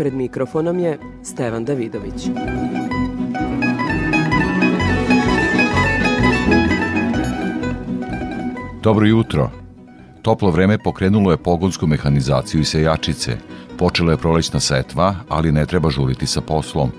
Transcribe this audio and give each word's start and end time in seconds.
Pred 0.00 0.14
mikrofonom 0.14 0.78
je 0.78 0.98
Stevan 1.22 1.64
Davidović. 1.64 2.28
Dobro 8.82 9.06
jutro. 9.06 9.50
Toplo 10.22 10.50
vreme 10.50 10.78
pokrenulo 10.78 11.30
je 11.30 11.36
pogonsku 11.36 11.86
mehanizaciju 11.86 12.60
i 12.60 12.64
sejačice. 12.64 13.36
Počela 13.78 14.12
je 14.12 14.16
prolećna 14.16 14.60
setva, 14.60 15.14
ali 15.28 15.52
ne 15.52 15.66
treba 15.66 15.90
žuriti 15.90 16.26
sa 16.26 16.40
poslom. 16.40 16.90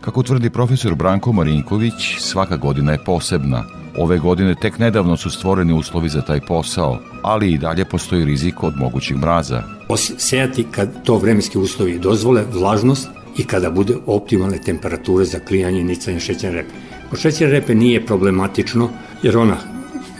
Kako 0.00 0.22
tvrdi 0.22 0.50
profesor 0.50 0.94
Branko 0.94 1.32
Marinković, 1.32 2.18
svaka 2.18 2.56
godina 2.56 2.92
je 2.92 3.04
posebna. 3.06 3.64
Ove 3.98 4.18
godine 4.18 4.54
tek 4.54 4.78
nedavno 4.78 5.16
su 5.16 5.30
stvoreni 5.30 5.72
uslovi 5.72 6.08
za 6.08 6.22
taj 6.22 6.40
posao, 6.40 6.98
ali 7.22 7.52
i 7.52 7.58
dalje 7.58 7.84
postoji 7.84 8.24
rizik 8.24 8.62
od 8.62 8.76
mogućih 8.76 9.16
mraza. 9.16 9.79
Sejati 9.96 10.66
kad 10.70 11.04
to 11.04 11.16
vremenski 11.16 11.58
uslovi 11.58 11.98
dozvole, 11.98 12.44
vlažnost 12.52 13.08
i 13.38 13.44
kada 13.44 13.70
bude 13.70 13.96
optimalne 14.06 14.58
temperature 14.58 15.24
za 15.24 15.38
klijanje 15.38 15.80
i 15.80 15.84
nicanje 15.84 16.20
šećerne 16.20 16.56
repe. 16.56 16.74
Kod 17.10 17.18
šećerne 17.18 17.52
repe 17.52 17.74
nije 17.74 18.06
problematično, 18.06 18.90
jer 19.22 19.38
ona 19.38 19.56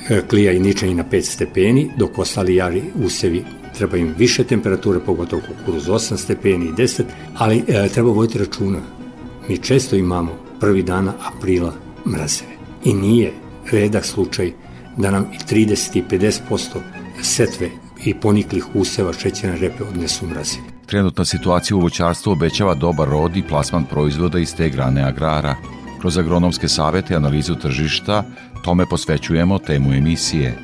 e, 0.08 0.22
klija 0.28 0.52
i 0.52 0.58
ničanje 0.58 0.94
na 0.94 1.04
5 1.04 1.22
stepeni, 1.22 1.90
dok 1.98 2.18
ostali 2.18 2.54
jari 2.54 2.82
usevi 3.04 3.44
treba 3.78 3.96
im 3.96 4.14
više 4.18 4.44
temperature, 4.44 5.00
pogotovo 5.00 5.42
kukuruz 5.48 5.86
8 5.86 6.16
stepeni 6.16 6.66
i 6.66 6.72
10, 6.72 7.02
ali 7.34 7.64
e, 7.68 7.88
treba 7.88 8.10
voditi 8.10 8.38
računa. 8.38 8.78
Mi 9.48 9.58
često 9.58 9.96
imamo 9.96 10.38
prvi 10.60 10.82
dana 10.82 11.12
aprila 11.26 11.72
mrazeve. 12.04 12.50
I 12.84 12.94
nije 12.94 13.32
redak 13.70 14.04
slučaj 14.04 14.52
da 14.96 15.10
nam 15.10 15.26
i 15.34 15.54
30 15.54 15.98
i 15.98 16.02
50% 16.10 16.60
setve 17.22 17.70
i 18.04 18.14
poniklih 18.14 18.66
useva 18.74 19.12
šećerne 19.12 19.56
repe 19.56 19.84
odnesu 19.84 20.26
mrazevi. 20.26 20.62
Trenutna 20.86 21.24
situacija 21.24 21.76
u 21.76 21.80
voćarstvu 21.80 22.32
obećava 22.32 22.74
dobar 22.74 23.08
rod 23.08 23.36
i 23.36 23.42
plasman 23.42 23.84
proizvoda 23.84 24.38
iz 24.38 24.54
te 24.54 24.68
grane 24.68 25.02
agrara. 25.02 25.54
Kroz 26.00 26.18
agronomske 26.18 26.68
savete 26.68 27.14
i 27.14 27.16
analizu 27.16 27.54
tržišta 27.54 28.24
tome 28.64 28.86
posvećujemo 28.86 29.58
temu 29.58 29.92
emisije. 29.92 30.58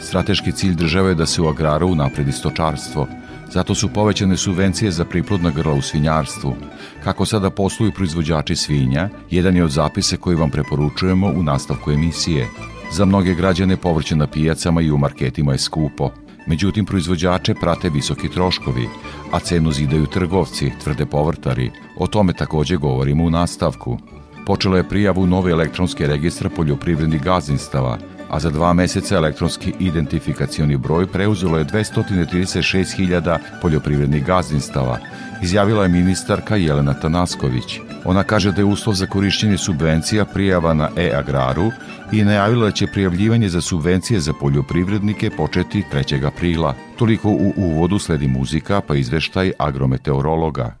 Strateški 0.00 0.52
cilj 0.52 0.74
države 0.74 1.10
je 1.10 1.14
da 1.14 1.26
se 1.26 1.42
u 1.42 1.48
agraru 1.48 1.88
unapredi 1.88 2.32
stočarstvo. 2.32 3.06
Zato 3.52 3.74
su 3.74 3.88
povećane 3.88 4.36
subvencije 4.36 4.90
za 4.90 5.04
priplodna 5.04 5.50
grla 5.50 5.74
u 5.74 5.82
svinjarstvu. 5.82 6.56
Kako 7.04 7.26
sada 7.26 7.50
posluju 7.50 7.92
proizvođači 7.92 8.56
svinja, 8.56 9.08
jedan 9.30 9.56
je 9.56 9.64
od 9.64 9.70
zapise 9.70 10.16
koji 10.16 10.36
vam 10.36 10.50
preporučujemo 10.50 11.26
u 11.26 11.42
nastavku 11.42 11.90
emisije. 11.90 12.46
Za 12.92 13.04
mnoge 13.04 13.34
građane 13.34 13.76
povrće 13.76 14.16
na 14.16 14.26
pijacama 14.26 14.80
i 14.80 14.90
u 14.90 14.98
marketima 14.98 15.52
je 15.52 15.58
skupo. 15.58 16.10
Međutim, 16.46 16.86
proizvođače 16.86 17.54
prate 17.54 17.90
visoki 17.90 18.28
troškovi, 18.28 18.88
a 19.32 19.40
cenu 19.40 19.72
zidaju 19.72 20.06
trgovci, 20.06 20.72
tvrde 20.82 21.06
povrtari. 21.06 21.70
O 21.96 22.06
tome 22.06 22.32
takođe 22.32 22.76
govorimo 22.76 23.24
u 23.24 23.30
nastavku. 23.30 23.98
Počela 24.46 24.76
je 24.76 24.88
prijavu 24.88 25.26
nove 25.26 25.50
elektronske 25.50 26.06
registra 26.06 26.50
poljoprivrednih 26.50 27.22
gazdinstava, 27.22 27.98
a 28.30 28.40
za 28.40 28.50
dva 28.50 28.72
meseca 28.72 29.16
elektronski 29.16 29.72
identifikacioni 29.78 30.76
broj 30.76 31.06
preuzelo 31.06 31.58
je 31.58 31.64
236.000 31.64 33.38
poljoprivrednih 33.62 34.24
gazdinstava, 34.24 34.98
izjavila 35.42 35.82
je 35.82 35.88
ministarka 35.88 36.56
Jelena 36.56 36.94
Tanasković. 36.94 37.80
Ona 38.04 38.22
kaže 38.22 38.52
da 38.52 38.60
je 38.60 38.64
uslov 38.64 38.94
za 38.94 39.06
korišćenje 39.06 39.58
subvencija 39.58 40.24
prijava 40.24 40.74
na 40.74 40.88
e-agraru 40.96 41.70
i 42.12 42.24
najavila 42.24 42.64
da 42.64 42.72
će 42.72 42.86
prijavljivanje 42.86 43.48
za 43.48 43.60
subvencije 43.60 44.20
za 44.20 44.32
poljoprivrednike 44.32 45.30
početi 45.30 45.84
3. 45.92 46.26
aprila. 46.26 46.74
Toliko 46.98 47.30
u 47.30 47.52
uvodu 47.56 47.98
sledi 47.98 48.28
muzika 48.28 48.80
pa 48.80 48.94
izveštaj 48.96 49.52
agrometeorologa. 49.58 50.74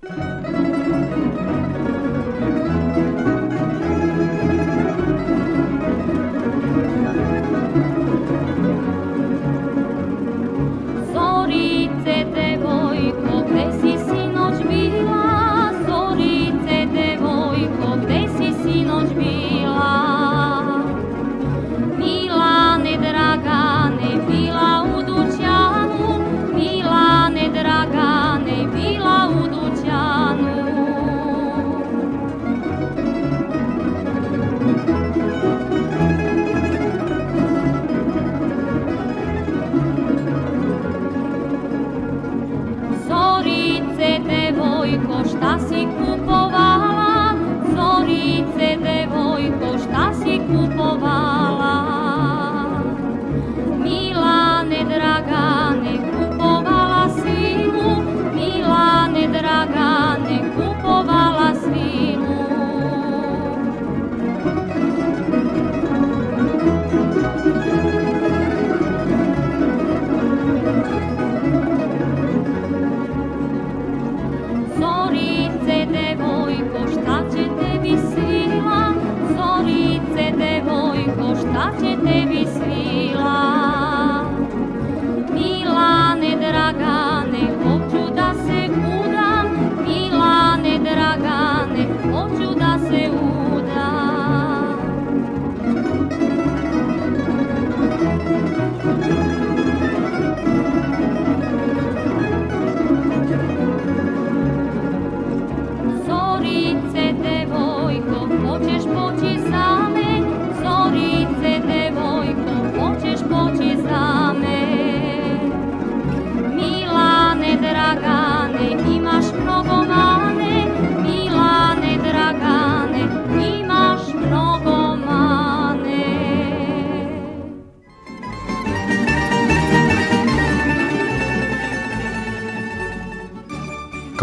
Dragane, 81.78 81.90
imaš 81.90 82.50
mnogo 82.50 82.60
mane, 82.60 82.69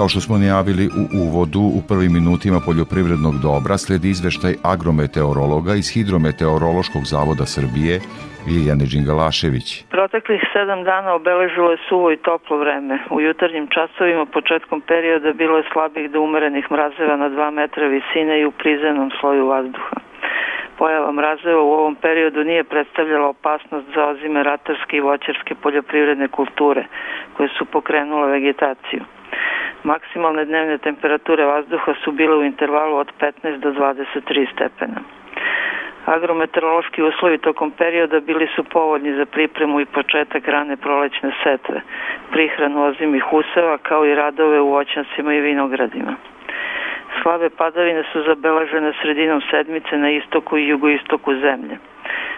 Kao 0.08 0.16
što 0.16 0.28
smo 0.28 0.44
najavili 0.46 0.86
u 1.00 1.04
uvodu, 1.26 1.64
u 1.78 1.82
prvim 1.90 2.12
minutima 2.20 2.60
poljoprivrednog 2.68 3.36
dobra 3.48 3.76
sledi 3.84 4.08
izveštaj 4.16 4.54
agrometeorologa 4.74 5.74
iz 5.82 5.88
Hidrometeorološkog 5.94 7.04
zavoda 7.14 7.46
Srbije 7.56 7.96
Liljane 8.50 8.86
Đingalašević. 8.92 9.68
Proteklih 9.96 10.42
sedam 10.54 10.82
dana 10.92 11.10
obeležilo 11.20 11.70
je 11.72 11.84
suvo 11.88 12.08
i 12.12 12.22
toplo 12.28 12.56
vreme. 12.64 12.96
U 13.16 13.18
jutarnjim 13.28 13.68
časovima 13.76 14.26
početkom 14.38 14.80
perioda 14.92 15.30
bilo 15.42 15.56
je 15.58 15.70
slabih 15.72 16.06
do 16.14 16.20
umerenih 16.28 16.66
mrazeva 16.76 17.16
na 17.24 17.30
2 17.30 17.52
metra 17.60 17.86
visine 17.96 18.36
i 18.40 18.50
u 18.50 18.52
prizemnom 18.62 19.10
sloju 19.20 19.44
vazduha. 19.54 19.98
Pojava 20.80 21.12
mrazeva 21.20 21.62
u 21.62 21.74
ovom 21.80 21.96
periodu 22.06 22.40
nije 22.44 22.64
predstavljala 22.74 23.28
opasnost 23.36 23.88
za 23.96 24.02
ozime 24.12 24.40
ratarske 24.44 24.94
i 24.98 25.06
voćarske 25.10 25.54
poljoprivredne 25.64 26.28
kulture 26.28 26.84
koje 27.36 27.50
su 27.58 27.66
pokrenule 27.66 28.28
vegetaciju. 28.32 29.04
Maksimalne 29.84 30.46
dnevne 30.46 30.78
temperature 30.78 31.46
vazduha 31.46 31.94
su 32.04 32.12
bile 32.12 32.36
u 32.36 32.44
intervalu 32.44 32.98
od 32.98 33.12
15 33.20 33.58
do 33.58 33.70
23 33.72 34.48
stepena. 34.54 35.02
Agrometeorološki 36.06 37.04
uslovi 37.04 37.38
tokom 37.38 37.72
perioda 37.72 38.20
bili 38.20 38.48
su 38.56 38.64
povoljni 38.64 39.14
za 39.14 39.26
pripremu 39.26 39.80
i 39.80 39.86
početak 39.86 40.48
rane 40.48 40.78
prolećne 40.78 41.32
setve, 41.44 41.82
prihranu 42.32 42.84
ozimih 42.84 43.34
useva 43.34 43.78
kao 43.78 44.06
i 44.06 44.16
radove 44.16 44.60
u 44.62 44.70
voćancima 44.70 45.34
i 45.34 45.42
vinogradima. 45.42 46.16
Slabe 47.22 47.50
padavine 47.50 48.04
su 48.12 48.24
zabeležene 48.24 48.94
sredinom 49.02 49.42
sedmice 49.52 49.98
na 49.98 50.10
istoku 50.10 50.58
i 50.58 50.68
jugoistoku 50.68 51.34
zemlje. 51.34 51.78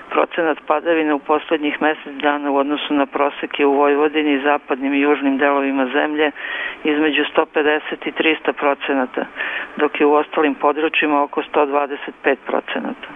Procenat 0.09 0.57
padavina 0.67 1.15
u 1.15 1.19
poslednjih 1.19 1.81
mesec 1.81 2.13
dana 2.21 2.51
u 2.51 2.55
odnosu 2.55 2.93
na 2.93 3.05
proseke 3.05 3.65
u 3.65 3.73
Vojvodini 3.73 4.33
i 4.33 4.41
zapadnim 4.41 4.93
i 4.93 4.99
južnim 4.99 5.37
delovima 5.37 5.85
zemlje 5.85 6.31
između 6.83 7.23
150 7.37 7.79
i 8.05 8.11
300 8.11 8.51
procenata, 8.51 9.25
dok 9.77 9.99
je 9.99 10.05
u 10.05 10.13
ostalim 10.13 10.55
područjima 10.55 11.23
oko 11.23 11.41
125 11.41 12.35
procenata. 12.47 13.09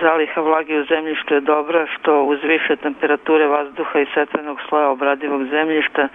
Zaliha 0.00 0.40
vlage 0.40 0.80
u 0.80 0.84
zemljištu 0.84 1.34
je 1.34 1.40
dobra, 1.40 1.86
što 1.86 2.22
uz 2.22 2.38
više 2.42 2.76
temperature 2.76 3.46
vazduha 3.46 4.00
i 4.00 4.06
setvenog 4.14 4.60
sloja 4.68 4.88
obradivog 4.88 5.44
zemljišta 5.44 6.08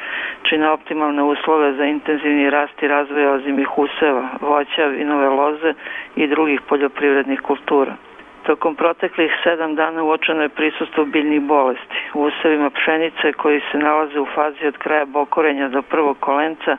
čine 0.44 0.70
optimalne 0.70 1.24
uslove 1.24 1.74
za 1.74 1.86
intenzivni 1.86 2.50
rast 2.50 2.84
i 2.84 2.88
razvoj 2.88 3.28
ozimih 3.28 3.78
useva, 3.78 4.30
voća, 4.42 4.86
vinove 4.86 5.30
loze 5.30 5.74
i 6.16 6.28
drugih 6.28 6.62
poljoprivrednih 6.62 7.42
kultura. 7.42 7.96
Tokom 8.44 8.76
proteklih 8.76 9.32
sedam 9.44 9.76
dana 9.76 10.04
uočeno 10.04 10.42
je 10.42 10.50
prisustvo 10.50 11.06
biljnih 11.06 11.42
bolesti. 11.42 12.00
U 12.14 12.24
usevima 12.24 12.70
pšenice 12.70 13.34
koji 13.34 13.62
se 13.72 13.78
nalaze 13.78 14.20
u 14.20 14.26
fazi 14.36 14.68
od 14.68 14.78
kraja 14.78 15.06
bokorenja 15.06 15.68
do 15.68 15.82
prvog 15.82 16.20
kolenca 16.20 16.78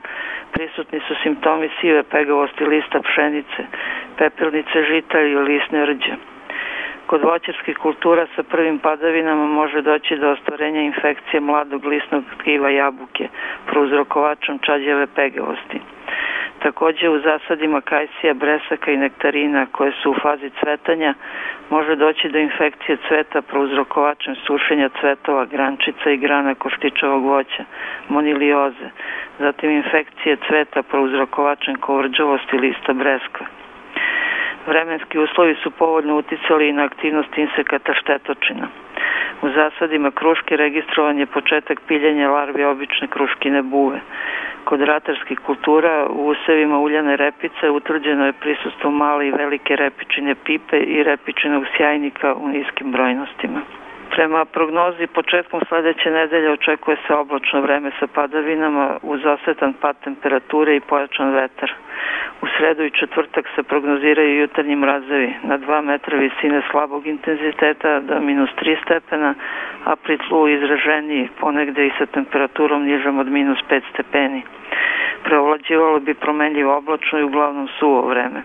prisutni 0.52 1.00
su 1.00 1.14
simptomi 1.22 1.70
sive 1.80 2.02
pegavosti 2.02 2.64
lista 2.64 3.00
pšenice, 3.02 3.62
pepelnice 4.18 4.84
žita 4.84 5.20
i 5.20 5.34
lisne 5.34 5.86
rđe. 5.86 6.14
Kod 7.06 7.22
voćarskih 7.22 7.76
kultura 7.76 8.26
sa 8.36 8.42
prvim 8.42 8.78
padavinama 8.78 9.46
može 9.46 9.82
doći 9.82 10.16
do 10.16 10.30
ostvarenja 10.30 10.80
infekcije 10.80 11.40
mladog 11.40 11.84
lisnog 11.84 12.24
tkiva 12.40 12.70
jabuke, 12.70 13.28
prouzrokovačom 13.66 14.58
čađeve 14.58 15.06
pegavosti. 15.06 15.80
Takođe 16.62 17.08
u 17.08 17.18
zasadima 17.20 17.80
kajsija, 17.80 18.34
bresaka 18.34 18.90
i 18.92 18.96
nektarina 18.96 19.66
koje 19.72 19.92
su 19.92 20.10
u 20.10 20.14
fazi 20.22 20.50
cvetanja 20.60 21.14
može 21.70 21.96
doći 21.96 22.28
do 22.28 22.38
infekcije 22.38 22.96
cveta 23.08 23.42
prouzrokovačem 23.42 24.34
sušenja 24.46 24.88
cvetova, 25.00 25.44
grančica 25.44 26.10
i 26.10 26.16
grana 26.16 26.54
koštičavog 26.54 27.24
voća, 27.24 27.64
monilioze, 28.08 28.88
zatim 29.38 29.70
infekcije 29.70 30.36
cveta 30.48 30.82
prouzrokovačem 30.82 31.74
kovrđavosti 31.76 32.58
lista 32.58 32.92
breskve. 32.92 33.46
Vremenski 34.66 35.18
uslovi 35.18 35.54
su 35.62 35.70
povoljno 35.70 36.16
uticali 36.16 36.68
i 36.68 36.72
na 36.72 36.84
aktivnost 36.84 37.38
insekata 37.38 37.94
štetočina. 37.94 38.68
U 39.42 39.48
zasadima 39.48 40.10
kruške 40.10 40.56
registrovan 40.56 41.18
je 41.18 41.26
početak 41.26 41.80
piljenja 41.88 42.30
larvi 42.30 42.64
obične 42.64 43.08
kruškine 43.08 43.62
buve. 43.62 44.00
Kod 44.64 44.80
ratarskih 44.80 45.38
kultura 45.38 46.06
u 46.10 46.28
usevima 46.28 46.78
uljane 46.78 47.16
repice 47.16 47.70
utvrđeno 47.70 48.26
je 48.26 48.32
prisustvo 48.32 48.90
male 48.90 49.26
i 49.26 49.30
velike 49.30 49.76
repičine 49.76 50.34
pipe 50.34 50.78
i 50.78 51.02
repičinog 51.02 51.64
sjajnika 51.76 52.34
u 52.34 52.48
niskim 52.48 52.92
brojnostima. 52.92 53.60
Prema 54.16 54.44
prognozi 54.44 55.06
početkom 55.06 55.60
sledeće 55.68 56.10
nedelje 56.10 56.50
očekuje 56.50 56.96
se 57.06 57.14
oblačno 57.14 57.60
vreme 57.60 57.90
sa 58.00 58.06
padavinama 58.06 58.98
uz 59.02 59.20
osetan 59.26 59.72
pad 59.72 59.96
temperature 60.04 60.76
i 60.76 60.80
pojačan 60.80 61.34
vetar. 61.34 61.72
U 62.42 62.46
sredu 62.56 62.84
i 62.84 62.90
četvrtak 62.90 63.44
se 63.54 63.62
prognoziraju 63.62 64.40
jutarnji 64.40 64.76
mrazevi 64.76 65.34
na 65.42 65.58
2 65.58 65.82
metra 65.82 66.18
visine 66.18 66.62
slabog 66.70 67.06
intenziteta 67.06 68.00
do 68.00 68.20
minus 68.20 68.50
3 68.50 68.76
stepena, 68.84 69.34
a 69.84 69.96
pri 69.96 70.18
tlu 70.28 70.48
izraženiji 70.48 71.28
ponegde 71.40 71.86
i 71.86 71.92
sa 71.98 72.06
temperaturom 72.06 72.84
nižom 72.84 73.18
od 73.18 73.28
minus 73.28 73.58
5 73.70 73.80
stepeni. 73.92 74.42
Preovlađivalo 75.24 76.00
bi 76.00 76.14
promenljivo 76.14 76.76
oblačno 76.76 77.18
i 77.18 77.24
uglavnom 77.24 77.68
suvo 77.78 78.08
vreme. 78.08 78.42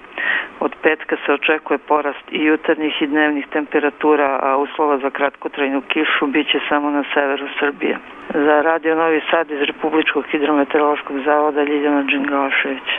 Od 0.59 0.75
petka 0.83 1.15
se 1.25 1.33
očekuje 1.33 1.77
porast 1.77 2.25
i 2.31 2.44
jutarnjih 2.45 3.01
i 3.01 3.07
dnevnih 3.07 3.48
temperatura, 3.48 4.39
a 4.42 4.57
uslova 4.57 4.98
za 4.98 5.09
kratkotrajnu 5.09 5.81
kišu 5.81 6.27
biće 6.27 6.59
samo 6.69 6.89
na 6.89 7.04
severu 7.13 7.48
Srbije. 7.59 7.98
Za 8.33 8.62
Radio 8.62 8.95
Novi 8.95 9.21
Sad 9.31 9.51
iz 9.51 9.62
Republičkog 9.62 10.25
hidrometeorološkog 10.31 11.18
zavoda 11.25 11.63
Ljiljana 11.63 12.04
Đingalašević. 12.04 12.89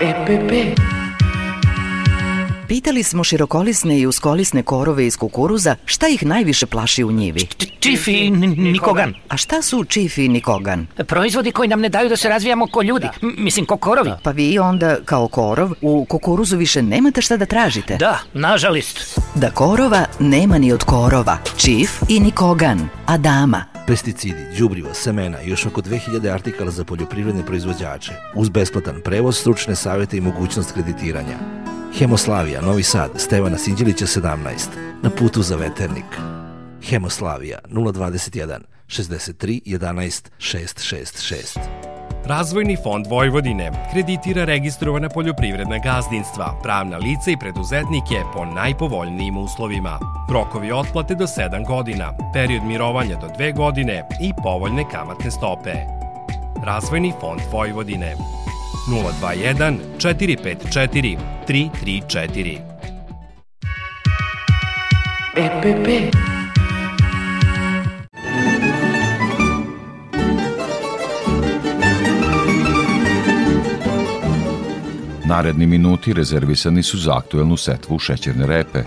EPP. 0.00 0.97
Pitali 2.68 3.02
smo 3.02 3.24
širokolisne 3.24 3.98
i 3.98 4.06
uskolisne 4.06 4.62
korove 4.62 5.06
iz 5.06 5.16
kukuruza 5.16 5.76
šta 5.84 6.08
ih 6.08 6.26
najviše 6.26 6.66
plaši 6.66 7.04
u 7.04 7.12
njivi. 7.12 7.46
Čif 7.80 8.08
i 8.08 8.30
nikogan. 8.30 9.14
A 9.28 9.36
šta 9.36 9.62
su 9.62 9.84
čif 9.84 10.18
i 10.18 10.28
nikogan? 10.28 10.86
Proizvodi 11.06 11.52
koji 11.52 11.68
nam 11.68 11.80
ne 11.80 11.88
daju 11.88 12.08
da 12.08 12.16
se 12.16 12.28
razvijamo 12.28 12.66
ko 12.66 12.82
ljudi. 12.82 13.06
Da. 13.22 13.28
Mislim, 13.36 13.66
ko 13.66 13.76
korovi. 13.76 14.10
Pa 14.22 14.30
vi 14.30 14.58
onda, 14.58 14.96
kao 15.04 15.28
korov, 15.28 15.70
u 15.82 16.04
kukuruzu 16.04 16.56
više 16.56 16.82
nemate 16.82 17.22
šta 17.22 17.36
da 17.36 17.46
tražite. 17.46 17.96
Da, 17.96 18.18
nažalist. 18.32 19.20
Da 19.34 19.50
korova 19.50 20.04
nema 20.18 20.58
ni 20.58 20.72
od 20.72 20.84
korova. 20.84 21.38
Čif 21.56 21.90
i 22.08 22.20
nikogan. 22.20 22.88
Adama 23.06 23.64
pesticidi, 23.86 24.44
đubrivo, 24.58 24.94
semena 24.94 25.42
i 25.42 25.50
još 25.50 25.66
oko 25.66 25.80
2000 25.80 26.32
artikala 26.32 26.70
za 26.70 26.84
poljoprivredne 26.84 27.46
proizvođače, 27.46 28.12
uz 28.34 28.48
besplatan 28.48 29.00
prevoz, 29.04 29.38
stručne 29.38 29.76
savete 29.76 30.16
i 30.16 30.20
mogućnost 30.20 30.72
kreditiranja. 30.72 31.38
Hemoslavija, 31.94 32.60
Novi 32.60 32.82
Sad, 32.82 33.10
Stevana 33.16 33.58
Sinđelića 33.58 34.06
17, 34.06 34.68
na 35.02 35.10
putu 35.10 35.42
za 35.42 35.56
veternik. 35.56 36.04
Hemoslavija 36.82 37.58
021 37.68 38.58
63 38.86 39.60
11 39.66 40.28
666. 40.38 41.58
Razvojni 42.24 42.76
fond 42.82 43.06
Vojvodine 43.06 43.88
kreditira 43.92 44.44
registrovana 44.44 45.08
poljoprivredna 45.08 45.78
gazdinstva, 45.78 46.60
pravna 46.62 46.96
lica 46.96 47.30
i 47.30 47.38
preduzetnike 47.40 48.22
po 48.34 48.44
najpovoljnijim 48.44 49.36
uslovima. 49.36 49.98
Rokovi 50.30 50.72
otplate 50.72 51.14
do 51.14 51.26
7 51.26 51.66
godina, 51.66 52.12
period 52.32 52.64
mirovanja 52.64 53.16
do 53.16 53.26
2 53.38 53.56
godine 53.56 54.08
i 54.22 54.32
povoljne 54.42 54.84
kamatne 54.90 55.30
stope. 55.30 55.72
Razvojni 56.64 57.12
fond 57.20 57.40
Vojvodine 57.52 58.16
021 58.88 59.78
454 59.98 61.18
334 61.46 62.58
EPP 65.36 66.16
Naredni 75.24 75.66
minuti 75.66 76.12
rezervisani 76.12 76.82
su 76.82 76.98
za 76.98 77.16
aktuelnu 77.16 77.56
setvu 77.56 77.98
šećerne 77.98 78.46
repe. 78.46 78.82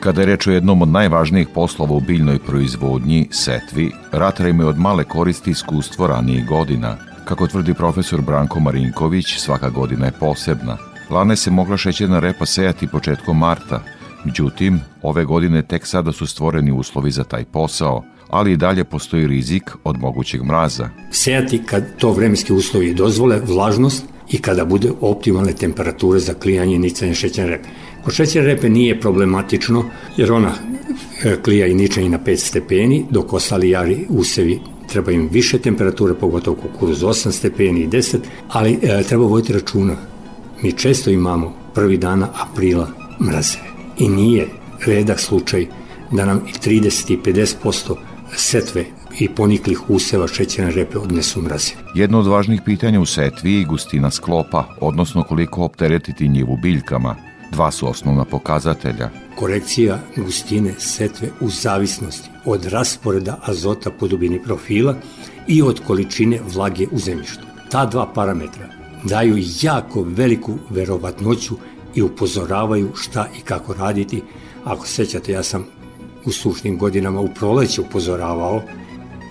Kada 0.00 0.20
je 0.20 0.26
reč 0.26 0.46
o 0.46 0.50
jednom 0.50 0.82
od 0.82 0.88
najvažnijih 0.88 1.48
poslova 1.54 1.94
u 1.94 2.00
biljnoj 2.00 2.38
proizvodnji, 2.38 3.28
setvi, 3.30 3.92
ratara 4.12 4.48
imaju 4.48 4.68
od 4.68 4.78
male 4.78 5.04
koristi 5.04 5.50
iskustvo 5.50 6.06
ranijih 6.06 6.46
godina– 6.46 6.96
Kako 7.30 7.46
tvrdi 7.46 7.74
profesor 7.74 8.20
Branko 8.22 8.60
Marinković, 8.60 9.38
svaka 9.38 9.70
godina 9.70 10.06
je 10.06 10.12
posebna. 10.20 10.76
Lane 11.10 11.36
se 11.36 11.50
mogla 11.50 11.76
šećerna 11.76 12.20
repa 12.20 12.46
sejati 12.46 12.86
početkom 12.86 13.38
marta, 13.38 13.82
međutim, 14.24 14.80
ove 15.02 15.24
godine 15.24 15.62
tek 15.62 15.86
sada 15.86 16.12
su 16.12 16.26
stvoreni 16.26 16.72
uslovi 16.72 17.10
za 17.10 17.24
taj 17.24 17.44
posao, 17.44 18.04
ali 18.28 18.52
i 18.52 18.56
dalje 18.56 18.84
postoji 18.84 19.26
rizik 19.26 19.70
od 19.84 19.98
mogućeg 19.98 20.42
mraza. 20.42 20.88
Sejati 21.10 21.62
kad 21.66 21.96
to 21.98 22.12
vremenski 22.12 22.52
uslovi 22.52 22.94
dozvole, 22.94 23.40
vlažnost 23.40 24.04
i 24.30 24.38
kada 24.38 24.64
bude 24.64 24.90
optimalne 25.00 25.52
temperature 25.52 26.20
za 26.20 26.34
klijanje 26.34 26.74
i 26.74 26.78
nicanje 26.78 27.14
šećerne 27.14 27.50
repe. 27.50 27.68
Kod 28.04 28.14
šećerne 28.14 28.54
repe 28.54 28.68
nije 28.68 29.00
problematično 29.00 29.84
jer 30.16 30.32
ona 30.32 30.52
e, 31.24 31.36
klija 31.42 31.66
i 31.66 31.74
ničanje 31.74 32.08
na 32.08 32.18
5 32.18 32.36
stepeni, 32.36 33.04
dok 33.10 33.32
ostali 33.32 33.70
jari 33.70 34.06
usevi 34.08 34.60
treba 34.90 35.12
im 35.12 35.28
više 35.32 35.58
temperature, 35.58 36.14
pogotovo 36.14 36.56
kukuruz 36.56 37.02
8 37.02 37.32
stepeni 37.32 37.80
i 37.80 37.88
10, 37.88 38.18
ali 38.48 38.78
e, 38.82 39.02
treba 39.02 39.24
voditi 39.24 39.52
računa. 39.52 39.96
Mi 40.62 40.72
često 40.72 41.10
imamo 41.10 41.54
prvi 41.74 41.96
dana 41.96 42.28
aprila 42.34 42.88
mrazeve 43.20 43.64
i 43.98 44.08
nije 44.08 44.48
redak 44.86 45.20
slučaj 45.20 45.66
da 46.10 46.24
nam 46.24 46.40
i 46.48 46.68
30 46.68 47.12
i 47.12 47.18
50% 47.18 47.94
setve 48.36 48.84
i 49.18 49.28
poniklih 49.28 49.90
useva 49.90 50.28
šećerne 50.28 50.70
repe 50.70 50.98
odnesu 50.98 51.42
mraze. 51.42 51.72
Jedno 51.94 52.18
od 52.18 52.26
važnih 52.26 52.60
pitanja 52.64 53.00
u 53.00 53.06
setvi 53.06 53.54
je 53.54 53.64
gustina 53.64 54.10
sklopa, 54.10 54.64
odnosno 54.80 55.22
koliko 55.22 55.64
opteretiti 55.64 56.28
njivu 56.28 56.56
biljkama. 56.62 57.16
Dva 57.52 57.70
su 57.70 57.88
osnovna 57.88 58.24
pokazatelja. 58.24 59.10
Korekcija 59.36 59.98
gustine 60.16 60.74
setve 60.78 61.28
u 61.40 61.48
zavisnosti 61.48 62.29
od 62.44 62.64
rasporeda 62.64 63.38
azota 63.42 63.90
po 63.90 64.08
dubini 64.08 64.42
profila 64.42 64.94
i 65.48 65.62
od 65.62 65.80
količine 65.86 66.40
vlage 66.54 66.86
u 66.92 66.98
zemljištu. 66.98 67.44
Ta 67.70 67.86
dva 67.86 68.06
parametra 68.14 68.68
daju 69.04 69.36
jako 69.62 70.02
veliku 70.02 70.58
verovatnoću 70.70 71.56
i 71.94 72.02
upozoravaju 72.02 72.92
šta 72.94 73.28
i 73.38 73.40
kako 73.40 73.74
raditi. 73.74 74.22
Ako 74.64 74.86
sećate, 74.86 75.32
ja 75.32 75.42
sam 75.42 75.66
u 76.24 76.32
sušnim 76.32 76.78
godinama 76.78 77.20
u 77.20 77.28
proleće 77.28 77.80
upozoravao 77.80 78.62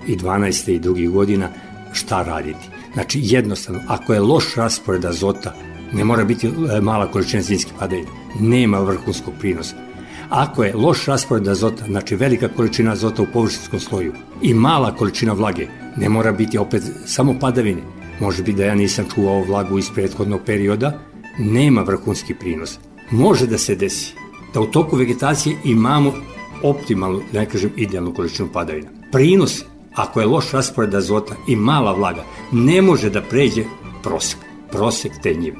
i 0.07 0.15
12. 0.17 0.71
i 0.71 0.79
drugih 0.79 1.09
godina 1.09 1.49
šta 1.93 2.23
raditi. 2.23 2.69
Znači, 2.93 3.19
jednostavno, 3.23 3.81
ako 3.87 4.13
je 4.13 4.19
loš 4.19 4.55
raspored 4.55 5.05
azota, 5.05 5.53
ne 5.93 6.03
mora 6.03 6.23
biti 6.23 6.47
e, 6.47 6.81
mala 6.81 7.11
količina 7.11 7.43
zimskih 7.43 7.73
padavina, 7.79 8.09
nema 8.39 8.79
vrhunskog 8.79 9.33
prinosa. 9.39 9.88
Ako 10.29 10.63
je 10.63 10.75
loš 10.75 11.05
raspored 11.05 11.47
azota, 11.47 11.85
znači 11.85 12.15
velika 12.15 12.47
količina 12.47 12.91
azota 12.91 13.21
u 13.21 13.27
površinskom 13.33 13.79
sloju 13.79 14.13
i 14.41 14.53
mala 14.53 14.95
količina 14.95 15.33
vlage, 15.33 15.67
ne 15.97 16.09
mora 16.09 16.31
biti 16.31 16.57
opet 16.57 16.83
samo 17.05 17.35
padavine. 17.39 17.81
Može 18.19 18.43
biti 18.43 18.57
da 18.57 18.65
ja 18.65 18.75
nisam 18.75 19.05
čuvao 19.15 19.43
vlagu 19.43 19.77
iz 19.77 19.89
prethodnog 19.95 20.41
perioda, 20.45 20.99
nema 21.39 21.81
vrhunski 21.81 22.33
prinos. 22.33 22.79
Može 23.11 23.47
da 23.47 23.57
se 23.57 23.75
desi 23.75 24.13
da 24.53 24.61
u 24.61 24.65
toku 24.65 24.95
vegetacije 24.95 25.57
imamo 25.65 26.13
optimalnu, 26.63 27.21
da 27.33 27.39
ne 27.39 27.45
kažem 27.45 27.71
idealnu 27.75 28.13
količinu 28.13 28.49
padavina. 28.53 28.89
Prinos 29.11 29.63
ako 29.95 30.19
je 30.19 30.25
loš 30.25 30.51
raspored 30.51 30.95
azota 30.95 31.35
i 31.47 31.55
mala 31.55 31.93
vlaga, 31.93 32.23
ne 32.51 32.81
može 32.81 33.09
da 33.09 33.21
pređe 33.21 33.63
prosek, 34.03 34.39
prosek 34.71 35.11
te 35.23 35.33
njive. 35.33 35.57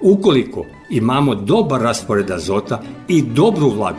Ukoliko 0.00 0.64
imamo 0.90 1.34
dobar 1.34 1.80
raspored 1.80 2.30
azota 2.30 2.82
i 3.08 3.22
dobru 3.22 3.70
vlagu, 3.70 3.98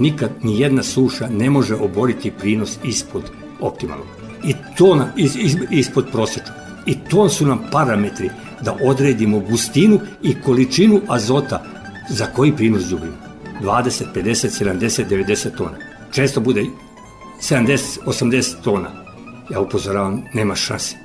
nikad 0.00 0.30
ni 0.42 0.60
jedna 0.60 0.82
suša 0.82 1.28
ne 1.28 1.50
može 1.50 1.74
oboriti 1.74 2.30
prinos 2.30 2.78
ispod 2.84 3.30
optimalnog. 3.60 4.06
I 4.44 4.54
to 4.76 4.94
na, 4.94 5.12
is, 5.16 5.36
is, 5.36 5.56
ispod 5.70 6.06
prosečnog. 6.12 6.56
I 6.86 6.94
to 6.94 7.28
su 7.28 7.46
nam 7.46 7.60
parametri 7.72 8.30
da 8.62 8.76
odredimo 8.82 9.38
gustinu 9.40 10.00
i 10.22 10.34
količinu 10.44 11.00
azota 11.08 11.62
za 12.08 12.26
koji 12.26 12.56
prinos 12.56 12.82
džubimo. 12.82 13.16
20, 13.62 14.04
50, 14.14 14.64
70, 14.64 15.04
90 15.08 15.56
tona. 15.56 15.76
Često 16.12 16.40
bude 16.40 16.64
70, 17.40 17.98
80 18.06 18.54
tona 18.64 18.90
Ja 19.50 19.60
upozoravam, 19.60 20.22
nema 20.34 20.54
šanse. 20.54 20.96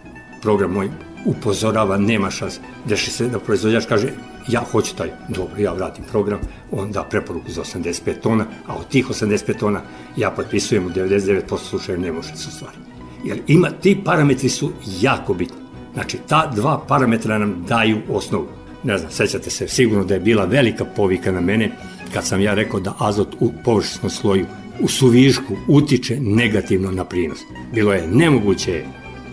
Program 0.41 0.71
moj 0.71 0.89
upozorava, 1.25 1.97
nema 1.97 2.29
šanse. 2.31 2.59
Deši 2.85 3.11
se 3.11 3.27
da 3.27 3.39
proizvođač 3.39 3.85
kaže, 3.85 4.09
ja 4.47 4.63
hoću 4.71 4.95
taj, 4.95 5.09
dobro, 5.29 5.61
ja 5.61 5.73
vratim 5.73 6.03
program, 6.11 6.39
on 6.71 6.91
da 6.91 7.03
preporuku 7.03 7.51
za 7.51 7.63
85 7.63 8.21
tona, 8.21 8.45
a 8.67 8.75
od 8.75 8.87
tih 8.87 9.07
85 9.07 9.59
tona 9.59 9.81
ja 10.17 10.31
potpisujem 10.31 10.85
u 10.85 10.89
99% 10.89 11.57
slučaja 11.57 11.97
ne 11.97 12.11
može 12.11 12.35
se 12.35 12.47
ostvariti. 12.47 12.83
Jer 13.23 13.41
ima, 13.47 13.69
ti 13.69 14.01
parametri 14.05 14.49
su 14.49 14.71
jako 15.01 15.33
bitni. 15.33 15.57
Znači, 15.93 16.17
ta 16.27 16.51
dva 16.55 16.85
parametra 16.87 17.37
nam 17.37 17.65
daju 17.67 17.97
osnovu. 18.09 18.47
Ne 18.83 18.97
znam, 18.97 19.11
sećate 19.11 19.49
se 19.49 19.67
sigurno 19.67 20.03
da 20.03 20.13
je 20.13 20.19
bila 20.19 20.45
velika 20.45 20.85
povika 20.85 21.31
na 21.31 21.41
mene 21.41 21.71
kad 22.13 22.25
sam 22.25 22.41
ja 22.41 22.53
rekao 22.53 22.79
da 22.79 22.93
azot 22.99 23.35
u 23.39 23.51
površinskom 23.63 24.09
sloju 24.09 24.45
u 24.79 24.87
suvišku 24.87 25.55
utiče 25.67 26.19
negativno 26.19 26.91
na 26.91 27.05
prinos. 27.05 27.39
Bilo 27.73 27.93
je 27.93 28.07
nemoguće, 28.07 28.83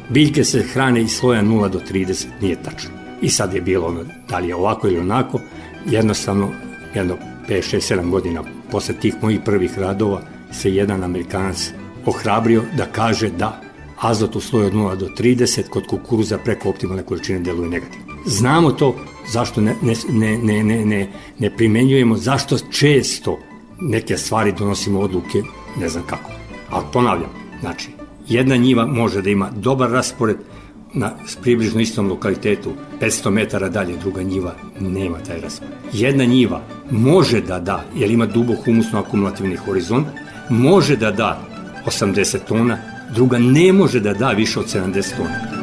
biljke 0.09 0.45
se 0.45 0.63
hrane 0.63 1.03
iz 1.03 1.11
sloja 1.11 1.43
0 1.43 1.69
do 1.69 1.81
30, 1.91 2.27
nije 2.41 2.63
tačno. 2.63 3.02
I 3.23 3.29
sad 3.29 3.55
je 3.55 3.61
bilo 3.61 3.87
ono, 3.87 4.05
da 4.29 4.39
li 4.39 4.49
je 4.49 4.55
ovako 4.55 4.89
ili 4.89 4.99
onako, 4.99 5.41
jednostavno, 5.87 6.53
jedno 6.95 7.17
5, 7.49 7.77
6, 7.77 7.95
7 7.95 8.11
godina 8.11 8.43
posle 8.71 8.95
tih 8.95 9.15
mojih 9.23 9.41
prvih 9.45 9.79
radova 9.79 10.21
se 10.53 10.75
jedan 10.75 11.05
Amerikanac 11.05 11.71
ohrabrio 12.07 12.63
da 12.77 12.87
kaže 12.87 13.31
da 13.31 13.61
azot 14.01 14.37
u 14.37 14.41
sloju 14.41 14.67
od 14.67 14.73
0 14.73 14.97
do 14.97 15.09
30 15.19 15.69
kod 15.69 15.87
kukuruza 15.87 16.39
preko 16.39 16.69
optimalne 16.69 17.03
količine 17.03 17.39
deluje 17.39 17.69
negativno. 17.69 18.07
Znamo 18.27 18.73
to, 18.73 18.97
zašto 19.33 19.61
ne, 19.61 19.75
ne, 19.83 19.95
ne, 20.39 20.65
ne, 20.65 20.85
ne, 20.85 21.09
ne 21.39 21.57
primenjujemo, 21.57 22.17
zašto 22.17 22.59
često 22.71 23.39
neke 23.81 24.17
stvari 24.17 24.53
donosimo 24.59 25.01
odluke, 25.01 25.43
ne 25.81 25.89
znam 25.89 26.05
kako. 26.07 26.31
Ali 26.71 26.85
ponavljam, 26.93 27.31
znači, 27.61 27.89
jedna 28.29 28.57
njiva 28.57 28.87
može 28.87 29.23
da 29.23 29.31
ima 29.31 29.51
dobar 29.51 29.91
raspored 29.91 30.37
na 30.95 31.11
približno 31.43 31.81
istom 31.81 32.09
lokalitetu, 32.09 32.73
500 33.01 33.31
metara 33.31 33.69
dalje 33.69 33.97
druga 33.97 34.23
njiva 34.23 34.55
nema 34.81 35.19
taj 35.19 35.41
raspored. 35.41 35.75
Jedna 35.93 36.25
njiva 36.25 36.63
može 36.91 37.41
da 37.41 37.59
da, 37.59 37.85
jer 37.97 38.11
ima 38.11 38.27
dubok 38.27 38.65
humusno 38.65 38.99
akumulativni 38.99 39.57
horizont, 39.57 40.07
može 40.51 40.97
da 40.97 41.11
da 41.11 41.41
80 41.87 42.39
tona, 42.49 42.79
druga 43.15 43.39
ne 43.39 43.73
može 43.73 44.01
da 44.01 44.15
da 44.15 44.31
više 44.31 44.61
od 44.61 44.67
70 44.67 45.17
tona. 45.17 45.63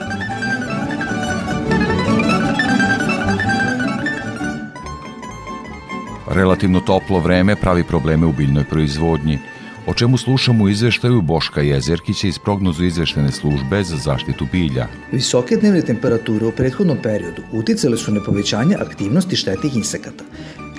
Relativno 6.28 6.80
toplo 6.80 7.20
vreme 7.20 7.56
pravi 7.56 7.84
probleme 7.84 8.26
u 8.26 8.32
biljnoj 8.32 8.64
proizvodnji, 8.64 9.40
o 9.88 9.94
čemu 9.94 10.18
slušamo 10.18 10.64
u 10.64 10.70
izveštaju 10.70 11.22
Boška 11.22 11.62
Jezerkića 11.62 12.28
iz 12.28 12.40
prognozu 12.40 12.86
izveštene 12.86 13.32
službe 13.32 13.84
za 13.84 13.98
zaštitu 13.98 14.48
bilja. 14.52 14.88
Visoke 15.12 15.58
dnevne 15.58 15.82
temperature 15.82 16.46
u 16.46 16.52
prethodnom 16.52 16.98
periodu 17.04 17.42
uticale 17.52 17.98
su 17.98 18.12
na 18.12 18.24
povećanje 18.24 18.76
aktivnosti 18.76 19.36
štetnih 19.36 19.76
insekata. 19.76 20.24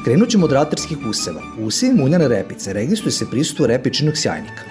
Krenut 0.05 0.29
ćemo 0.29 0.45
od 0.45 0.53
ratarskih 0.53 0.99
useva. 1.07 1.43
U 1.59 1.65
usevima 1.65 2.05
uljane 2.05 2.29
repice 2.29 2.73
registruje 2.73 3.13
se 3.13 3.31
prisustvo 3.31 3.67
repičinog 3.67 4.17
sjajnika. 4.17 4.63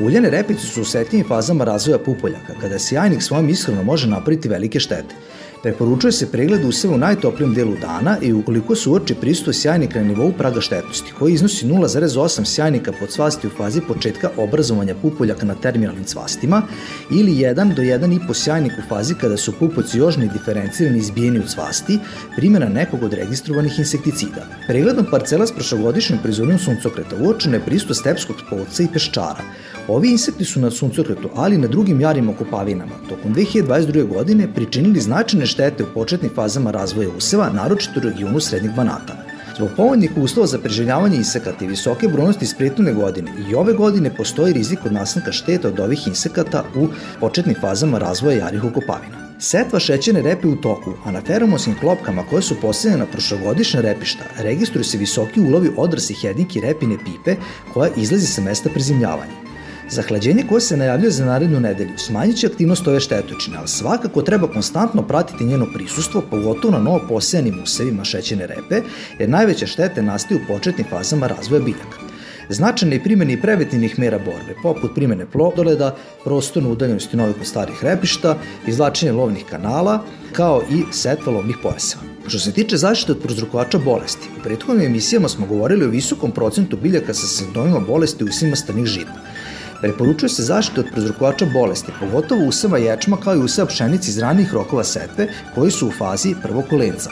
Uljane 0.00 0.30
repice 0.30 0.66
su 0.66 0.82
u 0.82 0.84
setljivim 0.84 1.28
fazama 1.28 1.64
razvoja 1.64 1.98
pupoljaka, 1.98 2.54
kada 2.60 2.78
sjajnik 2.78 3.22
svojom 3.22 3.48
ishranom 3.48 3.86
može 3.86 4.08
napraviti 4.08 4.48
velike 4.48 4.80
štete. 4.80 5.14
Preporučuje 5.62 6.12
se 6.12 6.30
pregled 6.30 6.64
useva 6.64 6.94
u 6.94 6.98
najtoplijem 6.98 7.54
delu 7.54 7.76
dana 7.80 8.18
i 8.22 8.32
ukoliko 8.32 8.74
se 8.76 8.88
uoči 8.88 9.14
pristup 9.14 9.54
sjajnika 9.54 9.98
na 9.98 10.08
nivou 10.08 10.32
praga 10.32 10.60
štetnosti, 10.60 11.12
koji 11.18 11.32
iznosi 11.32 11.66
0,8 11.66 12.44
sjajnika 12.44 12.92
pod 13.00 13.08
cvasti 13.08 13.46
u 13.46 13.50
fazi 13.50 13.80
početka 13.88 14.30
obrazovanja 14.36 14.94
pupoljaka 15.02 15.46
na 15.46 15.54
terminalnim 15.54 16.04
cvastima 16.04 16.62
ili 17.10 17.32
1 17.32 17.74
do 17.74 17.82
1,5 17.82 18.34
sjajnik 18.34 18.72
u 18.78 18.88
fazi 18.88 19.14
kada 19.14 19.36
su 19.36 19.52
pupoljci 19.52 19.98
jožni 19.98 20.28
diferencirani 20.32 20.98
izbijeni 20.98 21.38
u 21.38 21.46
cvasti, 21.46 21.98
primjena 22.36 22.68
nekog 22.68 23.02
od 23.02 23.12
registrovanih 23.12 23.78
insekticida. 23.78 24.46
Pregledom 24.66 25.06
parcela 25.10 25.46
s 25.46 25.52
prošlogodišnjom 25.52 26.18
proizvodnjom 26.22 26.58
suncokreta 26.58 27.16
uočeno 27.20 27.56
je 27.56 27.64
pristup 27.66 27.96
stepskog 27.96 28.36
polca 28.50 28.82
i 28.82 28.88
peščara. 28.92 29.42
Ovi 29.88 30.10
insekti 30.10 30.44
su 30.44 30.60
na 30.60 30.70
suncokretu, 30.70 31.30
ali 31.34 31.54
i 31.54 31.58
na 31.58 31.68
drugim 31.68 32.00
jarim 32.00 32.28
okopavinama, 32.28 32.92
tokom 33.08 33.34
2022. 33.34 34.06
godine 34.06 34.54
pričinili 34.54 35.00
značajne 35.00 35.46
štete 35.48 35.84
u 35.84 35.92
početnim 35.94 36.30
fazama 36.34 36.70
razvoja 36.70 37.08
useva, 37.16 37.50
naročito 37.50 38.00
u 38.00 38.02
regionu 38.02 38.40
srednjeg 38.40 38.74
banata. 38.74 39.16
Zbog 39.56 39.70
povoljnih 39.76 40.10
uslova 40.16 40.46
za 40.46 40.58
preživljavanje 40.58 41.16
insekata 41.16 41.64
i 41.64 41.68
visoke 41.68 42.08
brojnosti 42.08 42.44
iz 42.44 42.54
prethodne 42.54 42.92
godine 42.92 43.32
i 43.50 43.54
ove 43.54 43.72
godine 43.72 44.14
postoji 44.16 44.52
rizik 44.52 44.78
od 44.86 44.92
nastanka 44.92 45.32
šteta 45.32 45.68
od 45.68 45.80
ovih 45.80 46.06
insekata 46.06 46.64
u 46.76 46.86
početnim 47.20 47.56
fazama 47.60 47.98
razvoja 47.98 48.38
jarih 48.38 48.64
okopavina. 48.64 49.28
Setva 49.40 49.80
šećerne 49.80 50.22
repe 50.22 50.48
u 50.48 50.56
toku, 50.56 50.92
a 51.04 51.10
na 51.10 51.20
feromonskim 51.20 51.74
klopkama 51.80 52.22
koje 52.30 52.42
su 52.42 52.60
postavljene 52.60 53.04
na 53.04 53.10
prošlogodišnja 53.10 53.80
repišta 53.80 54.24
registruju 54.38 54.84
se 54.84 54.98
visoki 54.98 55.40
ulovi 55.40 55.70
odrasih 55.76 56.24
jedinki 56.24 56.60
repine 56.60 56.96
pipe 57.04 57.36
koja 57.74 57.90
izlazi 57.96 58.26
sa 58.26 58.42
mesta 58.42 58.70
prezimljavanja. 58.70 59.47
Zahlađenje 59.90 60.44
koje 60.48 60.60
se 60.60 60.76
najavljuje 60.76 61.10
za 61.10 61.24
narednu 61.24 61.60
nedelju 61.60 61.98
smanjit 61.98 62.36
će 62.36 62.46
aktivnost 62.46 62.88
ove 62.88 63.00
štetočine, 63.00 63.56
ali 63.56 63.68
svakako 63.68 64.22
treba 64.22 64.48
konstantno 64.48 65.02
pratiti 65.02 65.44
njeno 65.44 65.66
prisustvo, 65.74 66.22
pogotovo 66.30 66.72
na 66.72 66.82
novo 66.82 67.00
posejanim 67.08 67.62
usevima 67.62 68.04
šećene 68.04 68.46
repe, 68.46 68.82
jer 69.18 69.28
najveće 69.28 69.66
štete 69.66 70.02
nastaju 70.02 70.40
u 70.40 70.46
početnim 70.46 70.86
fazama 70.90 71.26
razvoja 71.26 71.62
biljaka. 71.62 71.98
Značajne 72.50 72.96
i 72.96 73.02
primjeni 73.02 73.40
preventivnih 73.40 73.98
mera 73.98 74.18
borbe, 74.18 74.54
poput 74.62 74.94
primjene 74.94 75.26
plodoleda, 75.26 75.96
prostorne 76.24 76.68
udaljenosti 76.68 77.16
novih 77.16 77.36
od 77.40 77.46
starih 77.46 77.84
repišta, 77.84 78.36
izlačenje 78.66 79.12
lovnih 79.12 79.44
kanala, 79.50 80.04
kao 80.32 80.62
i 80.70 80.82
setva 80.92 81.32
lovnih 81.32 81.56
pojaseva. 81.62 82.02
Što 82.26 82.38
se 82.38 82.52
tiče 82.52 82.76
zaštite 82.76 83.12
od 83.12 83.18
prozrukovača 83.22 83.78
bolesti, 83.78 84.28
u 84.38 84.42
prethodnim 84.42 84.86
emisijama 84.86 85.28
smo 85.28 85.46
govorili 85.46 85.84
o 85.84 85.90
visokom 85.90 86.30
procentu 86.32 86.76
biljaka 86.76 87.14
sa 87.14 87.26
simptomima 87.26 87.80
bolesti 87.80 88.24
u 88.24 88.32
svima 88.32 88.56
stanih 88.56 88.84
žita. 88.84 89.14
Preporučuje 89.80 90.28
se 90.28 90.42
zaštita 90.42 90.80
od 90.80 90.86
prezrokovača 90.92 91.46
bolesti, 91.52 91.92
pogotovo 92.00 92.44
useva 92.44 92.78
ječma 92.78 93.16
kao 93.16 93.34
i 93.34 93.38
useva 93.38 93.66
pšenici 93.66 94.10
iz 94.10 94.18
ranijih 94.18 94.54
rokova 94.54 94.84
setve 94.84 95.28
koji 95.54 95.70
su 95.70 95.88
u 95.88 95.92
fazi 95.98 96.34
prvog 96.42 96.64
kolenca. 96.70 97.10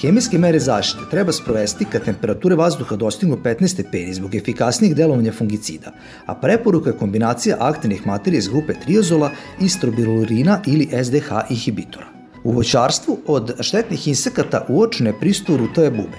Hemijske 0.00 0.38
mere 0.38 0.58
zaštite 0.58 1.04
treba 1.10 1.32
sprovesti 1.32 1.84
kad 1.84 2.04
temperature 2.04 2.54
vazduha 2.54 2.96
dostignu 2.96 3.36
15 3.36 3.66
stepeni 3.66 4.14
zbog 4.14 4.34
efikasnijeg 4.34 4.94
delovanja 4.94 5.32
fungicida, 5.32 5.92
a 6.26 6.34
preporuka 6.34 6.90
je 6.90 6.96
kombinacija 6.96 7.56
aktivnih 7.60 8.06
materija 8.06 8.38
iz 8.38 8.48
grupe 8.48 8.74
triozola 8.84 9.30
i 9.60 9.68
strobilurina 9.68 10.60
ili 10.66 10.88
SDH 11.04 11.30
inhibitora. 11.50 12.06
U 12.44 12.52
voćarstvu 12.52 13.18
od 13.26 13.54
štetnih 13.60 14.08
insekata 14.08 14.66
uočene 14.68 15.10
je 15.10 15.20
pristup 15.20 15.58
rutove 15.58 15.90
bube. 15.90 16.18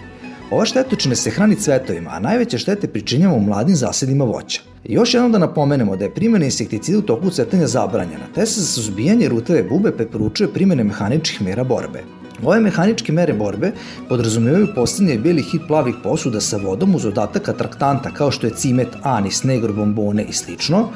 Ova 0.52 0.66
štetočina 0.66 1.16
se 1.16 1.30
hrani 1.30 1.56
cvetovima, 1.56 2.10
a 2.14 2.20
najveće 2.20 2.58
štete 2.58 2.88
pričinjava 2.88 3.36
u 3.36 3.40
mladim 3.40 3.76
zasadima 3.76 4.26
voća. 4.26 4.73
I 4.86 4.94
još 4.94 5.14
jednom 5.14 5.32
da 5.32 5.38
napomenemo 5.38 5.96
da 5.96 6.06
je 6.06 6.14
primjena 6.14 6.46
insekticida 6.46 7.00
u 7.00 7.02
toku 7.02 7.30
cvetanja 7.30 7.68
zabranjena, 7.68 8.26
te 8.36 8.46
se 8.46 8.62
za 8.62 8.68
suzbijanje 8.68 9.30
rutave 9.30 9.64
bube 9.64 9.92
preporučuje 9.92 10.54
primjene 10.54 10.84
mehaničkih 10.84 11.42
mera 11.42 11.64
borbe. 11.64 12.04
Ove 12.44 12.60
mehaničke 12.60 13.12
mere 13.12 13.34
borbe 13.34 13.72
podrazumevaju 14.10 14.68
postavljanje 14.76 15.20
belih 15.20 15.46
hit 15.46 15.62
plavih 15.68 15.96
posuda 16.04 16.42
sa 16.42 16.58
vodom 16.58 16.96
uz 16.96 17.04
dodatak 17.04 17.50
atraktanta 17.50 18.12
kao 18.14 18.32
što 18.32 18.48
je 18.48 18.54
cimet, 18.54 18.88
anis, 19.02 19.44
negro, 19.44 19.74
bombone 19.74 20.24
i 20.24 20.34
slično, 20.34 20.90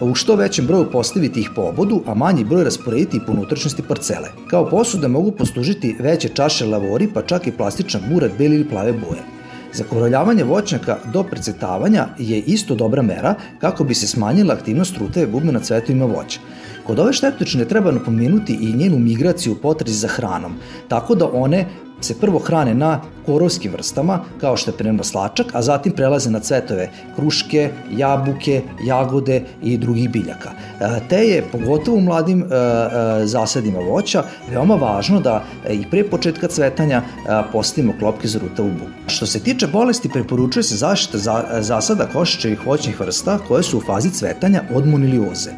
u 0.00 0.14
što 0.14 0.36
većem 0.36 0.66
broju 0.66 0.90
postaviti 0.90 1.40
ih 1.40 1.50
po 1.54 1.62
obodu, 1.62 2.02
a 2.06 2.14
manji 2.14 2.44
broj 2.44 2.64
rasporediti 2.64 3.20
po 3.26 3.32
unutrašnjosti 3.32 3.82
parcele. 3.82 4.28
Kao 4.46 4.68
posuda 4.70 5.08
mogu 5.08 5.30
poslužiti 5.32 5.96
veće 6.00 6.28
čaše 6.28 6.66
lavori, 6.66 7.08
pa 7.14 7.22
čak 7.22 7.46
i 7.46 7.52
plastičan 7.52 8.02
burat 8.12 8.30
beli 8.38 8.56
ili 8.56 8.68
plave 8.68 8.92
boje. 8.92 9.39
Zakoraljavanje 9.72 10.44
voćnjaka 10.44 10.98
do 11.12 11.22
precetavanja 11.22 12.06
je 12.18 12.38
isto 12.38 12.74
dobra 12.74 13.02
mera 13.02 13.34
kako 13.58 13.84
bi 13.84 13.94
se 13.94 14.06
smanjila 14.06 14.54
aktivnost 14.54 14.96
ruteve 14.98 15.26
bubne 15.26 15.52
na 15.52 15.60
cvetovima 15.60 16.04
voća. 16.04 16.40
Kod 16.86 16.98
ove 16.98 17.12
štetočine 17.12 17.64
treba 17.64 17.92
napomenuti 17.92 18.58
i 18.60 18.72
njenu 18.76 18.98
migraciju 18.98 19.52
u 19.52 19.56
za 19.92 20.08
hranom, 20.08 20.54
tako 20.88 21.14
da 21.14 21.30
one 21.32 21.66
se 22.00 22.18
prvo 22.20 22.38
hrane 22.38 22.74
na 22.74 23.00
korovskim 23.26 23.72
vrstama, 23.72 24.20
kao 24.40 24.56
što 24.56 24.70
je 24.70 24.76
prema 24.76 25.04
slačak, 25.04 25.46
a 25.52 25.62
zatim 25.62 25.92
prelaze 25.92 26.30
na 26.30 26.40
cvetove 26.40 26.88
kruške, 27.16 27.70
jabuke, 27.90 28.62
jagode 28.86 29.42
i 29.62 29.76
drugih 29.78 30.10
biljaka. 30.10 30.50
E, 30.80 31.00
te 31.08 31.16
je, 31.16 31.44
pogotovo 31.52 31.96
u 31.96 32.00
mladim 32.00 32.42
e, 32.42 32.46
e, 32.46 33.26
zasadima 33.26 33.78
voća, 33.78 34.24
veoma 34.50 34.74
važno 34.74 35.20
da 35.20 35.44
i 35.70 35.84
pre 35.90 36.04
početka 36.04 36.48
cvetanja 36.48 37.02
postavimo 37.52 37.92
klopke 37.98 38.28
za 38.28 38.38
rutavu 38.38 38.68
bubu. 38.68 38.90
Što 39.06 39.26
se 39.26 39.40
tiče 39.40 39.66
bolesti, 39.66 40.08
preporučuje 40.08 40.62
se 40.62 40.76
zaštita 40.76 41.18
zasada 41.60 42.06
košičevih 42.12 42.66
voćnih 42.66 43.00
vrsta 43.00 43.38
koje 43.48 43.62
su 43.62 43.78
u 43.78 43.80
fazi 43.80 44.10
cvetanja 44.10 44.62
od 44.74 44.86
monilioze. 44.86 45.50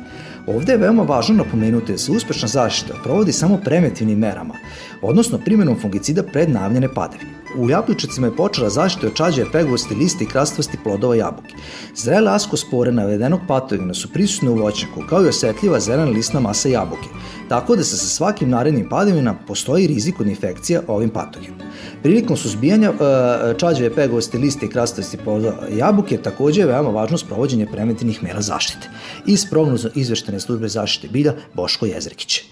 Ovde 0.46 0.72
je 0.72 0.78
veoma 0.78 1.02
važno 1.02 1.34
napomenuti 1.34 1.92
da 1.92 1.98
se 1.98 2.12
uspešna 2.12 2.48
zaštita 2.48 2.94
provodi 3.04 3.32
samo 3.32 3.60
preventivnim 3.64 4.18
merama, 4.18 4.54
odnosno 5.02 5.38
primjenom 5.38 5.80
fungicida 5.80 6.22
pred 6.22 6.50
navljene 6.50 6.94
padavine. 6.94 7.30
U 7.58 7.70
jabučicima 7.70 8.26
je 8.26 8.36
počela 8.36 8.70
zaštita 8.70 9.06
od 9.06 9.14
čađe 9.14 9.44
pegovosti 9.52 9.94
liste 9.94 10.24
i 10.24 10.26
krastvosti 10.26 10.78
plodova 10.84 11.14
jabuke. 11.14 11.54
Zrele 11.94 12.30
askospore 12.32 12.92
navedenog 12.92 13.40
patogena 13.48 13.94
su 13.94 14.12
prisutne 14.12 14.50
u 14.50 14.54
voćnjaku, 14.54 15.02
kao 15.08 15.24
i 15.24 15.28
osetljiva 15.28 15.80
zelena 15.80 16.10
listna 16.10 16.40
masa 16.40 16.68
jabuke, 16.68 17.08
tako 17.48 17.76
da 17.76 17.84
se 17.84 17.96
sa 17.96 18.06
svakim 18.06 18.50
narednim 18.50 18.88
padavinama 18.88 19.38
postoji 19.46 19.86
rizik 19.86 20.20
od 20.20 20.26
infekcija 20.26 20.82
ovim 20.88 21.10
patogenom. 21.10 21.58
Prilikom 22.02 22.36
suzbijanja 22.36 22.92
e, 22.92 23.58
čađeve 23.58 23.94
pegovosti 23.94 24.38
liste 24.38 24.66
i 24.66 24.68
krastvosti 24.68 25.16
plodova 25.16 25.54
jabuke 25.76 26.16
takođe 26.16 26.60
je 26.60 26.66
veoma 26.66 26.90
važno 26.90 27.18
sprovođenje 27.18 27.66
preventivnih 27.72 28.22
mera 28.22 28.40
zaštite. 28.40 28.88
Iz 29.26 29.46
prognoza 29.50 29.90
izveštene 29.94 30.40
službe 30.40 30.68
zaštite 30.68 31.08
bilja 31.12 31.34
Boško 31.54 31.86
Jezrekić. 31.86 32.44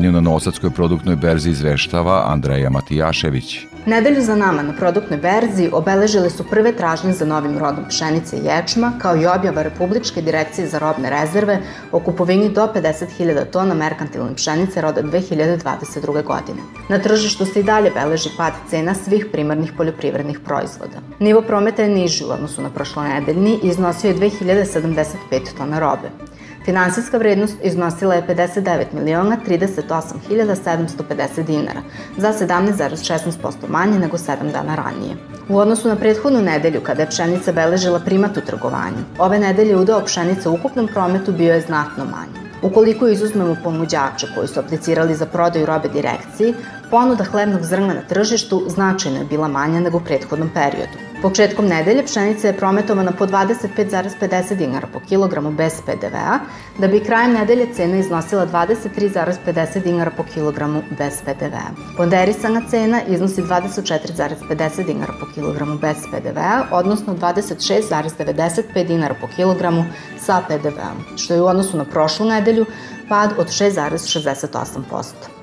Trgovanju 0.00 0.12
na 0.12 0.20
Novosadskoj 0.20 0.70
produktnoj 0.70 1.16
berzi 1.16 1.50
izveštava 1.50 2.24
Andreja 2.26 2.70
Matijašević. 2.70 3.66
Nedelju 3.86 4.22
za 4.22 4.36
nama 4.36 4.62
na 4.62 4.72
produktnoj 4.72 5.18
berzi 5.18 5.68
obeležile 5.72 6.30
su 6.30 6.44
prve 6.44 6.72
tražnje 6.76 7.12
za 7.12 7.24
novim 7.24 7.58
rodom 7.58 7.84
pšenice 7.88 8.36
i 8.36 8.44
ječma, 8.44 8.92
kao 8.98 9.16
i 9.16 9.26
objava 9.26 9.62
Republičke 9.62 10.22
direkcije 10.22 10.68
za 10.68 10.78
robne 10.78 11.10
rezerve 11.10 11.58
o 11.92 12.00
kupovini 12.00 12.48
do 12.48 12.68
50.000 12.74 13.44
tona 13.52 13.74
merkantilne 13.74 14.34
pšenice 14.34 14.80
roda 14.80 15.02
2022. 15.02 16.24
godine. 16.24 16.60
Na 16.88 16.98
tržištu 16.98 17.44
se 17.44 17.60
i 17.60 17.62
dalje 17.62 17.90
beleži 17.90 18.28
pad 18.36 18.52
cena 18.70 18.94
svih 18.94 19.26
primarnih 19.32 19.72
poljoprivrednih 19.76 20.40
proizvoda. 20.40 21.00
Nivo 21.18 21.42
prometa 21.42 21.82
je 21.82 21.88
niži 21.88 22.24
u 22.24 22.30
odnosu 22.30 22.62
na 22.62 22.70
prošlonedeljni 22.70 23.58
i 23.62 23.68
iznosio 23.68 24.08
je 24.08 24.16
2075 24.16 25.56
tona 25.58 25.78
robe. 25.78 26.29
Finansijska 26.64 27.18
vrednost 27.18 27.56
iznosila 27.62 28.14
je 28.14 28.22
59 28.28 28.84
miliona 28.92 29.36
38.750 29.48 31.42
dinara, 31.46 31.82
za 32.16 32.32
17,16% 32.32 33.68
manje 33.68 33.98
nego 33.98 34.16
7 34.16 34.52
dana 34.52 34.74
ranije. 34.74 35.16
U 35.48 35.58
odnosu 35.58 35.88
na 35.88 35.96
prethodnu 35.96 36.42
nedelju, 36.42 36.80
kada 36.80 37.02
je 37.02 37.08
pšenica 37.08 37.52
beležila 37.52 38.00
primat 38.00 38.36
u 38.36 38.40
trgovanju, 38.40 39.04
ove 39.18 39.38
nedelje 39.38 39.76
udeo 39.76 40.04
pšenice 40.04 40.48
u 40.48 40.54
ukupnom 40.54 40.88
prometu 40.92 41.32
bio 41.32 41.54
je 41.54 41.60
znatno 41.60 42.04
manji. 42.04 42.50
Ukoliko 42.62 43.08
izuzmemo 43.08 43.56
ponuđače 43.64 44.26
koji 44.34 44.48
su 44.48 44.60
aplicirali 44.60 45.14
za 45.14 45.26
prodaju 45.26 45.66
robe 45.66 45.88
direkciji, 45.88 46.54
ponuda 46.90 47.24
hlebnog 47.24 47.62
zrna 47.62 47.94
na 47.94 48.02
tržištu 48.08 48.64
značajno 48.68 49.18
je 49.18 49.24
bila 49.24 49.48
manja 49.48 49.80
nego 49.80 49.96
u 49.96 50.00
prethodnom 50.00 50.50
periodu. 50.54 51.09
Početkom 51.22 51.66
nedelje 51.68 52.02
pšenica 52.04 52.46
je 52.46 52.56
prometovana 52.56 53.12
po 53.12 53.26
25,50 53.26 54.54
dinara 54.56 54.86
po 54.92 55.00
kilogramu 55.08 55.50
bez 55.52 55.74
PDV-a, 55.86 56.38
da 56.78 56.88
bi 56.88 57.00
krajem 57.04 57.32
nedelje 57.32 57.66
cena 57.74 57.96
iznosila 57.96 58.46
23,50 58.46 59.82
dinara 59.84 60.10
po 60.16 60.24
kilogramu 60.34 60.82
bez 60.98 61.20
PDV-a. 61.24 61.96
Ponderisana 61.96 62.62
cena 62.70 63.02
iznosi 63.02 63.42
24,50 63.42 64.86
dinara 64.86 65.12
po 65.20 65.26
kilogramu 65.34 65.78
bez 65.78 65.96
PDV-a, 66.12 66.62
odnosno 66.70 67.14
26,95 67.14 68.86
dinara 68.86 69.14
po 69.20 69.28
kilogramu 69.36 69.84
sa 70.18 70.42
PDV-om, 70.48 71.16
što 71.16 71.34
je 71.34 71.42
u 71.42 71.46
odnosu 71.46 71.76
na 71.76 71.84
prošlu 71.84 72.26
nedelju 72.26 72.66
pad 73.08 73.30
od 73.38 73.46
6,68%. 73.46 75.39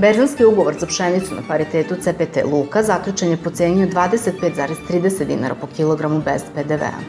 Berzanski 0.00 0.44
ugovor 0.44 0.74
za 0.80 0.86
pšenicu 0.86 1.34
na 1.34 1.42
paritetu 1.48 1.94
CPT 1.94 2.44
Luka 2.52 2.82
zaključen 2.82 3.30
je 3.30 3.36
po 3.36 3.50
ceni 3.50 3.82
od 3.82 3.90
25,30 3.90 5.24
dinara 5.24 5.54
po 5.54 5.66
kilogramu 5.66 6.22
bez 6.24 6.42
PDV-a. 6.54 7.00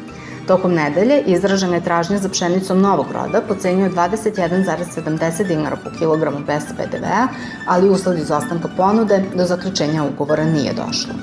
Tokom 0.47 0.73
nedelje 0.73 1.21
izražena 1.25 1.75
je 1.75 1.83
tražnja 1.83 2.17
za 2.17 2.29
pšenicom 2.29 2.81
novog 2.81 3.05
roda 3.11 3.41
po 3.47 3.55
ceni 3.55 3.85
od 3.85 3.93
21,70 3.93 5.47
dinara 5.47 5.77
po 5.83 5.89
kilogramu 5.99 6.39
bez 6.47 6.63
PDV-a, 6.77 7.27
ali 7.67 7.89
usled 7.89 8.19
izostanka 8.19 8.69
ponude 8.77 9.23
do 9.35 9.45
zaključenja 9.45 10.03
ugovora 10.03 10.45
nije 10.45 10.73
došlo. 10.73 11.13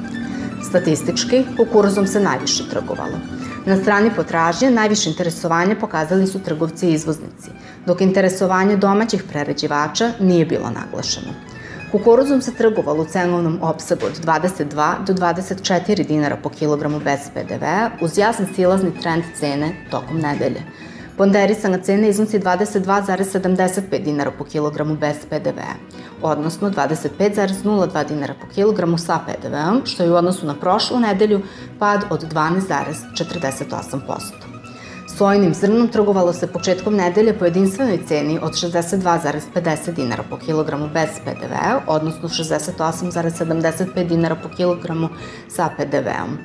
Statistički, 0.69 1.45
kukuruzom 1.57 2.07
se 2.07 2.21
najviše 2.21 2.69
trgovalo. 2.71 3.19
Na 3.67 3.77
strani 3.77 4.11
potražnje 4.17 4.71
najviše 4.71 5.11
interesovanje 5.11 5.75
pokazali 5.75 6.27
su 6.27 6.39
trgovci 6.39 6.89
i 6.89 6.93
izvoznici, 6.93 7.51
dok 7.87 8.01
interesovanje 8.01 8.77
domaćih 8.77 9.23
prerađivača 9.23 10.13
nije 10.21 10.47
bilo 10.47 10.71
naglašeno. 10.71 11.48
Kukuruzom 11.93 12.43
se 12.43 12.55
trgovalo 12.55 13.03
u 13.03 13.07
cenovnom 13.07 13.59
opsegu 13.63 14.07
od 14.07 14.27
22 14.27 15.05
do 15.05 15.13
24 15.13 16.07
dinara 16.07 16.37
po 16.43 16.49
kilogramu 16.49 17.01
bez 17.01 17.21
PDV-a 17.35 17.91
uz 18.01 18.19
jasan 18.19 18.47
silazni 18.55 19.01
trend 19.01 19.25
cene 19.35 19.73
tokom 19.91 20.19
nedelje. 20.19 20.63
Ponderisana 21.17 21.79
cena 21.79 22.07
iznosi 22.07 22.41
22,75 22.41 24.05
dinara 24.05 24.31
po 24.39 24.45
kilogramu 24.45 24.97
bez 24.97 25.17
PDV-a, 25.31 25.75
odnosno 26.23 26.71
25,02 26.71 28.09
dinara 28.09 28.35
po 28.41 28.47
kilogramu 28.55 28.99
sa 28.99 29.21
PDV-om, 29.27 29.83
što 29.85 30.03
je 30.03 30.11
u 30.11 30.15
odnosu 30.15 30.47
na 30.47 30.55
prošlu 30.55 31.01
nedelju 31.01 31.41
pad 31.79 32.05
od 32.11 32.33
12,48%. 32.33 34.48
Sojnim 35.19 35.55
zrnom 35.55 35.89
trgovalo 35.89 36.33
se 36.33 36.47
početkom 36.47 36.95
nedelje 36.95 37.33
po 37.39 37.45
jedinstvenoj 37.45 37.99
ceni 38.07 38.39
od 38.43 38.53
62,50 38.53 39.95
dinara 39.95 40.23
po 40.31 40.37
kilogramu 40.37 40.89
bez 40.95 41.09
PDV-a, 41.25 41.81
odnosno 41.87 42.29
68,75 42.29 44.05
dinara 44.09 44.37
po 44.43 44.49
kilogramu 44.49 45.09
sa 45.49 45.69
PDV-om, 45.77 46.39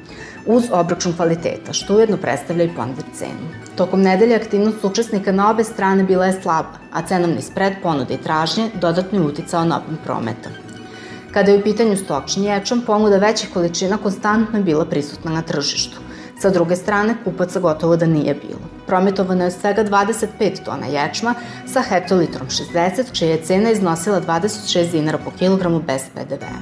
uz 0.45 0.63
obračun 0.71 1.13
kvaliteta, 1.13 1.73
što 1.73 1.95
ujedno 1.95 2.17
predstavlja 2.17 2.63
i 2.63 2.75
ponder 2.75 3.05
cenu. 3.13 3.51
Tokom 3.75 4.01
nedelje 4.01 4.35
aktivnost 4.35 4.85
učesnika 4.85 5.31
na 5.31 5.49
obe 5.51 5.63
strane 5.63 6.03
bila 6.03 6.25
je 6.25 6.41
slaba, 6.41 6.81
a 6.91 7.01
cenovni 7.01 7.41
spred 7.41 7.73
ponude 7.83 8.13
i 8.13 8.23
tražnje 8.23 8.69
dodatno 8.81 9.19
je 9.19 9.25
uticao 9.25 9.65
na 9.65 9.77
obim 9.77 9.97
prometa. 10.03 10.49
Kada 11.31 11.51
je 11.51 11.59
u 11.59 11.63
pitanju 11.63 11.97
stočni 11.97 12.45
ječam, 12.45 12.81
ponuda 12.81 13.17
većih 13.17 13.49
količina 13.53 13.97
konstantno 13.97 14.57
je 14.57 14.63
bila 14.63 14.85
prisutna 14.85 15.31
na 15.31 15.41
tržištu– 15.41 15.97
Sa 16.43 16.49
druge 16.49 16.75
strane, 16.75 17.15
kupaca 17.23 17.59
gotovo 17.59 17.95
da 17.95 18.05
nije 18.05 18.33
bilo. 18.33 18.59
Prometovano 18.87 19.43
je 19.43 19.51
svega 19.51 19.83
25 19.83 20.63
tona 20.65 20.87
ječma 20.87 21.35
sa 21.65 21.81
hektolitrom 21.81 22.47
60, 22.47 23.13
čija 23.13 23.29
je 23.29 23.43
cena 23.43 23.71
iznosila 23.71 24.21
26 24.21 24.91
dinara 24.91 25.17
po 25.17 25.31
kilogramu 25.31 25.79
bez 25.87 26.01
PDV-a. 26.15 26.59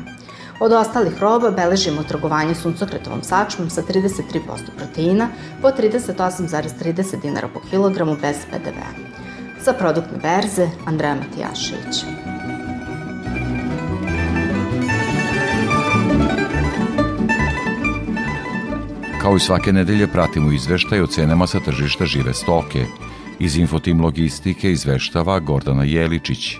Od 0.59 0.71
ostalih 0.71 1.17
roba 1.19 1.49
beležimo 1.51 2.03
trgovanje 2.03 2.55
suncokretovom 2.55 3.23
sačmom 3.23 3.69
sa 3.69 3.81
33% 3.81 4.21
proteina 4.77 5.29
po 5.61 5.67
38,30 5.67 7.21
dinara 7.21 7.47
po 7.53 7.59
kilogramu 7.69 8.17
bez 8.21 8.37
PDV-a. 8.51 8.91
Sa 9.63 9.73
produktne 9.73 10.17
berze 10.17 10.69
Andreja 10.85 11.15
Matijašević. 11.15 12.05
Kao 19.21 19.35
i 19.35 19.39
svake 19.39 19.73
nedelje 19.73 20.07
pratimo 20.07 20.51
izveštaj 20.51 21.01
o 21.01 21.07
cenama 21.07 21.47
sa 21.47 21.59
tržišta 21.59 22.05
žive 22.05 22.33
stoke. 22.33 22.85
Iz 23.39 23.57
Infotim 23.57 24.01
Logistike 24.01 24.71
izveštava 24.71 25.39
Gordana 25.39 25.83
Jeličić. 25.83 26.55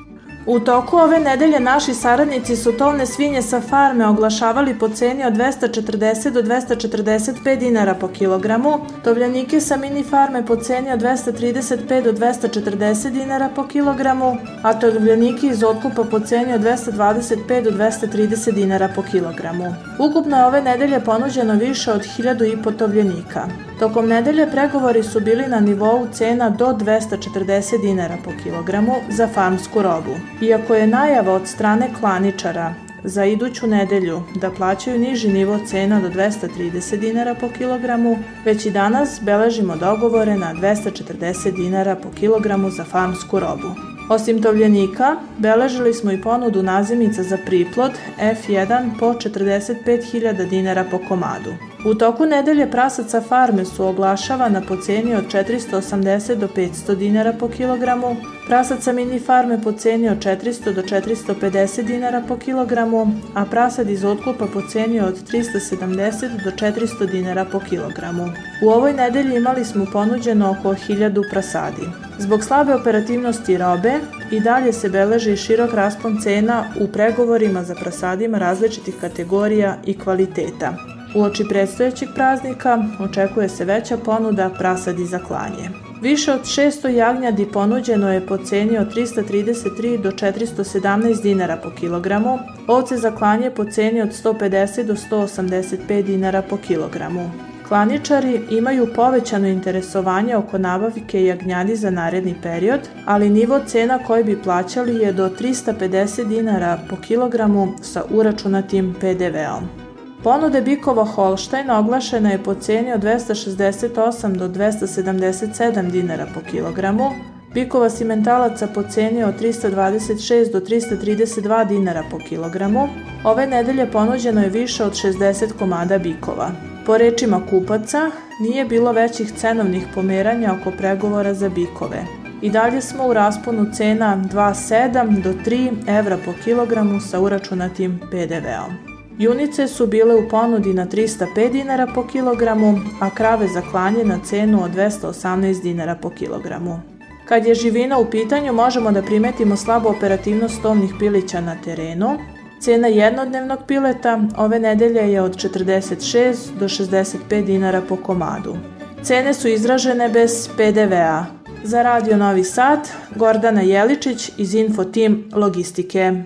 U 0.46 0.60
toku 0.60 0.98
ove 0.98 1.20
nedelje 1.20 1.60
naši 1.60 1.94
saradnici 1.94 2.56
su 2.56 2.72
tovne 2.78 3.06
svinje 3.06 3.42
sa 3.42 3.62
farme 3.62 4.08
oglašavali 4.08 4.80
po 4.80 4.90
ceni 4.90 5.26
od 5.26 5.34
240 5.34 6.30
do 6.30 6.42
245 6.42 7.58
dinara 7.60 7.94
po 7.94 8.08
kilogramu, 8.08 8.80
tovljanike 9.04 9.62
sa 9.62 9.78
mini 9.78 10.04
farme 10.04 10.46
po 10.46 10.56
ceni 10.56 10.92
od 10.92 11.00
235 11.00 12.04
do 12.04 12.12
240 12.12 13.10
dinara 13.10 13.50
po 13.56 13.68
kilogramu, 13.68 14.38
a 14.64 14.80
tovljanike 14.80 15.48
iz 15.48 15.64
otkupa 15.64 16.04
po 16.04 16.20
ceni 16.20 16.54
od 16.54 16.62
225 16.62 17.64
do 17.64 17.72
230 17.72 18.52
dinara 18.52 18.90
po 18.96 19.04
kilogramu. 19.12 19.76
Ukupno 20.00 20.38
je 20.38 20.46
ove 20.46 20.62
nedelje 20.62 21.00
ponuđeno 21.00 21.54
više 21.54 21.92
od 21.92 22.02
1000 22.02 22.54
i 22.54 22.64
po 22.64 22.72
tovljanika. 22.72 23.48
Tokom 23.80 24.08
nedelje 24.08 24.52
pregovori 24.52 25.04
su 25.04 25.20
bili 25.20 25.48
na 25.48 25.60
nivou 25.60 26.08
cena 26.12 26.50
do 26.50 26.66
240 26.66 27.82
dinara 27.82 28.18
po 28.24 28.32
kilogramu 28.44 28.96
za 29.10 29.28
farmsku 29.28 29.82
robu. 29.82 30.12
Iako 30.42 30.76
je 30.76 30.88
najava 30.88 31.34
od 31.34 31.48
strane 31.48 31.90
klaničara 32.00 32.74
za 33.04 33.26
iduću 33.26 33.68
nedelju 33.68 34.22
da 34.36 34.52
plaćaju 34.52 35.00
niži 35.00 35.30
nivo 35.30 35.60
cena 35.68 36.02
do 36.02 36.10
230 36.10 37.00
dinara 37.00 37.36
po 37.36 37.50
kilogramu, 37.50 38.18
već 38.46 38.66
i 38.66 38.72
danas 38.72 39.20
beležimo 39.22 39.76
dogovore 39.76 40.38
na 40.38 40.54
240 40.54 41.52
dinara 41.56 41.96
po 41.96 42.10
kilogramu 42.20 42.70
za 42.70 42.84
farmsku 42.84 43.40
robu. 43.40 43.76
Osim 44.10 44.42
tovljenika, 44.42 45.16
beležili 45.38 45.94
smo 45.94 46.12
i 46.12 46.22
ponudu 46.22 46.64
nazimica 46.64 47.24
za 47.24 47.38
priplod 47.46 47.92
F1 48.20 48.90
po 49.00 49.06
45.000 49.06 50.50
dinara 50.50 50.86
po 50.92 51.00
komadu. 51.08 51.71
U 51.86 51.96
toku 51.96 52.26
nedelje 52.26 52.72
prasaca 52.72 53.22
farme 53.22 53.66
su 53.66 53.86
oglašavana 53.86 54.62
po 54.68 54.78
ceni 54.78 55.16
od 55.16 55.26
480 55.34 56.36
do 56.36 56.48
500 56.48 56.96
dinara 56.96 57.34
po 57.40 57.48
kilogramu, 57.48 58.16
prasaca 58.48 58.94
mini 58.94 59.20
farme 59.20 59.62
po 59.62 59.72
ceni 59.72 60.10
od 60.10 60.18
400 60.18 60.74
do 60.74 60.82
450 60.82 61.84
dinara 61.84 62.22
po 62.28 62.38
kilogramu, 62.38 63.12
a 63.36 63.46
prasad 63.46 63.90
iz 63.90 64.04
otkupa 64.04 64.46
po 64.54 64.62
ceni 64.72 65.00
od 65.00 65.32
370 65.32 66.44
do 66.44 66.52
400 66.52 67.12
dinara 67.12 67.46
po 67.46 67.60
kilogramu. 67.60 68.26
U 68.66 68.70
ovoj 68.70 68.94
nedelji 68.94 69.36
imali 69.36 69.66
smo 69.66 69.86
ponuđeno 69.94 70.52
oko 70.60 70.70
1000 70.70 71.30
prasadi. 71.32 71.86
Zbog 72.20 72.44
slabe 72.44 72.74
operativnosti 72.74 73.58
robe 73.58 73.94
i 74.32 74.40
dalje 74.40 74.74
se 74.74 74.90
beleži 74.90 75.38
širok 75.38 75.74
raspon 75.74 76.22
cena 76.24 76.64
u 76.82 76.88
pregovorima 76.88 77.64
za 77.64 77.76
prasadima 77.76 78.38
različitih 78.38 78.96
kategorija 79.02 79.78
i 79.86 80.00
kvaliteta. 80.00 81.01
U 81.16 81.22
oči 81.22 81.46
predstojećeg 81.50 82.10
praznika 82.16 82.84
očekuje 83.00 83.50
se 83.50 83.66
veća 83.66 83.98
ponuda 83.98 84.50
prasadi 84.50 85.06
za 85.06 85.20
klanje. 85.20 85.70
Više 86.02 86.34
od 86.34 86.42
600 86.42 86.88
jagnjadi 86.88 87.48
ponuđeno 87.54 88.14
je 88.14 88.28
po 88.28 88.38
ceni 88.38 88.78
od 88.78 88.94
333 88.96 90.02
do 90.02 90.12
417 90.12 91.22
dinara 91.22 91.58
po 91.58 91.70
kilogramu, 91.70 92.40
ovce 92.68 92.98
za 92.98 93.12
klanje 93.12 93.50
po 93.50 93.66
ceni 93.66 94.02
od 94.02 94.10
150 94.10 94.84
do 94.84 94.96
185 94.96 96.04
dinara 96.04 96.42
po 96.42 96.58
kilogramu. 96.58 97.32
Klaničari 97.68 98.42
imaju 98.50 98.88
povećano 98.96 99.48
interesovanje 99.48 100.36
oko 100.36 100.58
nabavke 100.58 101.26
jagnjadi 101.26 101.76
za 101.76 101.90
naredni 101.90 102.36
period, 102.44 102.80
ali 103.06 103.30
nivo 103.30 103.60
cena 103.66 104.00
koji 104.08 104.24
bi 104.24 104.42
plaćali 104.44 104.96
je 104.96 105.14
do 105.14 105.30
350 105.30 106.28
dinara 106.28 106.80
po 106.90 106.96
kilogramu 106.96 107.68
sa 107.82 108.04
uračunatim 108.10 108.96
PDV-om. 109.00 109.81
Ponude 110.24 110.62
bikova 110.62 111.06
Holštajn 111.06 111.70
oglašena 111.72 112.32
je 112.32 112.44
po 112.44 112.54
ceni 112.54 112.94
od 112.94 113.04
268 113.04 114.38
do 114.38 114.48
277 114.48 115.92
dinara 115.92 116.28
po 116.34 116.40
kilogramu, 116.52 117.10
bikova 117.54 117.90
simentalaca 117.90 118.68
po 118.68 118.84
ceni 118.84 119.24
od 119.24 119.42
326 119.42 120.52
do 120.52 120.60
332 120.60 121.68
dinara 121.68 122.04
po 122.12 122.18
kilogramu. 122.18 122.88
Ove 123.24 123.48
nedelje 123.48 123.92
ponuđeno 123.92 124.42
je 124.42 124.50
više 124.50 124.84
od 124.84 124.94
60 124.94 125.58
komada 125.60 125.98
bikova. 125.98 126.52
Po 126.86 126.98
rečima 126.98 127.42
kupaca, 127.50 128.12
nije 128.42 128.66
bilo 128.66 128.92
većih 128.92 129.32
cenovnih 129.32 129.88
pomeranja 129.96 130.54
oko 130.62 130.72
pregovora 130.78 131.34
za 131.34 131.50
bikove. 131.50 132.06
I 132.42 132.50
dalje 132.50 132.82
smo 132.82 133.08
u 133.08 133.14
rasponu 133.14 133.66
cena 133.74 134.18
2,7 134.34 135.24
do 135.24 135.34
3 135.46 136.00
evra 136.00 136.18
po 136.26 136.34
kilogramu 136.44 137.00
sa 137.00 137.20
uračunatim 137.20 138.00
PDV-om. 138.12 138.91
Junice 139.22 139.68
su 139.68 139.88
bile 139.88 140.16
u 140.16 140.30
ponudi 140.30 140.74
na 140.74 140.86
305 140.86 141.52
dinara 141.52 141.88
po 141.96 142.08
kilogramu, 142.08 142.80
a 143.00 143.10
krave 143.10 143.48
za 143.48 143.62
klanje 143.72 144.04
na 144.04 144.20
cenu 144.24 144.64
od 144.64 144.72
218 144.72 145.64
dinara 145.64 145.96
po 145.96 146.10
kilogramu. 146.10 146.80
Kad 147.26 147.46
je 147.46 147.56
živina 147.56 147.98
u 147.98 148.10
pitanju, 148.10 148.54
možemo 148.54 148.92
da 148.92 149.02
primetimo 149.02 149.56
slabu 149.56 149.90
operativnost 149.90 150.62
tovnih 150.62 150.94
pilića 151.00 151.42
na 151.42 151.56
terenu. 151.64 152.18
Cena 152.60 152.88
jednodnevnog 152.88 153.60
pileta 153.68 154.20
ove 154.38 154.60
nedelje 154.60 155.14
je 155.14 155.22
od 155.22 155.36
46 155.36 156.36
do 156.60 156.66
65 156.66 157.46
dinara 157.46 157.82
po 157.82 157.96
komadu. 157.96 158.58
Cene 159.04 159.34
su 159.34 159.48
izražene 159.48 160.10
bez 160.10 160.50
PDV-a. 160.58 161.26
Za 161.64 161.82
Radio 161.82 162.18
Novi 162.18 162.44
Sad, 162.44 162.80
Gordana 163.16 163.62
Jeličić 163.62 164.32
iz 164.38 164.54
Info 164.54 164.84
Team 164.84 165.24
Logistike. 165.34 166.24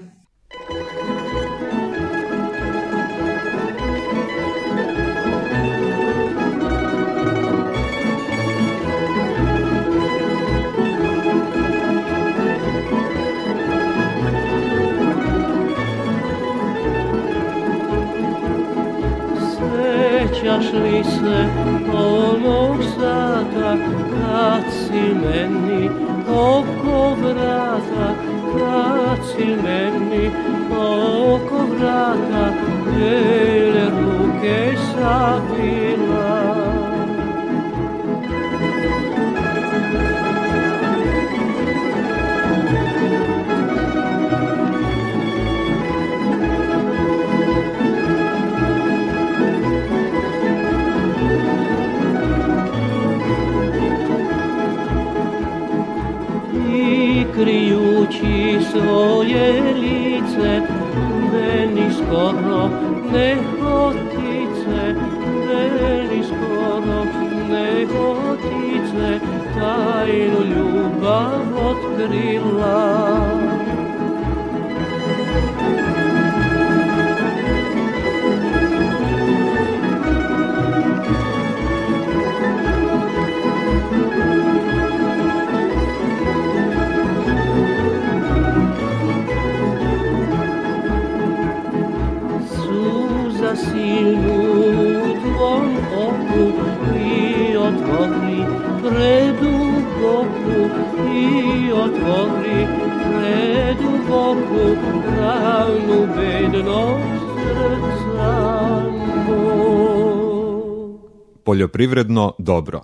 Poljoprivredno 111.75 112.33
dobro. 112.37 112.81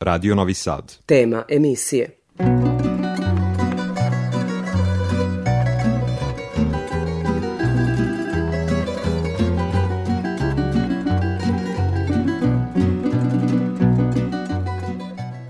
Radio 0.00 0.34
Novi 0.34 0.54
Sad. 0.54 0.92
Tema 1.06 1.44
emisije. 1.48 2.16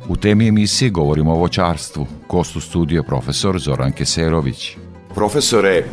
U 0.08 0.16
temi 0.16 0.48
emisije 0.48 0.90
govorimo 0.90 1.32
o 1.32 1.38
voćarstvu. 1.38 2.06
Kostu 2.26 2.60
studio 2.60 3.02
profesor 3.02 3.58
Zoran 3.58 3.92
Keserović. 3.92 4.76
Profesore, 5.14 5.76
e, 5.78 5.84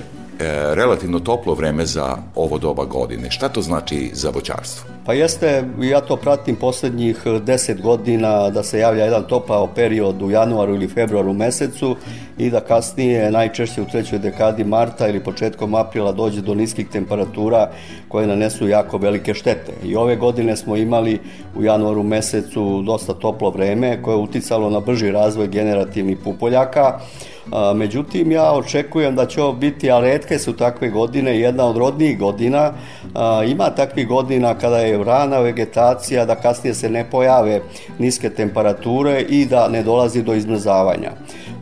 relativno 0.76 1.20
toplo 1.20 1.54
vreme 1.54 1.86
za 1.86 2.18
ovo 2.36 2.58
doba 2.58 2.86
godine. 2.86 3.32
Šta 3.32 3.50
to 3.50 3.62
znači 3.62 4.10
za 4.14 4.30
voćarstvo? 4.30 4.91
Pa 5.06 5.14
jeste, 5.14 5.64
ja 5.82 6.02
to 6.02 6.16
pratim 6.16 6.56
poslednjih 6.56 7.18
deset 7.46 7.82
godina 7.82 8.50
da 8.50 8.64
se 8.64 8.80
javlja 8.80 9.04
jedan 9.04 9.24
topao 9.24 9.68
period 9.68 10.22
u 10.22 10.32
januaru 10.32 10.76
ili 10.76 10.88
februaru 10.88 11.34
mesecu 11.34 11.96
i 12.38 12.50
da 12.50 12.60
kasnije, 12.60 13.32
najčešće 13.32 13.82
u 13.82 13.86
trećoj 13.86 14.20
dekadi 14.20 14.64
marta 14.64 15.08
ili 15.08 15.24
početkom 15.24 15.76
aprila 15.76 16.12
dođe 16.12 16.42
do 16.42 16.56
niskih 16.56 16.88
temperatura 16.88 17.70
koje 18.08 18.28
nanesu 18.28 18.68
jako 18.68 18.98
velike 18.98 19.34
štete. 19.34 19.74
I 19.84 19.96
ove 19.96 20.16
godine 20.16 20.56
smo 20.56 20.76
imali 20.76 21.20
u 21.56 21.64
januaru 21.64 22.04
mesecu 22.04 22.82
dosta 22.82 23.14
toplo 23.14 23.50
vreme 23.50 24.02
koje 24.02 24.14
je 24.14 24.20
uticalo 24.20 24.70
na 24.70 24.80
brži 24.80 25.12
razvoj 25.12 25.48
generativnih 25.48 26.18
pupoljaka, 26.24 27.00
Međutim, 27.76 28.32
ja 28.32 28.52
očekujem 28.52 29.16
da 29.16 29.26
će 29.26 29.42
ovo 29.42 29.54
biti, 29.54 29.92
a 29.92 30.00
redke 30.00 30.40
su 30.40 30.54
takve 30.54 30.90
godine, 30.90 31.40
jedna 31.40 31.66
od 31.66 31.78
rodnijih 31.78 32.20
godina. 32.20 32.74
Ima 33.48 33.70
takvih 33.70 34.08
godina 34.08 34.54
kada 34.54 34.78
je 34.78 35.04
rana 35.04 35.40
vegetacija, 35.40 36.26
da 36.26 36.36
kasnije 36.36 36.74
se 36.74 36.90
ne 36.90 37.06
pojave 37.12 37.62
niske 38.00 38.30
temperature 38.30 39.22
i 39.22 39.46
da 39.46 39.68
ne 39.68 39.84
dolazi 39.84 40.24
do 40.24 40.34
izmrzavanja. 40.34 41.12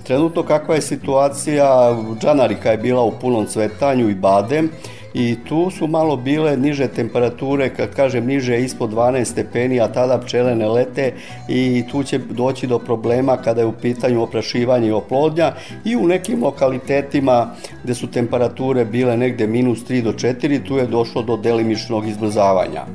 Trenutno 0.03 0.43
kakva 0.43 0.75
je 0.75 0.81
situacija, 0.81 1.95
džanarika 2.21 2.71
je 2.71 2.77
bila 2.77 3.03
u 3.03 3.11
punom 3.21 3.45
cvetanju 3.45 4.09
i 4.09 4.15
badem, 4.15 4.69
i 5.13 5.37
tu 5.47 5.69
su 5.71 5.87
malo 5.87 6.15
bile 6.15 6.57
niže 6.57 6.87
temperature, 6.87 7.69
kad 7.69 7.95
kažem 7.95 8.25
niže 8.25 8.59
ispod 8.59 8.89
12 8.89 9.25
stepeni, 9.25 9.81
a 9.81 9.87
tada 9.87 10.17
pčele 10.17 10.55
ne 10.55 10.67
lete 10.67 11.13
i 11.47 11.83
tu 11.91 12.03
će 12.03 12.17
doći 12.17 12.67
do 12.67 12.79
problema 12.79 13.37
kada 13.37 13.61
je 13.61 13.67
u 13.67 13.71
pitanju 13.71 14.23
oprašivanje 14.23 14.87
i 14.87 14.91
oplodnja 14.91 15.53
i 15.85 15.95
u 15.95 16.07
nekim 16.07 16.43
lokalitetima 16.43 17.49
gde 17.83 17.95
su 17.95 18.07
temperature 18.07 18.85
bile 18.85 19.17
negde 19.17 19.47
minus 19.47 19.79
3 19.79 20.01
do 20.01 20.11
4, 20.11 20.67
tu 20.67 20.77
je 20.77 20.85
došlo 20.85 21.21
do 21.21 21.37
delimičnog 21.37 22.07
izmrzavanja. 22.07 22.85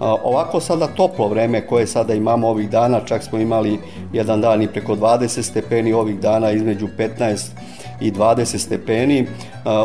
Ovako 0.00 0.60
sada 0.60 0.86
toplo 0.86 1.28
vreme 1.28 1.66
koje 1.66 1.86
sada 1.86 2.14
imamo 2.14 2.48
ovih 2.48 2.70
dana, 2.70 3.00
čak 3.00 3.22
smo 3.22 3.38
imali 3.38 3.78
jedan 4.12 4.40
dan 4.40 4.62
i 4.62 4.68
preko 4.68 4.96
20 4.96 5.42
stepeni 5.42 5.92
ovih 5.92 6.20
dana 6.20 6.50
između 6.50 6.88
15 6.98 7.46
i 8.00 8.12
20 8.12 8.58
stepeni, 8.58 9.26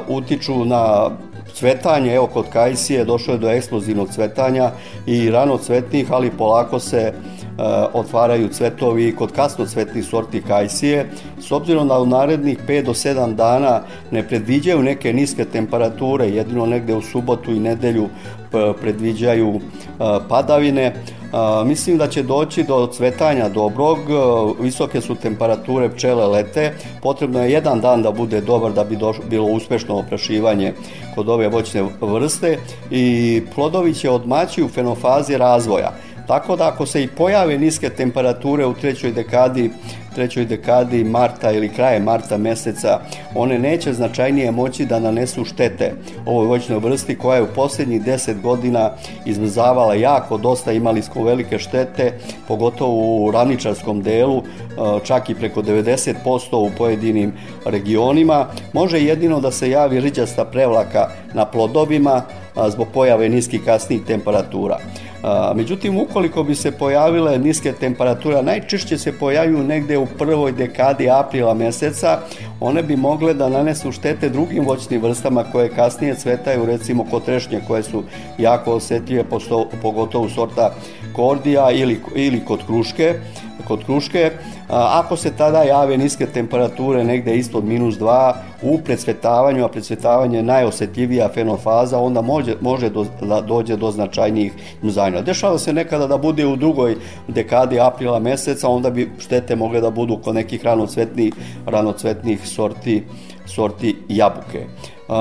utiču 0.08 0.66
na 0.66 1.10
cvetanje, 1.54 2.16
evo 2.16 2.28
kod 2.28 2.50
kajsije 2.50 3.06
došlo 3.06 3.34
je 3.34 3.38
do 3.38 3.50
eksplozivnog 3.50 4.10
cvetanja 4.10 4.72
i 5.06 5.30
rano 5.32 5.58
cvetnih, 5.58 6.12
ali 6.12 6.32
polako 6.32 6.80
se 6.80 6.98
e, 6.98 7.14
otvaraju 7.94 8.48
cvetovi 8.48 9.16
kod 9.16 9.32
kasno 9.32 9.66
cvetnih 9.66 10.06
sorti 10.06 10.42
kajsije. 10.42 11.10
S 11.40 11.52
obzirom 11.52 11.88
da 11.88 12.00
u 12.00 12.06
narednih 12.06 12.60
5 12.68 12.84
do 12.86 12.94
7 12.94 13.36
dana 13.36 13.82
ne 14.12 14.28
predviđaju 14.28 14.84
neke 14.84 15.14
niske 15.14 15.46
temperature, 15.46 16.30
jedino 16.30 16.66
negde 16.66 16.96
u 16.96 17.02
subotu 17.02 17.52
i 17.52 17.60
nedelju 17.60 18.10
predviđaju 18.82 19.60
padavine. 20.30 20.94
Mislim 21.66 21.98
da 21.98 22.08
će 22.08 22.24
doći 22.24 22.64
do 22.64 22.88
cvetanja 22.88 23.50
dobrog, 23.50 23.98
visoke 24.60 25.02
su 25.02 25.16
temperature, 25.16 25.90
pčele 25.90 26.28
lete, 26.28 26.74
potrebno 27.02 27.44
je 27.44 27.52
jedan 27.52 27.82
dan 27.82 28.02
da 28.02 28.12
bude 28.12 28.42
dobar 28.42 28.72
da 28.72 28.84
bi 28.84 28.96
došlo, 28.96 29.24
bilo 29.30 29.48
uspešno 29.48 29.96
oprašivanje 29.96 30.74
kod 31.16 31.30
ove 31.30 31.48
voćne 31.48 31.84
vrste 32.02 32.58
i 32.92 33.42
plodovi 33.56 33.94
će 33.94 34.10
odmaći 34.10 34.64
u 34.64 34.70
fenofazi 34.70 35.38
razvoja. 35.38 35.92
Tako 36.28 36.56
da 36.56 36.68
ako 36.68 36.86
se 36.86 37.04
i 37.04 37.08
pojave 37.08 37.58
niske 37.58 37.90
temperature 37.90 38.66
u 38.66 38.74
trećoj 38.74 39.12
dekadi 39.12 39.72
trećoj 40.16 40.46
dekadi 40.46 41.04
marta 41.04 41.52
ili 41.52 41.70
kraje 41.70 42.00
marta 42.00 42.38
meseca, 42.38 43.00
one 43.36 43.60
neće 43.60 43.94
značajnije 43.94 44.52
moći 44.52 44.86
da 44.86 45.00
nanesu 45.00 45.46
štete 45.46 45.94
ovoj 46.26 46.48
voćnoj 46.48 46.80
vrsti 46.80 47.18
koja 47.18 47.36
je 47.36 47.44
u 47.44 47.54
posljednjih 47.56 48.02
10 48.02 48.42
godina 48.42 48.92
izmrzavala 49.26 49.96
jako 49.96 50.38
dosta, 50.38 50.72
imali 50.72 51.02
smo 51.02 51.24
velike 51.24 51.60
štete, 51.60 52.20
pogotovo 52.48 53.26
u 53.26 53.32
ravničarskom 53.32 54.02
delu, 54.02 54.38
e, 54.38 54.44
čak 55.04 55.30
i 55.30 55.36
preko 55.36 55.62
90% 55.62 56.56
u 56.58 56.70
pojedinim 56.78 57.34
regionima. 57.66 58.48
Može 58.74 59.02
jedino 59.02 59.40
da 59.40 59.52
se 59.52 59.70
javi 59.70 60.00
riđasta 60.00 60.46
prevlaka 60.46 61.10
na 61.34 61.46
plodovima 61.46 62.22
zbog 62.70 62.88
pojave 62.94 63.30
niskih 63.30 63.62
kasnih 63.66 64.02
temperatura. 64.08 64.78
Međutim, 65.56 65.98
ukoliko 65.98 66.44
bi 66.44 66.56
se 66.56 66.72
pojavile 66.72 67.38
niske 67.40 67.72
temperature, 67.74 68.44
najčešće 68.44 68.98
se 68.98 69.20
pojavljuju 69.20 69.64
negde 69.64 69.98
u 69.98 70.06
prvoj 70.06 70.52
dekadi 70.52 71.10
aprila 71.10 71.54
meseca, 71.54 72.20
one 72.60 72.84
bi 72.84 72.96
mogle 72.96 73.34
da 73.34 73.50
nanesu 73.50 73.92
štete 73.92 74.30
drugim 74.30 74.66
voćnim 74.66 75.02
vrstama 75.02 75.44
koje 75.44 75.70
kasnije 75.70 76.16
cvetaju, 76.16 76.66
recimo 76.66 77.06
kod 77.12 77.26
trešnje 77.26 77.62
koje 77.68 77.84
su 77.84 78.04
jako 78.38 78.72
osetljive, 78.72 79.24
pogotovo 79.82 80.30
sorta 80.30 80.74
kordija 81.16 81.72
ili, 81.72 82.02
ili 82.16 82.46
kod 82.46 82.66
kruške 82.66 83.14
kod 83.68 83.86
kruške. 83.86 84.32
Ako 84.70 85.16
se 85.18 85.32
tada 85.32 85.64
jave 85.64 85.98
niske 85.98 86.26
temperature 86.26 87.04
negde 87.04 87.36
ispod 87.36 87.66
minus 87.66 87.96
2 87.96 88.34
u 88.62 88.78
predsvetavanju, 88.78 89.66
a 89.66 89.68
predsvetavanje 89.68 90.38
je 90.38 90.44
najosetljivija 90.44 91.30
fenofaza, 91.34 92.00
onda 92.00 92.22
može, 92.22 92.56
može 92.62 92.90
do, 92.90 93.06
da 93.22 93.42
dođe 93.42 93.76
do 93.76 93.92
značajnijih 93.92 94.54
muzanja. 94.82 95.22
Dešava 95.22 95.58
se 95.58 95.74
nekada 95.74 96.08
da 96.08 96.18
bude 96.18 96.46
u 96.46 96.56
drugoj 96.56 96.96
dekadi 97.28 97.80
aprila 97.80 98.20
meseca, 98.20 98.70
onda 98.70 98.90
bi 98.90 99.12
štete 99.20 99.56
mogle 99.56 99.82
da 99.82 99.90
budu 99.90 100.18
kod 100.24 100.36
nekih 100.36 100.66
ranocvetnih, 100.66 101.34
ranocvetnih 101.66 102.48
sorti, 102.48 103.04
sorti 103.46 103.96
jabuke. 104.10 104.66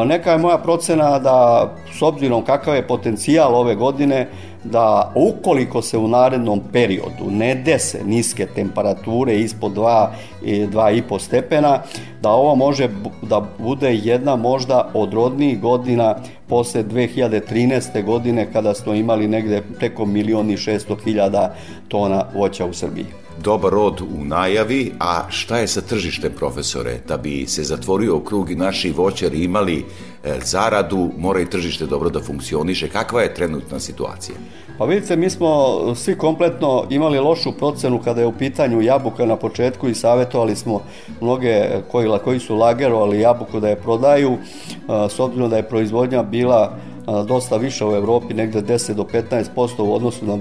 Neka 0.07 0.33
je 0.33 0.39
moja 0.39 0.59
procena 0.59 1.19
da 1.19 1.69
s 1.99 2.03
obzirom 2.03 2.45
kakav 2.45 2.75
je 2.75 2.87
potencijal 2.87 3.55
ove 3.55 3.75
godine, 3.75 4.29
da 4.65 5.13
ukoliko 5.15 5.83
se 5.83 5.99
u 5.99 6.09
narednom 6.09 6.61
periodu 6.73 7.31
ne 7.31 7.55
dese 7.55 8.05
niske 8.05 8.47
temperature 8.47 9.37
ispod 9.37 9.73
2 9.73 10.09
i 10.43 10.67
2,5 10.67 11.19
stepena, 11.19 11.79
da 12.21 12.31
ovo 12.31 12.55
može 12.55 12.89
da 13.23 13.43
bude 13.59 13.95
jedna 13.95 14.37
možda 14.37 14.91
od 14.95 15.15
rodnijih 15.15 15.61
godina 15.61 16.15
posle 16.49 16.85
2013. 16.85 18.05
godine 18.05 18.53
kada 18.53 18.75
smo 18.75 18.95
imali 18.95 19.29
negde 19.29 19.63
preko 19.79 20.07
milioni 20.07 20.57
600 20.57 21.05
hiljada 21.05 21.55
tona 21.89 22.25
voća 22.35 22.67
u 22.67 22.73
Srbiji 22.73 23.22
dobar 23.43 23.73
rod 23.73 24.01
u 24.01 24.25
najavi, 24.25 24.93
a 25.01 25.31
šta 25.31 25.59
je 25.59 25.69
sa 25.69 25.81
tržištem, 25.81 26.33
profesore? 26.37 26.99
Da 27.09 27.17
bi 27.17 27.47
se 27.47 27.65
zatvorio 27.65 28.21
krug 28.21 28.51
i 28.51 28.55
naši 28.55 28.91
voćari 28.91 29.45
imali 29.45 29.85
e, 30.25 30.39
zaradu, 30.45 31.11
mora 31.19 31.41
i 31.41 31.51
tržište 31.51 31.87
dobro 31.87 32.11
da 32.11 32.21
funkcioniše. 32.21 32.89
Kakva 32.89 33.23
je 33.23 33.35
trenutna 33.35 33.81
situacija? 33.81 34.37
Pa 34.79 34.85
vidite, 34.85 35.17
mi 35.17 35.31
smo 35.31 35.79
svi 35.95 36.19
kompletno 36.19 36.87
imali 36.91 37.19
lošu 37.19 37.53
procenu 37.53 38.01
kada 38.05 38.21
je 38.21 38.27
u 38.27 38.33
pitanju 38.33 38.83
jabuka 38.83 39.27
na 39.27 39.37
početku 39.37 39.89
i 39.89 39.95
savjetovali 39.95 40.57
smo 40.57 40.83
mnoge 41.21 41.69
koji, 41.91 42.09
koji 42.25 42.41
su 42.41 42.57
lagerovali 42.57 43.21
jabuku 43.21 43.61
da 43.61 43.69
je 43.69 43.77
prodaju, 43.77 44.39
s 45.09 45.21
obzirom 45.21 45.51
da 45.51 45.57
je 45.57 45.69
proizvodnja 45.69 46.23
bila 46.23 46.77
dosta 47.27 47.57
više 47.57 47.87
u 47.87 47.95
Evropi, 47.95 48.35
negde 48.35 48.63
10 48.63 48.95
do 48.95 49.07
15% 49.57 49.83
u 49.83 49.95
odnosu 49.95 50.27
na 50.27 50.37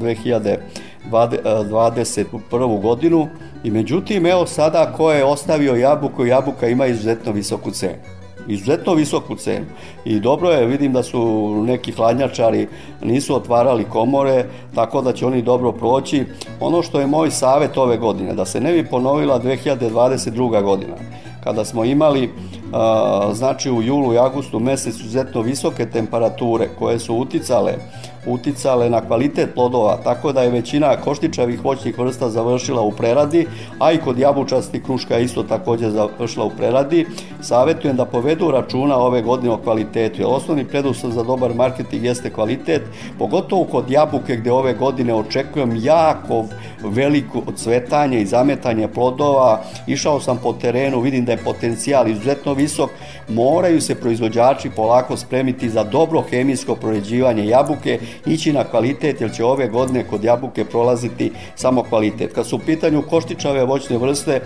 2021. 1.11 2.81
godinu. 2.81 3.27
I 3.63 3.71
međutim, 3.71 4.25
evo 4.25 4.45
sada 4.45 4.93
ko 4.97 5.11
je 5.11 5.25
ostavio 5.25 5.75
jabuku, 5.75 6.25
jabuka 6.25 6.67
ima 6.67 6.87
izuzetno 6.87 7.31
visoku 7.31 7.71
cenu 7.71 8.21
izuzetno 8.47 8.93
visoku 8.93 9.35
cenu. 9.35 9.65
I 10.05 10.19
dobro 10.19 10.49
je, 10.49 10.65
vidim 10.65 10.93
da 10.93 11.03
su 11.03 11.49
neki 11.67 11.91
hladnjačari 11.91 12.67
nisu 13.03 13.35
otvarali 13.35 13.83
komore, 13.83 14.45
tako 14.75 15.01
da 15.01 15.13
će 15.13 15.25
oni 15.25 15.41
dobro 15.41 15.71
proći. 15.71 16.25
Ono 16.59 16.81
što 16.81 16.99
je 16.99 17.07
moj 17.07 17.31
savet 17.31 17.77
ove 17.77 17.97
godine, 17.97 18.33
da 18.33 18.45
se 18.45 18.61
ne 18.61 18.73
bi 18.73 18.89
ponovila 18.89 19.39
2022. 19.39 20.63
godina, 20.63 20.95
kada 21.43 21.65
smo 21.65 21.85
imali 21.85 22.29
znači 23.33 23.71
u 23.71 23.81
julu 23.81 24.13
i 24.13 24.17
augustu 24.17 24.59
mesecu 24.59 24.99
izuzetno 24.99 25.41
visoke 25.41 25.85
temperature 25.85 26.69
koje 26.79 26.99
su 26.99 27.15
uticale 27.15 27.73
uticale 28.25 28.89
na 28.89 29.01
kvalitet 29.01 29.53
plodova, 29.53 29.97
tako 30.03 30.31
da 30.31 30.41
je 30.41 30.49
većina 30.49 30.97
koštičavih 30.97 31.65
voćnih 31.65 31.99
vrsta 31.99 32.29
završila 32.29 32.81
u 32.81 32.91
preradi, 32.91 33.47
a 33.79 33.91
i 33.91 33.97
kod 33.97 34.19
jabučasti 34.19 34.83
kruška 34.83 35.17
isto 35.17 35.43
takođe 35.43 35.89
završila 35.89 36.45
u 36.45 36.49
preradi. 36.49 37.05
Savetujem 37.41 37.97
da 37.97 38.05
povedu 38.05 38.51
računa 38.51 38.97
ove 38.97 39.21
godine 39.21 39.51
o 39.51 39.57
kvalitetu, 39.57 40.21
jer 40.21 40.27
osnovni 40.29 40.65
preduslov 40.65 41.11
za 41.11 41.23
dobar 41.23 41.53
marketing 41.53 42.03
jeste 42.03 42.29
kvalitet, 42.29 42.81
pogotovo 43.19 43.63
kod 43.63 43.91
jabuke 43.91 44.35
gde 44.35 44.51
ove 44.51 44.73
godine 44.73 45.13
očekujem 45.13 45.79
jako 45.81 46.45
veliko 46.83 47.41
cvetanje 47.55 48.21
i 48.21 48.25
zametanje 48.25 48.87
plodova. 48.87 49.61
Išao 49.87 50.19
sam 50.19 50.37
po 50.43 50.53
terenu, 50.53 50.99
vidim 50.99 51.25
da 51.25 51.31
je 51.31 51.43
potencijal 51.43 52.07
izuzetno 52.07 52.53
visok, 52.53 52.89
moraju 53.33 53.81
se 53.81 53.95
proizvođači 53.95 54.69
polako 54.69 55.17
spremiti 55.17 55.69
za 55.69 55.83
dobro 55.83 56.21
hemijsko 56.29 56.75
proređivanje 56.75 57.47
jabuke, 57.47 57.99
ići 58.25 58.53
na 58.53 58.63
kvalitet, 58.63 59.21
jer 59.21 59.33
će 59.35 59.45
ove 59.45 59.67
godine 59.67 60.03
kod 60.03 60.23
jabuke 60.23 60.65
prolaziti 60.65 61.31
samo 61.55 61.83
kvalitet. 61.83 62.33
Kad 62.33 62.47
su 62.47 62.55
u 62.55 62.59
pitanju 62.59 63.03
koštičave 63.09 63.65
voćne 63.65 63.97
vrste, 63.97 64.41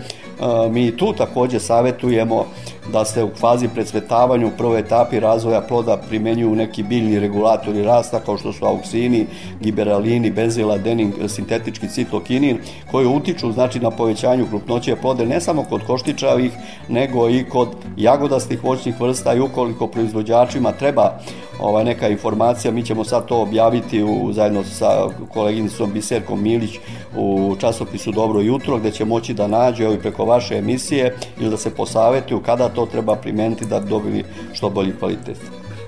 mi 0.70 0.96
tu 0.96 1.12
takođe 1.12 1.60
savetujemo 1.60 2.46
da 2.92 3.04
se 3.04 3.24
u 3.24 3.30
fazi 3.36 3.68
predsvetavanja 3.68 4.46
u 4.46 4.50
prvoj 4.58 4.78
etapi 4.78 5.20
razvoja 5.20 5.60
ploda 5.60 5.96
primenjuju 5.96 6.54
neki 6.54 6.82
biljni 6.82 7.18
regulatori 7.18 7.82
rasta 7.82 8.20
kao 8.20 8.38
što 8.38 8.52
su 8.52 8.64
auksini, 8.64 9.26
giberalini, 9.60 10.30
benziladenin, 10.30 11.12
sintetički 11.28 11.88
citokinin 11.88 12.58
koji 12.90 13.06
utiču 13.06 13.52
znači 13.52 13.80
na 13.80 13.90
povećanju 13.90 14.46
krupnoće 14.46 14.96
plode 14.96 15.26
ne 15.26 15.40
samo 15.40 15.64
kod 15.64 15.86
koštičavih 15.86 16.52
nego 16.88 17.28
i 17.28 17.44
kod 17.44 17.68
jagodastih 17.96 18.64
voćnih 18.64 19.00
vrsta 19.00 19.34
i 19.34 19.40
ukoliko 19.40 19.86
proizvođačima 19.86 20.72
treba 20.72 21.18
ovaj, 21.60 21.84
neka 21.84 22.08
informacija, 22.08 22.72
mi 22.72 22.82
ćemo 22.82 23.04
sad 23.04 23.26
to 23.26 23.40
objaviti 23.40 24.02
u, 24.02 24.32
zajedno 24.32 24.64
sa 24.64 25.08
koleginicom 25.34 25.92
Biserkom 25.92 26.42
Milić 26.42 26.78
u 27.16 27.56
časopisu 27.60 28.12
Dobro 28.12 28.40
jutro 28.40 28.78
gde 28.78 28.90
će 28.90 29.04
moći 29.04 29.34
da 29.34 29.46
nađu 29.46 29.84
evo 29.84 29.94
i 29.94 29.98
preko 29.98 30.24
vaše 30.24 30.58
emisije 30.58 31.16
ili 31.40 31.50
da 31.50 31.56
se 31.56 31.74
posavetuju 31.74 32.40
kada 32.40 32.68
to 32.76 32.86
treba 32.86 33.16
primeniti 33.16 33.66
da 33.66 33.80
dobili 33.80 34.24
što 34.52 34.70
bolji 34.70 34.92
kvalitet. 34.98 35.40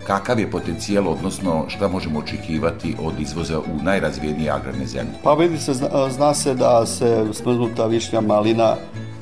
Kakav 0.07 0.41
je 0.41 0.51
potencijal, 0.51 1.09
odnosno 1.09 1.65
šta 1.69 1.89
možemo 1.89 2.19
očekivati 2.19 2.95
od 3.03 3.21
izvoza 3.21 3.59
u 3.61 3.83
najrazvijenije 3.83 4.51
agrarne 4.51 4.87
zemlje? 4.87 5.13
Pa 5.23 5.35
vidi 5.35 5.59
se, 5.59 5.75
zna, 5.75 6.11
zna 6.11 6.35
se 6.35 6.55
da 6.55 6.87
se 6.87 7.27
smrznuta 7.33 7.87
višnja 7.87 8.21
malina 8.21 8.77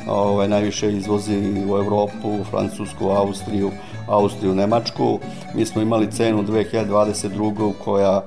ovaj, 0.08 0.48
najviše 0.48 0.92
izvozi 0.92 1.64
u 1.68 1.76
Evropu, 1.76 2.44
Francusku, 2.50 3.08
Austriju, 3.08 3.70
Austriju, 4.08 4.54
Nemačku. 4.54 5.18
Mi 5.54 5.66
smo 5.66 5.82
imali 5.82 6.10
cenu 6.12 6.42
2022. 6.42 7.72
koja 7.84 8.22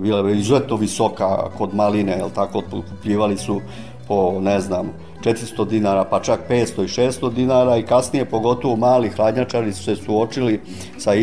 bila 0.00 0.30
izuzetno 0.30 0.76
visoka 0.76 1.50
kod 1.58 1.74
maline, 1.74 2.12
jel 2.12 2.30
tako, 2.34 2.58
otkupljivali 2.58 3.36
su 3.36 3.60
po, 4.08 4.40
ne 4.40 4.60
znam, 4.60 4.92
400 5.26 5.66
dinara, 5.66 6.04
pa 6.04 6.20
čak 6.22 6.40
500 6.48 6.84
i 6.84 6.88
600 6.88 7.32
dinara 7.32 7.76
i 7.76 7.82
kasnije 7.82 8.24
pogotovo 8.24 8.76
mali 8.76 9.08
hladnjačari 9.08 9.72
su 9.72 9.84
se 9.84 9.96
suočili 9.96 10.60
sa 10.98 11.14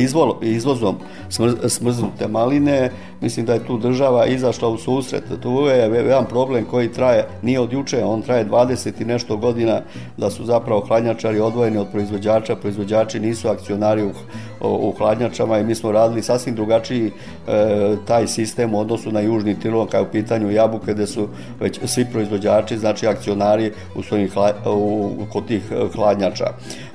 izvozom 0.41 0.97
smr, 1.29 1.69
smrznute 1.69 2.27
maline. 2.27 2.91
Mislim 3.23 3.45
da 3.45 3.53
je 3.53 3.65
tu 3.67 3.77
država 3.77 4.25
izašla 4.25 4.69
u 4.69 4.77
susret. 4.77 5.23
Tu 5.41 5.51
je 5.51 5.77
jedan 5.77 6.25
problem 6.25 6.65
koji 6.65 6.91
traje, 6.91 7.25
nije 7.41 7.59
od 7.59 7.73
juče, 7.73 8.03
on 8.03 8.21
traje 8.21 8.45
20 8.45 9.01
i 9.01 9.05
nešto 9.05 9.37
godina 9.37 9.81
da 10.17 10.29
su 10.29 10.45
zapravo 10.45 10.81
hladnjačari 10.87 11.39
odvojeni 11.39 11.77
od 11.77 11.87
proizvođača, 11.91 12.55
proizvođači 12.55 13.19
nisu 13.19 13.47
akcionari 13.49 14.03
u, 14.03 14.11
u 14.61 14.93
hladnjačama 14.97 15.59
i 15.59 15.63
mi 15.63 15.75
smo 15.75 15.91
radili 15.91 16.23
sasvim 16.23 16.55
drugačiji 16.55 17.07
e, 17.07 17.11
taj 18.07 18.27
sistem 18.27 18.73
u 18.73 18.79
odnosu 18.79 19.11
na 19.11 19.19
južni 19.19 19.59
Tirol 19.59 19.87
kao 19.87 20.03
u 20.03 20.11
pitanju 20.11 20.51
jabuke 20.51 20.93
gde 20.93 21.07
su 21.07 21.27
već 21.59 21.79
svi 21.85 22.05
proizvođači, 22.11 22.77
znači 22.77 23.07
akcionari 23.07 23.71
u 23.95 24.03
svojim 24.03 24.29
hla, 24.29 24.53
u, 24.65 25.11
kod 25.33 25.47
tih 25.47 25.63
hladnjača. 25.95 26.45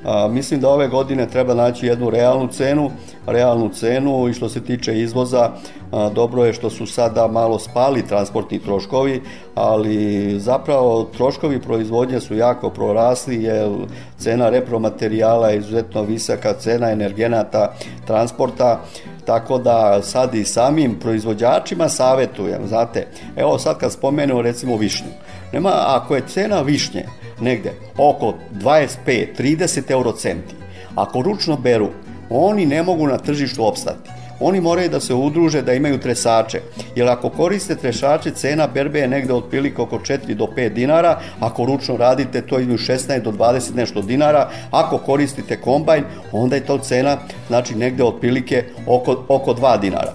A, 0.08 0.28
mislim 0.28 0.60
da 0.60 0.68
ove 0.68 0.88
godine 0.88 1.26
treba 1.26 1.54
naći 1.54 1.86
jednu 1.86 2.10
realnu 2.10 2.48
cenu, 2.48 2.90
realnu 3.26 3.68
cenu 3.68 4.28
i 4.28 4.32
što 4.32 4.48
se 4.48 4.64
tiče 4.64 4.98
izvoza, 5.00 5.50
a, 5.92 6.10
dobro 6.14 6.44
je 6.44 6.52
što 6.52 6.70
su 6.70 6.86
sada 6.86 7.26
malo 7.26 7.58
spali 7.58 8.06
transportni 8.06 8.58
troškovi, 8.58 9.22
ali 9.54 10.34
zapravo 10.40 11.04
troškovi 11.16 11.60
proizvodnje 11.60 12.20
su 12.20 12.36
jako 12.36 12.70
prorasli 12.70 13.42
jer 13.42 13.70
cena 14.18 14.50
repromaterijala 14.50 15.48
je 15.48 15.58
izuzetno 15.58 16.02
visoka, 16.02 16.52
cena 16.52 16.90
energenata, 16.90 17.72
transporta, 18.06 18.80
tako 19.24 19.58
da 19.58 20.02
sad 20.02 20.34
i 20.34 20.44
samim 20.44 20.98
proizvođačima 21.00 21.88
savetujem, 21.88 22.66
znate, 22.66 23.06
evo 23.36 23.58
sad 23.58 23.78
kad 23.78 23.92
spomenu 23.92 24.42
recimo 24.42 24.76
višnju, 24.76 25.08
nema, 25.52 25.72
ako 25.86 26.14
je 26.14 26.28
cena 26.28 26.60
višnje 26.60 27.04
negde 27.40 27.72
oko 27.96 28.34
25-30 28.52 29.90
eurocenti, 29.90 30.54
ako 30.94 31.22
ručno 31.22 31.56
beru, 31.56 31.88
oni 32.30 32.66
ne 32.66 32.82
mogu 32.82 33.06
na 33.06 33.18
tržištu 33.18 33.66
opstati. 33.66 34.10
Oni 34.40 34.60
moraju 34.60 34.88
da 34.88 35.00
se 35.00 35.14
udruže, 35.14 35.62
da 35.62 35.74
imaju 35.74 35.98
tresače. 35.98 36.60
Jer 36.96 37.08
ako 37.08 37.30
koriste 37.30 37.74
trešače, 37.74 38.30
cena 38.30 38.66
berbe 38.66 39.00
je 39.00 39.08
negde 39.08 39.34
otprilike 39.34 39.82
oko 39.82 39.98
4 39.98 40.34
do 40.34 40.46
5 40.56 40.68
dinara. 40.68 41.18
Ako 41.40 41.64
ručno 41.64 41.96
radite, 41.96 42.42
to 42.42 42.60
između 42.60 42.92
16 42.92 43.22
do 43.22 43.32
20 43.32 43.74
nešto 43.74 44.02
dinara. 44.02 44.48
Ako 44.70 44.98
koristite 44.98 45.56
kombajn, 45.60 46.04
onda 46.32 46.56
je 46.56 46.66
to 46.66 46.78
cena, 46.78 47.16
znači 47.48 47.74
negde 47.74 48.04
otprilike 48.04 48.64
oko, 48.86 49.24
oko 49.28 49.54
2 49.54 49.80
dinara. 49.80 50.12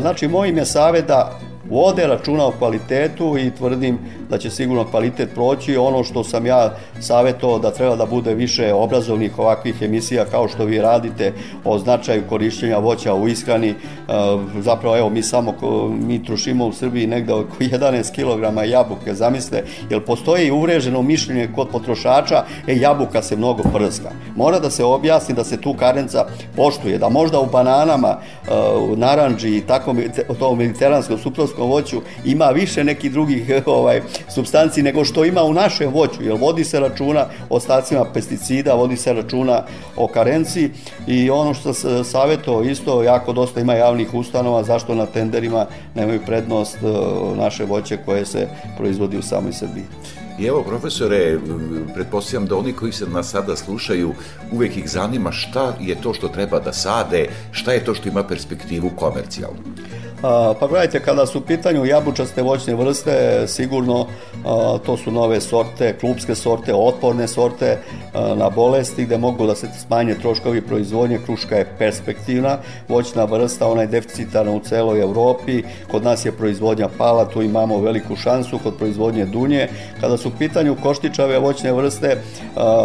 Znači, 0.00 0.28
moj 0.28 0.48
im 0.48 0.58
je 0.58 0.66
savjet 0.66 1.06
da 1.06 1.38
vode 1.70 2.06
računa 2.06 2.46
o 2.46 2.52
kvalitetu 2.58 3.38
i 3.38 3.50
tvrdim 3.50 3.98
da 4.30 4.38
će 4.38 4.50
sigurno 4.50 4.84
kvalitet 4.84 5.34
proći. 5.34 5.76
Ono 5.76 6.04
što 6.04 6.24
sam 6.24 6.46
ja 6.46 6.74
savjetovao 7.00 7.58
da 7.58 7.70
treba 7.70 7.96
da 7.96 8.06
bude 8.06 8.34
više 8.34 8.72
obrazovnih 8.74 9.38
ovakvih 9.38 9.82
emisija 9.82 10.24
kao 10.24 10.48
što 10.48 10.64
vi 10.64 10.78
radite 10.78 11.32
o 11.64 11.78
značaju 11.78 12.22
korišćenja 12.28 12.78
voća 12.78 13.14
u 13.14 13.28
ishrani. 13.28 13.68
E, 13.68 13.74
zapravo 14.60 14.96
evo 14.96 15.10
mi 15.10 15.22
samo 15.22 15.54
mi 15.90 16.24
trošimo 16.24 16.66
u 16.66 16.72
Srbiji 16.72 17.06
negde 17.06 17.32
oko 17.32 17.56
11 17.64 18.12
kg 18.14 18.70
jabuke, 18.70 19.14
zamisle, 19.14 19.62
jer 19.90 20.04
postoji 20.04 20.50
uvreženo 20.50 21.02
mišljenje 21.02 21.48
kod 21.54 21.68
potrošača, 21.68 22.44
e 22.66 22.76
jabuka 22.76 23.22
se 23.22 23.36
mnogo 23.36 23.62
prska. 23.62 24.10
Mora 24.36 24.58
da 24.58 24.70
se 24.70 24.84
objasni 24.84 25.34
da 25.34 25.44
se 25.44 25.60
tu 25.60 25.74
karenca 25.74 26.26
poštuje, 26.56 26.98
da 26.98 27.08
možda 27.08 27.40
u 27.40 27.46
bananama, 27.46 28.18
e, 28.48 28.50
u 28.78 28.96
naranđi 28.96 29.56
i 29.56 29.60
tako 29.60 29.94
to 30.38 30.54
mediteranskom 30.54 31.18
suproskom 31.18 31.70
voću 31.70 32.00
ima 32.24 32.46
više 32.46 32.84
nekih 32.84 33.12
drugih 33.12 33.50
ovaj 33.66 34.00
substanci 34.28 34.82
nego 34.82 35.04
što 35.04 35.24
ima 35.24 35.42
u 35.42 35.52
našem 35.52 35.92
voću, 35.92 36.22
jer 36.22 36.36
vodi 36.40 36.64
se 36.64 36.80
računa 36.80 37.26
o 37.50 37.56
ostacima 37.56 38.04
pesticida, 38.14 38.74
vodi 38.74 38.96
se 38.96 39.12
računa 39.12 39.62
o 39.96 40.06
karenciji 40.06 40.70
i 41.06 41.30
ono 41.30 41.54
što 41.54 41.74
se 41.74 42.04
savjeto 42.04 42.62
isto 42.62 43.02
jako 43.02 43.32
dosta 43.32 43.60
ima 43.60 43.74
javnih 43.74 44.14
ustanova 44.14 44.62
zašto 44.62 44.94
na 44.94 45.06
tenderima 45.06 45.66
nemaju 45.94 46.20
prednost 46.26 46.76
e, 46.76 46.86
naše 47.36 47.64
voće 47.64 47.96
koje 48.04 48.26
se 48.26 48.48
proizvodi 48.76 49.18
u 49.18 49.22
samoj 49.22 49.52
Srbiji. 49.52 49.84
I 50.38 50.46
evo, 50.46 50.62
profesore, 50.62 51.38
pretpostavljam 51.94 52.46
da 52.46 52.56
oni 52.56 52.72
koji 52.72 52.92
se 52.92 53.06
nas 53.06 53.30
sada 53.30 53.56
slušaju, 53.56 54.14
uvek 54.52 54.76
ih 54.76 54.90
zanima 54.90 55.32
šta 55.32 55.74
je 55.80 55.94
to 55.94 56.14
što 56.14 56.28
treba 56.28 56.60
da 56.60 56.72
sade, 56.72 57.28
šta 57.52 57.72
je 57.72 57.84
to 57.84 57.94
što 57.94 58.08
ima 58.08 58.22
perspektivu 58.22 58.90
komercijalnu. 58.96 59.58
Pa 60.60 60.66
gledajte, 60.68 61.00
kada 61.00 61.26
su 61.26 61.38
u 61.38 61.40
pitanju 61.40 61.84
jabučaste 61.84 62.42
voćne 62.42 62.74
vrste, 62.74 63.44
sigurno 63.46 64.06
to 64.86 64.96
su 64.96 65.10
nove 65.10 65.40
sorte, 65.40 65.96
klubske 66.00 66.34
sorte, 66.34 66.74
otporne 66.74 67.28
sorte 67.28 67.78
na 68.36 68.50
bolesti 68.50 69.04
gde 69.04 69.18
mogu 69.18 69.46
da 69.46 69.54
se 69.54 69.68
smanje 69.86 70.14
troškovi 70.14 70.60
proizvodnje. 70.60 71.18
Kruška 71.24 71.56
je 71.56 71.68
perspektivna 71.78 72.58
voćna 72.88 73.24
vrsta, 73.24 73.68
ona 73.68 73.80
je 73.80 73.86
deficitarna 73.86 74.52
u 74.52 74.60
celoj 74.60 75.00
Evropi. 75.00 75.62
Kod 75.90 76.04
nas 76.04 76.24
je 76.24 76.32
proizvodnja 76.32 76.88
pala, 76.98 77.28
tu 77.28 77.42
imamo 77.42 77.80
veliku 77.80 78.16
šansu 78.16 78.58
kod 78.62 78.76
proizvodnje 78.76 79.24
dunje. 79.24 79.68
Kada 80.00 80.16
su 80.16 80.25
u 80.26 80.30
pitanju 80.38 80.76
koštičave 80.82 81.38
voćne 81.38 81.72
vrste, 81.72 82.16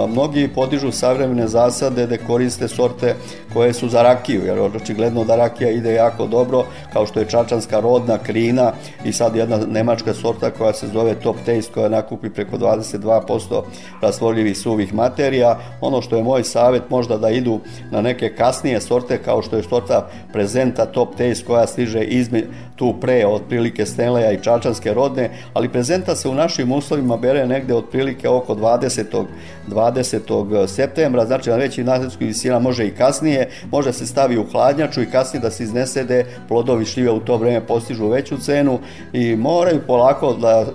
mnogi 0.09 0.47
podižu 0.47 0.91
savremene 0.91 1.47
zasade 1.47 2.07
da 2.07 2.17
koriste 2.17 2.67
sorte 2.67 3.15
koje 3.53 3.73
su 3.73 3.89
za 3.89 4.01
rakiju, 4.01 4.45
jer 4.45 4.59
očigledno 4.59 5.23
da 5.23 5.35
rakija 5.35 5.69
ide 5.69 5.93
jako 5.93 6.27
dobro, 6.27 6.65
kao 6.93 7.05
što 7.05 7.19
je 7.19 7.29
čačanska 7.29 7.79
rodna 7.79 8.17
krina 8.17 8.71
i 9.05 9.13
sad 9.13 9.35
jedna 9.35 9.57
nemačka 9.57 10.13
sorta 10.13 10.51
koja 10.51 10.73
se 10.73 10.87
zove 10.87 11.15
Top 11.15 11.35
Taste 11.45 11.73
koja 11.73 11.89
nakupi 11.89 12.29
preko 12.29 12.57
22% 12.57 13.63
rastvorljivih 14.01 14.57
suvih 14.57 14.93
materija. 14.93 15.59
Ono 15.81 16.01
što 16.01 16.15
je 16.15 16.23
moj 16.23 16.43
savet 16.43 16.89
možda 16.89 17.17
da 17.17 17.29
idu 17.29 17.59
na 17.91 18.01
neke 18.01 18.35
kasnije 18.35 18.81
sorte 18.81 19.17
kao 19.17 19.41
što 19.41 19.55
je 19.57 19.63
sorta 19.63 20.09
Prezenta 20.33 20.85
Top 20.85 21.09
Taste 21.15 21.45
koja 21.47 21.67
stiže 21.67 22.03
izme, 22.03 22.43
tu 22.75 22.95
pre 23.01 23.25
otprilike 23.27 23.85
Stenleja 23.85 24.31
i 24.31 24.43
Čačanske 24.43 24.93
rodne, 24.93 25.29
ali 25.53 25.69
Prezenta 25.69 26.15
se 26.15 26.29
u 26.29 26.33
našim 26.33 26.71
uslovima 26.71 27.17
bere 27.31 27.47
negde 27.47 27.75
otprilike 27.75 28.29
oko 28.29 28.55
20. 28.55 29.25
20. 29.67 30.67
septembra, 30.67 31.25
znači 31.25 31.49
na 31.49 31.55
veći 31.55 31.83
nazadskoj 31.83 32.27
visina 32.27 32.59
može 32.59 32.87
i 32.87 32.91
kasnije, 32.91 33.49
može 33.71 33.93
se 33.93 34.05
stavi 34.05 34.37
u 34.37 34.45
hladnjaču 34.51 35.01
i 35.01 35.05
kasnije 35.11 35.41
da 35.41 35.51
se 35.51 35.63
iznese 35.63 36.03
da 36.03 36.23
plodovi 36.47 36.85
šljive 36.85 37.11
u 37.11 37.19
to 37.19 37.37
vreme 37.37 37.67
postižu 37.67 38.07
veću 38.07 38.37
cenu 38.37 38.79
i 39.13 39.35
moraju 39.35 39.81
polako 39.87 40.33
da 40.33 40.61
e, 40.61 40.65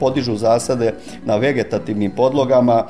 podižu 0.00 0.36
zasade 0.36 0.94
na 1.24 1.36
vegetativnim 1.36 2.10
podlogama. 2.10 2.86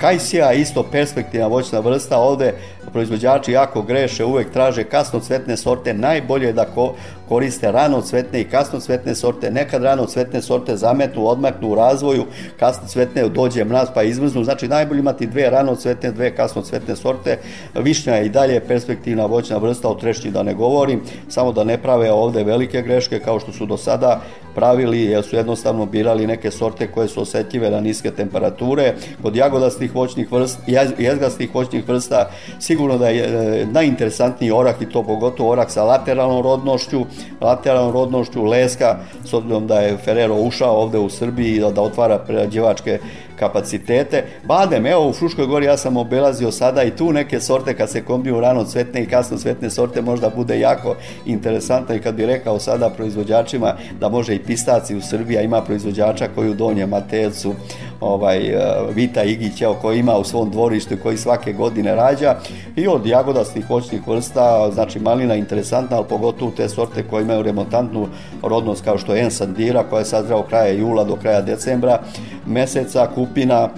Kajsija 0.00 0.52
isto 0.52 0.82
perspektivna 0.82 1.46
voćna 1.46 1.80
vrsta, 1.80 2.18
ovde 2.18 2.54
proizvođači 2.92 3.52
jako 3.52 3.82
greše, 3.82 4.24
uvek 4.24 4.52
traže 4.52 4.84
kasno 4.84 5.20
cvetne 5.20 5.56
sorte, 5.56 5.94
najbolje 5.94 6.46
je 6.46 6.52
da 6.52 6.64
ko, 6.64 6.94
koriste 7.28 7.72
rano 7.72 8.02
cvetne 8.02 8.40
i 8.40 8.44
kasno 8.44 8.80
cvetne 8.80 9.14
sorte, 9.14 9.50
nekad 9.50 9.82
rano 9.82 10.06
cvetne 10.06 10.42
sorte 10.42 10.76
zametnu, 10.76 11.26
odmaknu 11.26 11.68
u 11.68 11.74
razvoju, 11.74 12.24
kasno 12.58 12.88
cvetne 12.88 13.28
dođe 13.28 13.64
mraz 13.64 13.88
pa 13.94 14.02
izmrznu, 14.02 14.44
znači 14.44 14.68
najbolje 14.68 14.98
imati 14.98 15.26
dve 15.26 15.50
rano 15.50 15.74
cvetne, 15.76 16.12
dve 16.12 16.34
kasno 16.36 16.62
cvetne 16.62 16.96
sorte, 16.96 17.38
višnja 17.74 18.14
je 18.14 18.26
i 18.26 18.28
dalje 18.28 18.60
perspektivna 18.60 19.26
voćna 19.26 19.56
vrsta, 19.56 19.88
o 19.88 19.94
trešnji 19.94 20.30
da 20.30 20.42
ne 20.42 20.54
govorim, 20.54 21.02
samo 21.28 21.52
da 21.52 21.64
ne 21.64 21.78
prave 21.78 22.12
ovde 22.12 22.44
velike 22.44 22.82
greške 22.82 23.18
kao 23.18 23.40
što 23.40 23.52
su 23.52 23.66
do 23.66 23.76
sada 23.76 24.20
pravili, 24.58 25.02
jer 25.02 25.24
su 25.24 25.36
jednostavno 25.36 25.86
birali 25.86 26.26
neke 26.26 26.50
sorte 26.50 26.86
koje 26.86 27.08
su 27.08 27.22
osetljive 27.22 27.70
na 27.70 27.80
niske 27.80 28.10
temperature. 28.10 28.94
Kod 29.22 29.36
jagodastih 29.36 29.94
voćnih 29.94 30.32
vrsta, 30.32 30.62
jezgastih 30.98 31.54
voćnih 31.54 31.88
vrsta, 31.88 32.30
sigurno 32.58 32.98
da 32.98 33.08
je 33.08 33.24
e, 33.24 33.66
najinteresantniji 33.66 34.50
orah 34.50 34.74
i 34.82 34.88
to 34.90 35.02
pogotovo 35.02 35.50
orah 35.50 35.70
sa 35.70 35.84
lateralnom 35.84 36.42
rodnošću, 36.42 37.04
lateralnom 37.40 37.92
rodnošću 37.92 38.44
leska, 38.44 38.96
s 39.24 39.32
obzirom 39.32 39.66
da 39.66 39.80
je 39.80 39.96
Ferrero 39.96 40.34
ušao 40.34 40.82
ovde 40.82 40.98
u 40.98 41.10
Srbiji 41.10 41.60
da, 41.60 41.70
da 41.70 41.82
otvara 41.82 42.18
prerađivačke 42.18 42.98
kapacitete. 43.38 44.24
Badem, 44.44 44.86
evo 44.86 45.08
u 45.08 45.12
Fruškoj 45.12 45.46
gori 45.46 45.66
ja 45.66 45.76
sam 45.76 45.96
obelazio 45.96 46.52
sada 46.52 46.82
i 46.82 46.90
tu 46.90 47.12
neke 47.12 47.40
sorte 47.40 47.74
kad 47.74 47.90
se 47.90 48.04
kombiju 48.04 48.40
rano 48.40 48.64
cvetne 48.64 49.02
i 49.02 49.06
kasno 49.06 49.38
cvetne 49.38 49.70
sorte 49.70 50.02
možda 50.02 50.30
bude 50.36 50.60
jako 50.60 50.96
interesantno 51.26 51.94
i 51.94 52.00
kad 52.00 52.14
bi 52.14 52.26
rekao 52.26 52.58
sada 52.58 52.90
proizvođačima 52.90 53.74
da 54.00 54.08
može 54.08 54.34
i 54.34 54.42
pistaci 54.42 54.96
u 54.96 55.00
Srbiji, 55.00 55.44
ima 55.44 55.62
proizvođača 55.62 56.28
koji 56.34 56.50
u 56.50 56.54
Donje 56.54 56.86
Matecu 56.86 57.54
ovaj, 58.00 58.38
e, 58.38 58.58
Vita 58.94 59.22
Igić, 59.22 59.62
evo, 59.62 59.74
koji 59.82 59.98
ima 59.98 60.16
u 60.16 60.24
svom 60.24 60.50
dvorištu 60.50 60.94
koji 61.02 61.16
svake 61.16 61.52
godine 61.52 61.94
rađa 61.94 62.36
i 62.76 62.88
od 62.88 63.06
jagodastih 63.06 63.70
voćnih 63.70 64.08
vrsta, 64.08 64.70
znači 64.72 65.00
malina 65.00 65.34
interesantna, 65.34 65.96
ali 65.96 66.06
pogotovo 66.08 66.50
te 66.56 66.68
sorte 66.68 67.02
koje 67.02 67.22
imaju 67.22 67.42
remontantnu 67.42 68.08
rodnost 68.42 68.84
kao 68.84 68.98
što 68.98 69.14
je 69.14 69.22
Ensandira 69.22 69.84
koja 69.90 69.98
je 69.98 70.04
sazrao 70.04 70.42
kraja 70.42 70.72
jula 70.72 71.04
do 71.04 71.16
kraja 71.16 71.40
decembra 71.40 71.98
meseca, 72.46 73.06
kupina, 73.28 73.68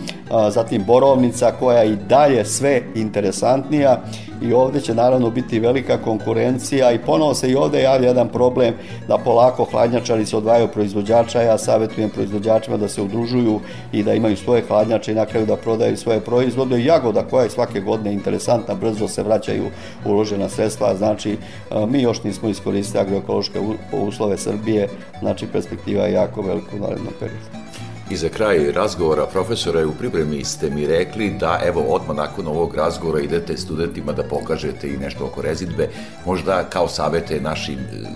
zatim 0.50 0.84
borovnica 0.84 1.52
koja 1.58 1.84
i 1.84 1.96
dalje 1.96 2.44
sve 2.44 2.82
interesantnija 2.94 4.00
i 4.42 4.52
ovde 4.52 4.80
će 4.80 4.94
naravno 4.94 5.30
biti 5.30 5.60
velika 5.60 5.98
konkurencija 5.98 6.92
i 6.92 6.98
ponovo 6.98 7.34
se 7.34 7.50
i 7.50 7.54
ovde 7.54 7.82
javlja 7.82 8.08
jedan 8.08 8.28
problem 8.28 8.74
da 9.08 9.18
polako 9.18 9.64
hladnjačari 9.64 10.26
se 10.26 10.36
odvajaju 10.36 10.68
proizvođača, 10.68 11.42
ja 11.42 11.58
savjetujem 11.58 12.10
proizvođačima 12.10 12.76
da 12.76 12.88
se 12.88 13.02
udružuju 13.02 13.60
i 13.92 14.02
da 14.02 14.14
imaju 14.14 14.36
svoje 14.36 14.62
hladnjače 14.68 15.12
i 15.12 15.14
na 15.14 15.26
kraju 15.26 15.46
da 15.46 15.56
prodaju 15.56 15.96
svoje 15.96 16.20
proizvode. 16.20 16.84
Jagoda 16.84 17.22
koja 17.22 17.44
je 17.44 17.50
svake 17.50 17.80
godine 17.80 18.12
interesantna, 18.12 18.74
brzo 18.74 19.08
se 19.08 19.22
vraćaju 19.22 19.64
uložena 20.04 20.48
sredstva, 20.48 20.94
znači 20.96 21.36
mi 21.88 22.02
još 22.02 22.22
nismo 22.22 22.48
iskoristili 22.48 23.00
agroekološke 23.00 23.58
uslove 23.92 24.38
Srbije, 24.38 24.88
znači 25.20 25.46
perspektiva 25.46 26.04
je 26.04 26.12
jako 26.12 26.42
velika 26.42 26.76
u 26.76 26.80
narednom 26.80 27.12
periodu. 27.20 27.59
I 28.10 28.16
za 28.16 28.28
kraj 28.28 28.72
razgovora, 28.72 29.26
profesora, 29.26 29.86
u 29.86 29.92
pripremi 29.92 30.44
ste 30.44 30.70
mi 30.70 30.86
rekli 30.86 31.30
da 31.30 31.60
evo 31.64 31.80
odmah 31.80 32.16
nakon 32.16 32.46
ovog 32.46 32.74
razgovora 32.74 33.20
idete 33.20 33.56
studentima 33.56 34.12
da 34.12 34.22
pokažete 34.22 34.88
i 34.88 34.96
nešto 34.96 35.24
oko 35.24 35.42
rezidbe, 35.42 35.88
možda 36.26 36.64
kao 36.64 36.88
savete 36.88 37.40
našim 37.40 37.78
e, 37.78 38.06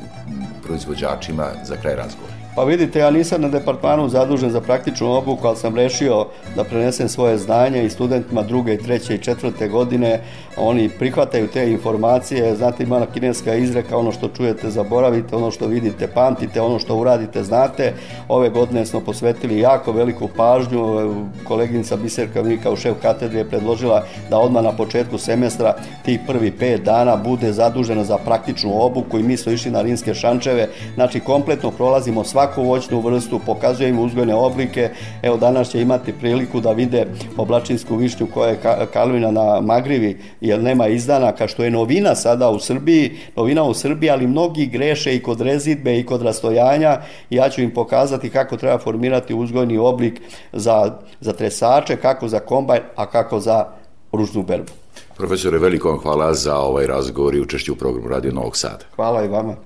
proizvođačima 0.67 1.47
za 1.65 1.77
kraj 1.77 1.97
razgovora. 1.97 2.35
Pa 2.57 2.65
vidite, 2.65 2.99
ja 2.99 3.11
nisam 3.11 3.43
na 3.43 3.49
departmanu 3.49 4.09
zadužen 4.09 4.51
za 4.51 4.61
praktičnu 4.61 5.13
obuku, 5.13 5.47
ali 5.47 5.57
sam 5.57 5.77
rešio 5.77 6.27
da 6.57 6.65
prenesem 6.65 7.09
svoje 7.09 7.39
znanje 7.39 7.85
i 7.85 7.91
studentima 7.91 8.43
druge, 8.43 8.79
treće 8.79 9.15
i 9.15 9.19
četvrte 9.19 9.69
godine. 9.69 10.21
Oni 10.57 10.89
prihvataju 10.89 11.49
te 11.49 11.71
informacije, 11.71 12.57
znate 12.57 12.83
ima 12.83 12.99
na 12.99 13.07
kineska 13.07 13.55
izreka, 13.55 13.97
ono 13.97 14.13
što 14.13 14.29
čujete 14.29 14.71
zaboravite, 14.71 15.37
ono 15.37 15.51
što 15.51 15.67
vidite 15.67 16.07
pamtite, 16.07 16.61
ono 16.61 16.79
što 16.79 16.97
uradite 16.97 17.43
znate. 17.43 17.93
Ove 18.29 18.51
godine 18.51 18.87
smo 18.87 19.01
posvetili 19.01 19.59
jako 19.59 19.93
veliku 19.93 20.29
pažnju, 20.37 21.15
koleginica 21.45 21.97
Biserka 21.97 22.43
mi 22.43 22.59
kao 22.59 22.77
šef 22.77 22.95
katedre 23.03 23.39
je 23.39 23.49
predložila 23.49 24.05
da 24.31 24.39
odmah 24.39 24.65
na 24.65 24.73
početku 24.73 25.19
semestra 25.19 25.75
tih 26.05 26.21
prvi 26.27 26.51
pet 26.51 26.83
dana 26.83 27.17
bude 27.17 27.53
zadužena 27.53 28.05
za 28.05 28.19
praktičnu 28.19 28.83
obuku 28.83 29.19
i 29.19 29.23
mi 29.23 29.37
smo 29.37 29.53
išli 29.53 29.71
na 29.71 29.83
rinske 29.83 30.15
šančeve, 30.15 30.69
znači 30.95 31.21
kompletno 31.21 31.71
prolazimo 31.71 32.25
sva 32.25 32.45
svaku 32.45 32.63
voćnu 32.63 33.01
vrstu, 33.01 33.41
pokazuje 33.47 33.89
im 33.89 33.99
uzgojne 33.99 34.35
oblike. 34.35 34.91
Evo 35.23 35.37
danas 35.37 35.71
će 35.71 35.81
imati 35.83 36.13
priliku 36.13 36.61
da 36.61 36.73
vide 36.73 37.07
oblačinsku 37.37 37.97
višnju 37.97 38.27
koja 38.27 38.49
je 38.51 38.59
kalvina 38.93 39.31
na 39.31 39.61
magrivi, 39.61 40.19
jer 40.45 40.63
nema 40.63 40.89
izdanaka, 40.89 41.49
što 41.49 41.65
je 41.65 41.71
novina 41.71 42.15
sada 42.15 42.51
u 42.51 42.59
Srbiji, 42.59 43.19
novina 43.37 43.63
u 43.63 43.75
Srbiji, 43.75 44.11
ali 44.11 44.27
mnogi 44.27 44.67
greše 44.67 45.17
i 45.17 45.23
kod 45.23 45.41
rezidbe 45.41 45.99
i 45.99 46.07
kod 46.07 46.23
rastojanja. 46.23 47.01
Ja 47.31 47.49
ću 47.49 47.63
im 47.63 47.71
pokazati 47.75 48.31
kako 48.31 48.57
treba 48.57 48.79
formirati 48.79 49.35
uzgojni 49.35 49.79
oblik 49.79 50.21
za, 50.53 50.99
za 51.21 51.33
tresače, 51.33 51.97
kako 51.97 52.29
za 52.29 52.41
kombajn, 52.41 52.83
a 52.97 53.07
kako 53.07 53.41
za 53.41 53.67
ručnu 54.13 54.43
berbu. 54.43 54.73
Profesore, 55.17 55.59
veliko 55.59 55.89
vam 55.89 55.99
hvala 55.99 56.35
za 56.35 56.59
ovaj 56.59 56.87
razgovor 56.87 57.35
i 57.35 57.41
učešću 57.41 57.73
u 57.73 57.77
programu 57.77 58.09
Radio 58.09 58.33
Novog 58.33 58.57
Sada. 58.57 58.85
Hvala 58.97 59.25
i 59.25 59.29
vama. 59.29 59.57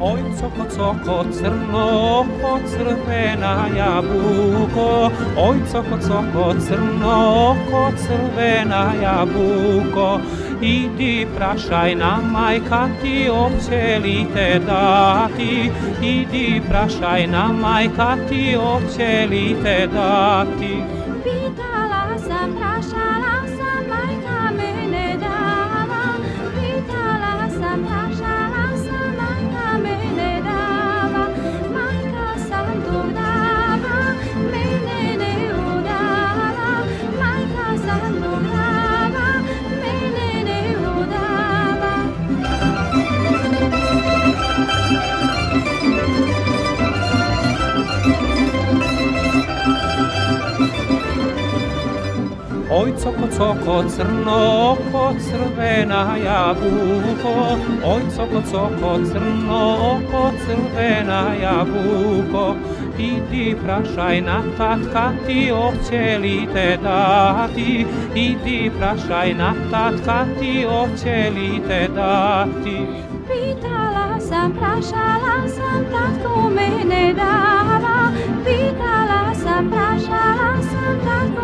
Coko 0.00 1.24
crno, 1.32 2.24
ko 2.40 2.58
crvena 2.66 3.68
jabuko, 3.76 5.10
oj 5.36 5.58
coko 5.72 5.98
coko 5.98 6.54
crno, 6.60 7.56
ko 7.70 7.90
crvena 7.96 8.92
jabuko, 9.02 10.20
idi 10.62 11.26
prašaj 11.36 11.94
na 11.94 12.18
majka 12.32 12.88
ti 13.02 13.28
oće 13.30 14.00
li 14.02 14.26
te 14.34 14.60
dati, 14.66 15.70
idi 16.02 16.62
prašaj 16.68 17.26
na 17.26 17.48
majka 17.52 18.16
ti 18.28 18.56
oće 18.56 19.26
li 19.30 19.56
te 19.62 19.86
dati. 19.86 20.82
Pitala 21.24 22.18
sam, 22.18 22.56
prašala 22.58 23.39
coko, 53.60 53.88
crno 53.88 54.72
oko, 54.72 55.14
crvena 55.20 56.16
jabuko. 56.16 57.58
Oj, 57.84 58.02
coko, 58.16 58.42
coko, 58.50 58.98
crno 59.04 59.62
oko, 59.92 60.30
crvena 60.46 61.34
jabuko. 61.42 62.54
Idi 62.98 63.56
prašaj 63.64 64.20
na 64.20 64.42
tatka 64.58 65.12
ti 65.26 65.52
oće 65.52 66.18
li 66.18 66.48
te 66.52 66.78
dati 66.82 67.86
Idi 68.14 68.70
prašaj 68.78 69.34
na 69.34 69.54
tatka 69.70 70.24
ti 70.40 70.66
oće 70.68 71.30
li 71.34 71.62
te 71.68 71.88
dati 71.94 72.86
Pitala 73.28 74.20
sam, 74.20 74.52
prašala 74.52 75.48
sam, 75.48 75.84
tatko 75.92 76.50
mene 76.50 77.14
dava 77.14 78.12
Pitala 78.44 79.34
sam, 79.34 79.70
prašala 79.70 80.62
sam, 80.62 80.98
tatko 81.04 81.39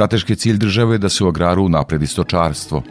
Strateški 0.00 0.36
cilj 0.36 0.56
države 0.58 0.94
je 0.94 0.98
da 0.98 1.08
se 1.08 1.24
u 1.24 1.28
agraru 1.28 1.64
unapredi 1.64 2.06
stočarstvo. 2.06 2.82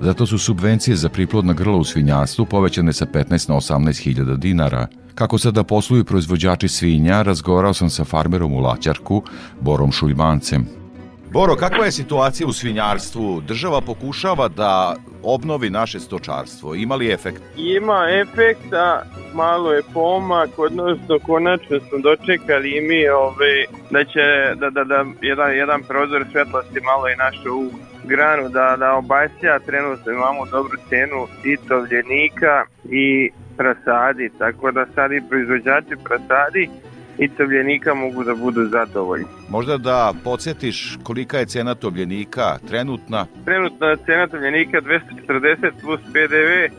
Zato 0.00 0.26
su 0.26 0.38
subvencije 0.38 0.96
za 0.96 1.08
priplodna 1.08 1.52
grla 1.52 1.76
u 1.76 1.84
svinjarstvu 1.84 2.46
povećane 2.46 2.92
sa 2.92 3.06
15 3.06 3.48
na 3.48 3.56
18 3.56 4.02
hiljada 4.02 4.36
dinara. 4.36 4.86
Kako 5.14 5.38
sada 5.38 5.64
posluju 5.64 6.04
proizvođači 6.04 6.68
svinja, 6.68 7.22
razgovarao 7.22 7.74
sam 7.74 7.90
sa 7.90 8.04
farmerom 8.04 8.52
u 8.52 8.58
Laćarku, 8.58 9.22
Borom 9.60 9.92
Šuljmancem. 9.92 10.66
Boro, 11.32 11.56
kakva 11.56 11.84
je 11.84 11.92
situacija 11.92 12.46
u 12.46 12.52
svinjarstvu? 12.52 13.40
Država 13.40 13.80
pokušava 13.80 14.48
da 14.48 14.96
obnovi 15.22 15.70
naše 15.70 16.00
stočarstvo. 16.00 16.74
Ima 16.74 16.94
li 16.94 17.12
efekt? 17.12 17.42
Ima 17.56 18.06
efekta, 18.22 19.02
malo 19.34 19.72
je 19.72 19.82
pomak, 19.94 20.58
odnosno 20.58 21.18
konačno 21.26 21.80
smo 21.80 21.98
dočekali 21.98 22.76
i 22.76 22.80
mi 22.80 23.08
ove, 23.08 23.54
da 23.90 24.04
će 24.04 24.24
da, 24.56 24.70
da, 24.70 24.84
da 24.84 25.04
jedan, 25.22 25.54
jedan 25.54 25.82
prozor 25.82 26.24
svetlosti 26.32 26.80
malo 26.80 27.08
i 27.08 27.16
našu 27.16 27.54
u 27.56 27.70
granu 28.04 28.48
da, 28.48 28.76
da 28.78 28.94
obasja, 28.94 29.58
trenutno 29.66 30.12
imamo 30.12 30.46
dobru 30.46 30.78
cenu 30.88 31.26
i 31.44 31.56
tovljenika 31.68 32.64
i 32.90 33.30
prasadi, 33.56 34.30
tako 34.38 34.70
da 34.70 34.86
sad 34.94 35.12
i 35.12 35.22
proizvođači 35.28 35.94
prasadi 36.04 36.70
i 37.18 37.28
tovljenika 37.28 37.94
mogu 37.94 38.24
da 38.24 38.34
budu 38.34 38.64
zadovoljni. 38.64 39.26
Možda 39.48 39.76
da 39.76 40.14
podsjetiš 40.24 40.98
kolika 41.02 41.38
je 41.38 41.46
cena 41.46 41.74
tobljenika 41.74 42.58
trenutna? 42.68 43.26
Trenutna 43.44 43.96
cena 43.96 44.26
tovljenika 44.26 44.80
240 44.80 45.72
plus 45.82 46.00
PDV, 46.00 46.74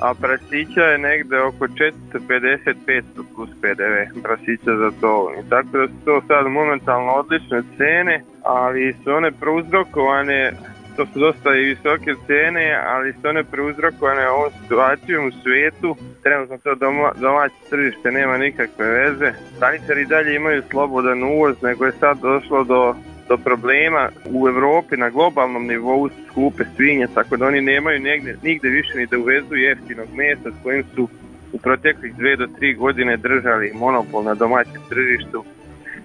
a 0.00 0.14
prasića 0.14 0.80
je 0.80 0.98
negde 0.98 1.40
oko 1.40 1.66
450-500 1.66 3.02
plus 3.34 3.50
PDV 3.60 4.20
prasića 4.22 4.76
za 4.76 4.90
to. 5.00 5.32
I 5.40 5.48
tako 5.48 5.78
da 5.78 5.86
su 5.86 5.94
to 6.04 6.22
sad 6.26 6.46
momentalno 6.46 7.12
odlične 7.12 7.62
cene, 7.76 8.24
ali 8.44 8.96
su 9.04 9.10
one 9.10 9.32
prouzrokovane 9.32 10.52
to 10.98 11.06
su 11.12 11.18
dosta 11.18 11.54
i 11.54 11.64
visoke 11.64 12.14
cene, 12.26 12.66
ali 12.86 13.12
su 13.12 13.28
one 13.28 13.44
preuzrokovane 13.44 14.28
ovom 14.28 14.50
situacijom 14.62 15.26
u 15.26 15.32
svijetu. 15.42 15.96
Trenutno 16.22 16.58
to 16.58 16.74
doma, 16.74 17.12
domaće 17.20 17.54
tržište 17.70 18.10
nema 18.10 18.38
nikakve 18.38 18.86
veze. 18.86 19.32
Staničari 19.56 20.06
dalje 20.06 20.34
imaju 20.34 20.62
slobodan 20.70 21.22
uvoz, 21.22 21.62
nego 21.62 21.84
je 21.86 21.92
sad 21.92 22.18
došlo 22.20 22.64
do 22.64 22.94
do 23.28 23.36
problema 23.36 24.08
u 24.30 24.48
Evropi 24.48 24.96
na 24.96 25.10
globalnom 25.10 25.66
nivou 25.66 26.08
skupe 26.30 26.64
svinje, 26.76 27.06
tako 27.14 27.36
da 27.36 27.46
oni 27.46 27.60
nemaju 27.60 28.00
negde, 28.00 28.36
nigde 28.42 28.68
više 28.68 28.98
ni 28.98 29.06
da 29.06 29.18
uvezu 29.18 29.54
jeftinog 29.54 30.08
mesa 30.14 30.50
s 30.50 30.62
kojim 30.62 30.84
su 30.94 31.08
u 31.52 31.58
proteklih 31.58 32.14
dve 32.16 32.36
do 32.36 32.46
tri 32.46 32.74
godine 32.74 33.16
držali 33.16 33.72
monopol 33.74 34.22
na 34.22 34.34
domaćem 34.34 34.82
tržištu. 34.88 35.44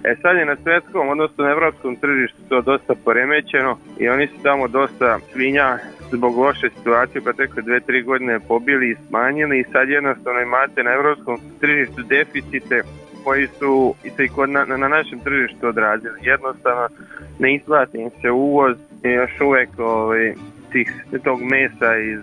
E 0.03 0.15
sad 0.21 0.37
je 0.37 0.45
na 0.45 0.55
svetskom, 0.55 1.09
odnosno 1.09 1.43
na 1.43 1.51
evropskom 1.51 1.95
tržištu 1.95 2.39
to 2.49 2.61
dosta 2.61 2.93
poremećeno 3.05 3.77
i 3.99 4.09
oni 4.09 4.27
su 4.27 4.43
tamo 4.43 4.67
dosta 4.67 5.19
svinja 5.31 5.77
zbog 6.11 6.37
loše 6.37 6.69
situacije 6.77 7.21
pa 7.25 7.33
teko 7.33 7.61
dve, 7.61 7.79
tri 7.79 8.01
godine 8.01 8.39
pobili 8.47 8.89
i 8.89 8.95
smanjili 9.07 9.59
i 9.59 9.71
sad 9.71 9.89
jednostavno 9.89 10.41
imate 10.41 10.83
na 10.83 10.91
evropskom 10.91 11.37
tržištu 11.59 12.01
deficite 12.01 12.81
koji 13.23 13.47
su 13.47 13.95
i 14.03 14.09
se 14.09 14.25
i 14.25 14.27
kod 14.27 14.49
na, 14.49 14.65
na 14.65 14.87
našem 14.87 15.19
tržištu 15.19 15.67
odrazili. 15.67 16.19
Jednostavno 16.21 16.87
ne 17.39 17.55
isplati 17.55 17.97
im 17.97 18.09
se 18.21 18.31
uvoz 18.31 18.77
još 19.03 19.41
uvek 19.41 19.69
ovaj, 19.77 20.33
tih, 20.71 21.05
tog 21.23 21.39
mesa 21.41 21.97
iz 21.97 22.19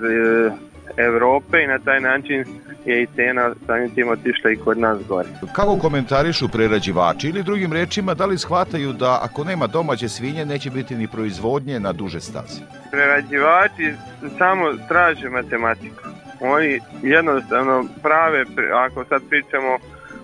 Evrope 0.96 1.62
i 1.62 1.66
na 1.66 1.78
taj 1.78 2.00
način 2.00 2.44
je 2.84 3.02
i 3.02 3.06
cena 3.16 3.54
samim 3.66 3.94
tim 3.94 4.08
otišla 4.08 4.50
i 4.50 4.56
kod 4.56 4.78
nas 4.78 4.98
gore. 5.08 5.28
Kako 5.52 5.78
komentarišu 5.78 6.48
prerađivači 6.48 7.28
ili 7.28 7.42
drugim 7.42 7.72
rečima, 7.72 8.14
da 8.14 8.26
li 8.26 8.38
shvataju 8.38 8.92
da 8.92 9.18
ako 9.22 9.44
nema 9.44 9.66
domaće 9.66 10.08
svinje 10.08 10.44
neće 10.44 10.70
biti 10.70 10.94
ni 10.94 11.08
proizvodnje 11.08 11.80
na 11.80 11.92
duže 11.92 12.20
staze? 12.20 12.60
Prerađivači 12.90 13.94
samo 14.38 14.64
traže 14.88 15.28
matematiku. 15.28 16.02
Oni 16.40 16.80
jednostavno 17.02 17.84
prave, 18.02 18.44
ako 18.74 19.04
sad 19.04 19.22
pričamo 19.28 19.78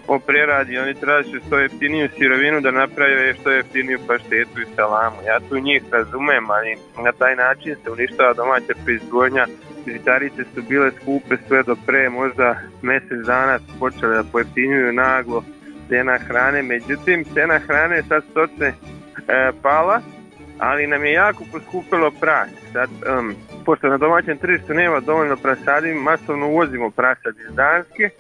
o 0.09 0.19
preradi, 0.19 0.79
oni 0.79 0.95
traže 0.95 1.41
što 1.47 1.59
jeftiniju 1.59 2.09
sirovinu 2.19 2.61
da 2.61 2.71
naprave 2.71 3.35
što 3.35 3.51
jeftiniju 3.51 3.99
paštetu 4.09 4.61
i 4.61 4.75
salamu. 4.77 5.17
Ja 5.27 5.41
tu 5.49 5.59
njih 5.59 5.83
razumem, 5.93 6.51
ali 6.51 6.77
na 7.05 7.13
taj 7.13 7.37
način 7.37 7.75
se 7.85 7.91
uništava 7.91 8.33
domaća 8.33 8.73
proizvodnja 8.85 9.47
žitarice 9.87 10.45
su 10.55 10.63
bile 10.63 10.91
skupe 10.91 11.37
sve 11.49 11.63
do 11.63 11.77
pre 11.87 12.09
možda 12.09 12.57
mesec 12.83 13.27
dana 13.27 13.59
su 13.59 13.79
počele 13.79 14.17
da 14.17 14.25
pojeftinjuju 14.33 14.93
naglo 14.93 15.45
cena 15.89 16.19
hrane, 16.19 16.63
međutim 16.63 17.25
cena 17.35 17.59
hrane 17.59 18.03
sad 18.03 18.23
stočne 18.31 18.67
e, 18.67 18.75
pala, 19.63 20.01
ali 20.59 20.87
nam 20.87 21.05
je 21.05 21.13
jako 21.13 21.45
poskupilo 21.53 22.11
pras. 22.21 22.49
Sad, 22.73 22.91
um, 22.91 23.35
pošto 23.65 23.89
na 23.89 23.99
domaćem 23.99 24.39
tržištu 24.39 24.75
nema 24.75 25.01
dovoljno 25.01 25.37
prasadi, 25.37 25.95
masovno 25.95 26.49
uvozimo 26.49 26.91
prasad 26.91 27.35
iz 27.49 27.55
Danske 27.55 28.11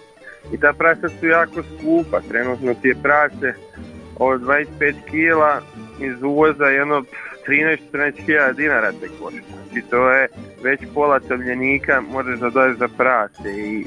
i 0.53 0.59
ta 0.59 0.73
prasa 0.73 1.09
su 1.09 1.27
jako 1.27 1.63
skupa. 1.63 2.21
Trenutno 2.29 2.75
ti 2.75 2.89
je 2.89 3.03
prase 3.03 3.53
od 4.19 4.41
25 4.41 4.95
kila 5.11 5.61
iz 6.01 6.23
uvoza 6.23 6.65
jedno 6.65 7.05
13-14 7.49 8.53
dinara 8.55 8.93
te 8.93 9.09
košta. 9.21 9.41
Znači 9.69 9.91
to 9.91 10.11
je 10.11 10.29
već 10.65 10.81
pola 10.95 11.21
tovljenika 11.21 12.01
možeš 12.01 12.41
da 12.41 12.51
doješ 12.51 12.79
za 12.79 12.89
prase 12.89 13.51
i, 13.51 13.87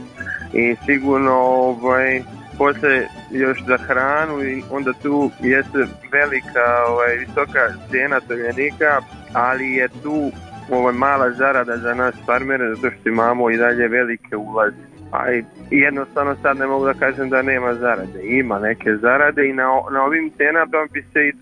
i 0.54 0.76
sigurno 0.86 1.34
ovaj, 1.34 2.22
posle 2.58 3.06
još 3.32 3.64
za 3.68 3.78
hranu 3.78 4.44
i 4.44 4.64
onda 4.72 4.94
tu 5.02 5.32
jeste 5.40 5.78
velika 6.12 6.66
ovaj, 6.90 7.16
visoka 7.16 7.74
cena 7.92 8.20
tovljenika, 8.20 9.02
ali 9.34 9.72
je 9.72 9.90
tu 10.04 10.32
ovaj, 10.72 10.94
mala 10.94 11.32
zarada 11.32 11.78
za 11.78 11.94
nas 11.94 12.16
farmere 12.26 12.76
zato 12.76 12.96
što 12.96 13.10
imamo 13.10 13.50
i 13.50 13.58
dalje 13.58 13.88
velike 13.88 14.36
ulaze. 14.36 14.89
A 15.12 15.32
i 15.32 15.44
jednostavno 15.72 16.36
sad 16.42 16.58
ne 16.58 16.68
mogu 16.68 16.86
da 16.86 16.94
kažem 16.94 17.30
da 17.30 17.42
nema 17.42 17.74
zarade. 17.76 18.24
Ima 18.24 18.60
neke 18.60 18.96
zarade 19.02 19.50
i 19.50 19.54
na, 19.54 19.64
na 19.92 20.04
ovim 20.04 20.32
cenama 20.38 20.88
bi 20.94 21.02
se 21.14 21.20
i 21.20 21.34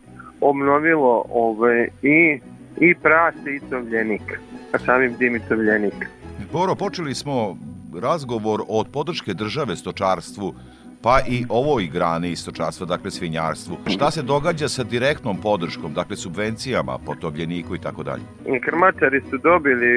obnovilo 0.41 1.25
ovaj, 1.29 1.87
i, 2.01 2.39
i 2.77 2.95
prase 2.95 3.55
i 3.55 3.69
tovljenik, 3.69 4.39
a 4.73 4.79
samim 4.79 5.17
tim 5.17 5.35
i 5.35 5.39
tovljenik. 5.39 6.09
Boro, 6.51 6.75
počeli 6.75 7.15
smo 7.15 7.57
razgovor 8.01 8.61
od 8.67 8.87
podrške 8.93 9.33
države 9.33 9.75
stočarstvu, 9.75 10.53
pa 11.01 11.19
i 11.27 11.45
ovoj 11.49 11.87
grani 11.87 12.35
stočarstva, 12.35 12.85
dakle 12.85 13.11
svinjarstvu. 13.11 13.77
Šta 13.87 14.11
se 14.11 14.21
događa 14.21 14.67
sa 14.67 14.83
direktnom 14.83 15.41
podrškom, 15.41 15.93
dakle 15.93 16.15
subvencijama 16.15 16.97
po 17.05 17.15
tovljeniku 17.15 17.75
i 17.75 17.79
tako 17.79 18.03
dalje? 18.03 18.23
Krmačari 18.61 19.21
su 19.29 19.37
dobili, 19.37 19.87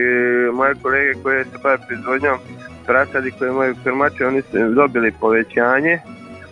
moje 0.52 0.74
kolege 0.82 1.14
koje 1.22 1.44
se 1.44 1.58
bave 1.62 1.78
proizvodnjom 1.86 2.38
prasadi 2.86 3.30
koje 3.38 3.50
imaju 3.50 3.74
krmače, 3.84 4.26
oni 4.26 4.42
su 4.42 4.74
dobili 4.74 5.12
povećanje 5.20 6.00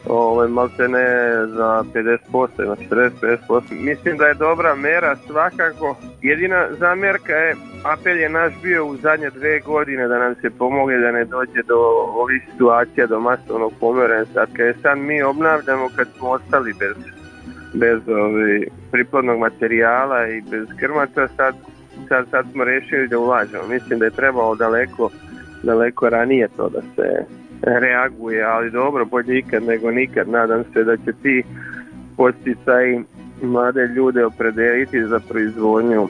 ovaj, 0.07 0.49
malte 0.49 0.88
ne 0.88 1.07
za 1.46 1.84
50% 1.94 2.49
ili 2.59 2.76
40-50%. 2.90 3.62
Mislim 3.70 4.16
da 4.16 4.26
je 4.26 4.34
dobra 4.34 4.74
mera 4.74 5.16
svakako. 5.26 5.96
Jedina 6.22 6.66
zamjerka 6.78 7.32
je, 7.32 7.57
apel 7.84 8.16
je 8.16 8.28
naš 8.28 8.53
bio 8.62 8.86
u 8.86 8.96
zadnje 8.96 9.30
dve 9.30 9.61
godine 9.61 10.09
da 10.09 10.18
nam 10.18 10.34
se 10.34 10.51
pomogne 10.51 10.99
da 10.99 11.12
ne 11.12 11.24
dođe 11.24 11.62
do 11.62 11.78
ovih 12.14 12.42
situacija, 12.53 13.07
do 13.07 13.20
masovnog 13.20 13.72
pomerenja. 13.80 14.24
Sad 14.34 14.49
kad 14.57 14.74
sad 14.82 14.99
mi 14.99 15.22
obnavljamo 15.22 15.88
kad 15.96 16.09
smo 16.18 16.28
ostali 16.28 16.74
bez 16.78 16.96
bez 17.74 18.09
ovi, 18.09 18.68
priplodnog 18.90 19.38
materijala 19.38 20.28
i 20.28 20.40
bez 20.51 20.68
krmaca, 20.80 21.28
sad 21.36 21.55
sad, 22.09 22.26
sad 22.30 22.46
smo 22.53 22.64
rešili 22.64 23.09
da 23.09 23.18
ulažemo. 23.18 23.66
Mislim 23.68 23.99
da 23.99 24.05
je 24.05 24.11
trebalo 24.11 24.55
daleko, 24.55 25.11
daleko 25.62 26.09
ranije 26.09 26.49
to 26.57 26.68
da 26.68 26.80
se 26.80 27.24
reaguje, 27.63 28.45
ali 28.45 28.71
dobro, 28.71 29.05
bolje 29.05 29.39
ikad 29.39 29.63
nego 29.63 29.91
nikad. 29.91 30.29
Nadam 30.29 30.65
se 30.73 30.85
da 30.85 30.97
će 30.97 31.13
ti 31.23 31.43
posticaj 32.17 32.99
mlade 33.43 33.87
ljude 33.87 34.25
opredeliti 34.25 35.05
za 35.05 35.21
proizvodnju 35.29 36.09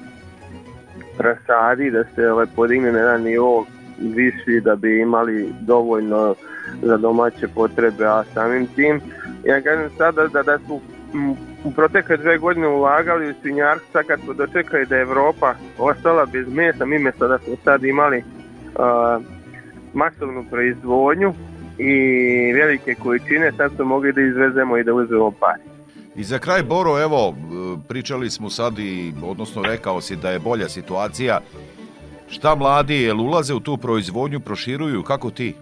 rasadi, 1.18 1.90
da 1.90 2.04
se 2.04 2.30
ovaj, 2.30 2.46
podigne 2.56 2.92
na 2.92 2.98
jedan 2.98 3.22
nivo 3.22 3.66
viši 4.00 4.60
da 4.60 4.76
bi 4.76 5.00
imali 5.00 5.52
dovoljno 5.60 6.34
za 6.82 6.96
domaće 6.96 7.48
potrebe, 7.54 8.06
a 8.06 8.24
samim 8.34 8.66
tim 8.66 9.00
ja 9.44 9.60
kažem 9.60 9.90
sada 9.98 10.26
da, 10.26 10.42
da 10.42 10.58
su 10.58 10.80
u 11.64 11.72
protekle 11.72 12.16
dve 12.16 12.38
godine 12.38 12.68
ulagali 12.68 13.30
u 13.30 13.34
svinjarstva 13.42 14.02
kad 14.02 14.20
smo 14.20 14.34
dočekali 14.34 14.86
da 14.86 14.96
je 14.96 15.02
Evropa 15.02 15.54
ostala 15.78 16.26
bez 16.26 16.48
mesa, 16.52 16.86
mi 16.86 16.98
mjesto 16.98 17.28
da 17.28 17.38
smo 17.38 17.54
sad 17.64 17.84
imali 17.84 18.18
uh, 18.18 19.37
masovnu 19.94 20.44
proizvodnju 20.50 21.32
i 21.78 21.92
velike 22.52 22.94
količine, 22.94 23.52
sad 23.56 23.72
smo 23.76 23.84
mogli 23.84 24.12
da 24.12 24.20
izvezemo 24.20 24.78
i 24.78 24.84
da 24.84 24.94
uzmemo 24.94 25.30
pari. 25.30 25.62
I 26.16 26.24
za 26.24 26.38
kraj, 26.38 26.62
Boro, 26.62 27.02
evo, 27.02 27.34
pričali 27.88 28.30
smo 28.30 28.50
sad 28.50 28.78
i, 28.78 29.12
odnosno 29.24 29.62
rekao 29.62 30.00
si 30.00 30.16
da 30.16 30.30
je 30.30 30.38
bolja 30.38 30.68
situacija. 30.68 31.40
Šta 32.28 32.54
mladi, 32.54 33.02
jel 33.02 33.20
ulaze 33.20 33.54
u 33.54 33.60
tu 33.60 33.76
proizvodnju, 33.76 34.40
proširuju, 34.40 35.02
kako 35.02 35.30
ti? 35.30 35.54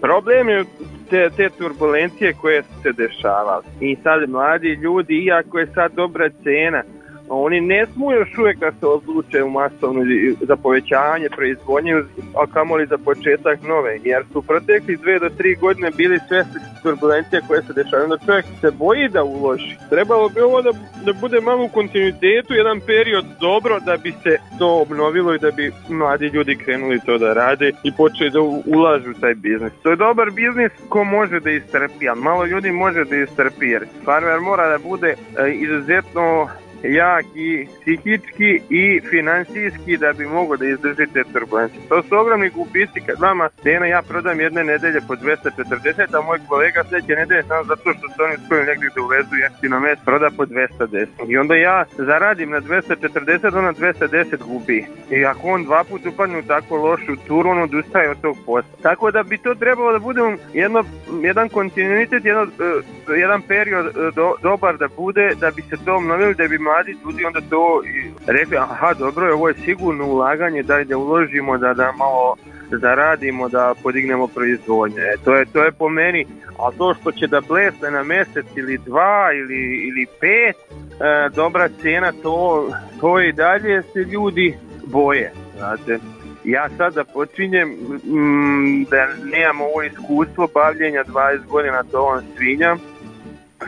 Problem 0.00 0.48
je 0.48 0.64
te, 1.10 1.30
te 1.36 1.50
turbulencije 1.58 2.32
koje 2.32 2.62
su 2.62 2.82
se 2.82 2.92
dešavale. 2.92 3.62
I 3.80 3.96
sad 4.02 4.30
mladi 4.30 4.68
ljudi, 4.68 5.14
iako 5.14 5.58
je 5.58 5.66
sad 5.74 5.92
dobra 5.94 6.30
cena, 6.30 6.82
oni 7.28 7.60
ne 7.60 7.86
smu 7.86 8.12
još 8.12 8.38
uvijek 8.38 8.58
da 8.58 8.72
se 8.80 8.86
odluče 8.86 9.42
u 9.42 9.50
masovnu 9.50 10.02
za 10.40 10.56
povećanje 10.56 11.28
proizvodnje, 11.36 11.94
a 12.34 12.46
kamoli 12.46 12.86
za 12.86 12.98
početak 12.98 13.62
nove, 13.62 13.98
jer 14.04 14.24
su 14.32 14.42
protekli 14.42 14.96
dve 14.96 15.18
do 15.18 15.28
tri 15.28 15.54
godine 15.54 15.90
bili 15.96 16.18
sve 16.28 16.44
turbulencije 16.82 17.42
koje 17.48 17.62
se 17.62 17.72
dešavaju, 17.72 18.04
onda 18.04 18.24
čovjek 18.26 18.44
se 18.60 18.70
boji 18.70 19.08
da 19.08 19.24
uloži. 19.24 19.76
Trebalo 19.90 20.28
bi 20.28 20.40
ovo 20.40 20.62
da, 20.62 20.70
da 21.04 21.12
bude 21.12 21.40
malo 21.40 21.64
u 21.64 21.68
kontinuitetu, 21.68 22.54
jedan 22.54 22.80
period 22.80 23.24
dobro 23.40 23.80
da 23.80 23.96
bi 23.96 24.12
se 24.12 24.36
to 24.58 24.80
obnovilo 24.82 25.34
i 25.34 25.38
da 25.38 25.50
bi 25.50 25.72
mladi 25.88 26.26
ljudi 26.26 26.56
krenuli 26.56 27.00
to 27.06 27.18
da 27.18 27.32
rade 27.32 27.72
i 27.82 27.92
počeli 27.96 28.30
da 28.30 28.40
ulažu 28.76 29.12
taj 29.20 29.34
biznis. 29.34 29.72
To 29.82 29.90
je 29.90 29.96
dobar 29.96 30.30
biznis 30.30 30.72
ko 30.88 31.04
može 31.04 31.40
da 31.40 31.50
istrpi, 31.50 32.08
ali 32.08 32.20
malo 32.20 32.44
ljudi 32.44 32.72
može 32.72 33.04
da 33.04 33.16
istrpi, 33.16 33.66
jer 33.66 33.86
farmer 34.04 34.40
mora 34.40 34.68
da 34.68 34.78
bude 34.78 35.08
e, 35.08 35.50
izuzetno 35.52 36.48
jak 36.82 37.26
i 37.34 37.66
psihički 37.80 38.60
i 38.70 39.00
finansijski 39.10 39.96
da 39.96 40.12
bi 40.12 40.26
mogo 40.26 40.56
da 40.56 40.66
izdrži 40.66 41.06
te 41.12 41.24
turbulencije. 41.32 41.82
To 41.88 42.02
su 42.02 42.16
ogromni 42.16 42.48
gubici 42.50 43.00
kad 43.06 43.20
vama 43.20 43.48
cena 43.62 43.86
ja 43.86 44.02
prodam 44.02 44.40
jedne 44.40 44.64
nedelje 44.64 45.00
po 45.08 45.14
240, 45.14 46.18
a 46.18 46.20
moj 46.20 46.38
kolega 46.48 46.84
sledeće 46.84 47.14
nedelje 47.14 47.42
samo 47.42 47.64
zato 47.64 47.92
što 47.94 48.08
se 48.08 48.22
oni 48.22 48.34
uspeli 48.34 48.66
negdje 48.66 48.88
da 48.94 49.02
uvezu 49.02 49.34
jeftino 49.36 49.80
mes 49.80 49.98
proda 50.04 50.28
po 50.36 50.44
210. 50.46 51.06
I 51.28 51.36
onda 51.38 51.54
ja 51.54 51.84
zaradim 51.98 52.50
na 52.50 52.60
240, 52.60 53.58
ona 53.58 53.72
210 53.72 54.36
gubi. 54.48 54.86
I 55.10 55.24
ako 55.24 55.48
on 55.48 55.64
dva 55.64 55.84
put 55.84 56.06
upadne 56.06 56.38
u 56.38 56.42
tako 56.42 56.76
lošu 56.76 57.16
turu, 57.26 57.50
on 57.50 57.62
odustaje 57.62 58.10
od 58.10 58.20
tog 58.20 58.36
posla. 58.46 58.76
Tako 58.82 59.10
da 59.10 59.22
bi 59.22 59.38
to 59.38 59.54
trebalo 59.54 59.92
da 59.92 59.98
bude 59.98 60.20
jedno, 60.52 60.84
jedan 61.22 61.48
kontinuitet, 61.48 62.24
jedno, 62.24 62.42
uh, 62.42 63.18
jedan 63.18 63.42
period 63.42 63.86
uh, 63.86 64.14
do, 64.14 64.34
dobar 64.42 64.76
da 64.76 64.88
bude, 64.96 65.32
da 65.40 65.50
bi 65.50 65.62
se 65.62 65.76
to 65.84 65.96
obnovili, 65.96 66.34
da 66.34 66.48
bi 66.48 66.58
mladi 66.66 66.96
ljudi 67.04 67.24
onda 67.24 67.40
to 67.50 67.82
rekli, 68.26 68.56
aha 68.56 68.94
dobro, 68.94 69.34
ovo 69.34 69.48
je 69.48 69.54
sigurno 69.64 70.06
ulaganje, 70.06 70.62
daj 70.62 70.84
da 70.84 70.96
uložimo, 70.96 71.58
da, 71.58 71.74
da 71.74 71.92
malo 71.92 72.36
zaradimo, 72.70 73.48
da 73.48 73.74
podignemo 73.82 74.26
proizvodnje. 74.26 75.00
E, 75.00 75.16
to, 75.24 75.34
je, 75.34 75.46
to 75.52 75.64
je 75.64 75.72
po 75.72 75.88
meni, 75.88 76.26
a 76.58 76.70
to 76.78 76.94
što 76.94 77.12
će 77.12 77.26
da 77.26 77.40
blesne 77.40 77.90
na 77.90 78.02
mesec 78.02 78.46
ili 78.56 78.78
dva 78.78 79.32
ili, 79.32 79.88
ili 79.88 80.06
pet, 80.20 80.56
e, 80.56 81.28
dobra 81.34 81.68
cena, 81.82 82.12
to, 82.22 82.68
to 83.00 83.20
i 83.20 83.32
dalje 83.32 83.82
se 83.82 83.98
ljudi 83.98 84.54
boje. 84.86 85.32
Znate, 85.58 85.98
ja 86.44 86.68
sada 86.76 87.04
počinjem 87.04 87.68
mm, 87.68 88.84
da 88.90 89.08
nemam 89.24 89.60
ovo 89.60 89.82
iskustvo 89.82 90.48
bavljenja 90.54 91.04
20 91.04 91.46
godina 91.46 91.82
to 91.82 92.02
on 92.02 92.22
svinja, 92.36 92.76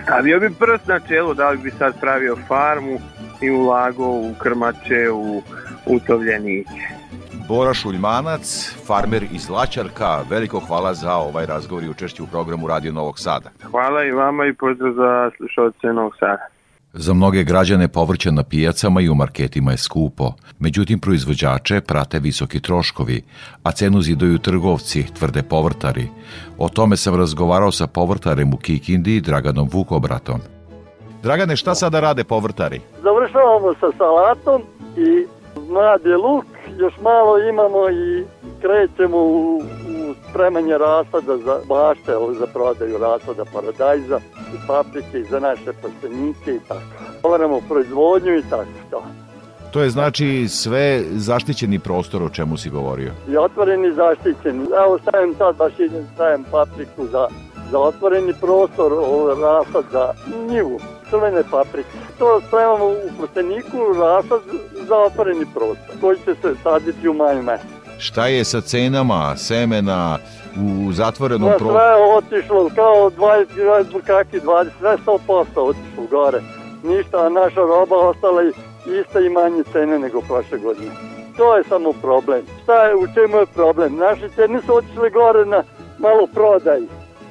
Stavio 0.02 0.40
bi 0.40 0.50
prst 0.58 0.86
na 0.86 1.00
čelo, 1.00 1.34
da 1.34 1.50
li 1.50 1.58
bi 1.58 1.70
sad 1.70 2.00
pravio 2.00 2.36
farmu 2.48 2.98
i 3.42 3.50
ulagao 3.50 4.10
u 4.10 4.34
krmače, 4.42 5.10
u 5.12 5.42
utovljenike. 5.86 6.98
Bora 7.48 7.74
Šuljmanac, 7.74 8.76
farmer 8.86 9.22
iz 9.32 9.48
Lačarka, 9.48 10.22
veliko 10.30 10.60
hvala 10.60 10.94
za 10.94 11.14
ovaj 11.14 11.46
razgovor 11.46 11.84
i 11.84 11.88
učešće 11.88 12.22
u 12.22 12.26
programu 12.26 12.66
Radio 12.66 12.92
Novog 12.92 13.18
Sada. 13.18 13.50
Hvala 13.70 14.04
i 14.04 14.10
vama 14.10 14.46
i 14.46 14.52
pozdrav 14.52 14.92
za 14.92 15.30
slušalce 15.36 15.86
Novog 15.86 16.12
Sada. 16.18 16.57
Za 16.92 17.14
mnoge 17.14 17.44
građane 17.44 17.88
povrće 17.88 18.32
na 18.32 18.42
pijacama 18.42 19.00
i 19.00 19.08
u 19.08 19.14
marketima 19.14 19.70
je 19.70 19.76
skupo, 19.76 20.32
međutim 20.58 20.98
proizvođače 20.98 21.80
prate 21.80 22.18
visoki 22.18 22.60
troškovi, 22.60 23.22
a 23.62 23.72
cenu 23.72 24.02
zidaju 24.02 24.38
trgovci, 24.38 25.06
tvrde 25.18 25.42
povrtari. 25.42 26.08
O 26.58 26.68
tome 26.68 26.96
sam 26.96 27.14
razgovarao 27.14 27.72
sa 27.72 27.86
povrtarem 27.86 28.54
u 28.54 28.56
Kikindi, 28.56 29.20
Draganom 29.20 29.68
Vukobratom. 29.72 30.40
Dragane, 31.22 31.56
šta 31.56 31.74
sada 31.74 32.00
rade 32.00 32.24
povrtari? 32.24 32.80
Završavamo 33.02 33.74
sa 33.80 33.86
salatom 33.98 34.62
i 34.96 35.26
mladi 35.70 36.08
luk, 36.08 36.44
još 36.78 36.94
malo 37.02 37.38
imamo 37.38 37.90
i 37.90 38.24
krećemo 38.60 39.18
u, 39.18 39.56
u 39.58 40.14
spremanje 40.30 40.78
rasada 40.78 41.36
za 41.36 41.60
bašte, 41.68 42.12
za 42.38 42.46
prodaju 42.46 42.98
rasada 42.98 43.44
paradajza 43.52 44.20
i 44.54 44.66
paprike 44.66 45.22
za 45.30 45.40
naše 45.40 45.72
prstenike 45.72 46.54
i 46.54 46.60
tako. 46.68 46.80
Otvaramo 47.22 47.60
proizvodnju 47.68 48.36
i 48.36 48.42
tako 48.50 48.72
to. 48.90 49.02
To 49.72 49.80
je 49.80 49.90
znači 49.90 50.48
sve 50.48 51.02
zaštićeni 51.10 51.78
prostor 51.78 52.22
o 52.22 52.28
čemu 52.28 52.56
si 52.56 52.70
govorio. 52.70 53.12
I 53.28 53.36
otvoreni 53.36 53.92
zaštićeni. 53.92 54.66
Evo 54.84 54.98
stavim 54.98 55.34
sad 55.38 55.56
baš 55.56 55.72
idem, 55.78 56.06
stavim 56.14 56.44
papriku 56.50 57.06
za, 57.06 57.28
za 57.70 57.78
otvoreni 57.78 58.32
prostor, 58.40 58.92
rasad 59.42 59.84
za 59.92 60.12
njivu, 60.50 60.80
crvene 61.10 61.42
paprike. 61.50 61.88
To 62.18 62.40
spremamo 62.48 62.86
u 62.86 63.10
prsteniku, 63.20 63.78
rasad 64.00 64.40
za 64.88 64.96
otvoreni 64.96 65.46
prostor, 65.54 66.00
koji 66.00 66.16
će 66.16 66.34
se 66.42 66.54
saditi 66.62 67.08
u 67.08 67.14
maju 67.14 67.42
mesecu. 67.42 67.78
Šta 67.98 68.26
je 68.26 68.44
sa 68.44 68.60
cenama 68.60 69.36
semena 69.36 70.18
u 70.56 70.92
zatvorenom 70.92 71.48
prostoru? 71.48 71.70
Sve 71.70 71.84
je 71.84 72.16
otišlo 72.16 72.70
kao 72.74 73.10
20, 73.10 74.02
kakvi 74.06 74.40
20, 74.40 74.68
sve 74.78 74.96
100% 75.06 75.44
otišlo 75.56 76.04
gore. 76.10 76.40
Ništa, 76.82 77.26
a 77.26 77.28
naša 77.28 77.60
roba 77.60 77.96
ostala 77.96 78.42
ista 79.00 79.20
i 79.20 79.28
manje 79.28 79.62
cene 79.72 79.98
nego 79.98 80.20
prošle 80.20 80.58
godine. 80.58 80.90
To 81.36 81.56
je 81.56 81.64
samo 81.64 81.92
problem. 81.92 82.42
Šta 82.62 82.84
je, 82.84 82.96
u 82.96 83.06
čemu 83.14 83.36
je 83.36 83.46
problem? 83.46 83.96
Naše 83.96 84.28
cene 84.28 84.60
su 84.66 84.76
otišle 84.76 85.10
gore 85.10 85.44
na 85.46 85.62
malo 85.98 86.26
prodaj. 86.34 86.80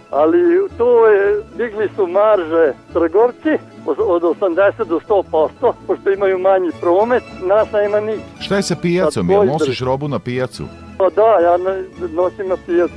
Ali 0.10 0.39
to 0.78 1.08
je, 1.08 1.43
digli 1.58 1.89
su 1.95 2.08
marže 2.08 2.74
trgovci 2.93 3.49
od 3.86 4.22
80 4.22 4.86
do 4.86 4.99
100%, 5.10 5.74
pošto 5.88 6.12
imaju 6.12 6.39
manji 6.39 6.72
promet, 6.82 7.24
nas 7.43 7.72
nema 7.72 7.99
ni. 7.99 8.20
Šta 8.39 8.55
je 8.55 8.64
sa 8.64 8.76
pijacom? 8.76 9.30
Jel 9.30 9.45
nosiš 9.45 9.80
robu 9.80 10.08
na 10.08 10.20
pijacu? 10.20 10.64
Pa 10.97 11.10
da, 11.10 11.39
ja 11.43 11.58
nosim 12.14 12.47
na 12.47 12.58
pijacu. 12.66 12.93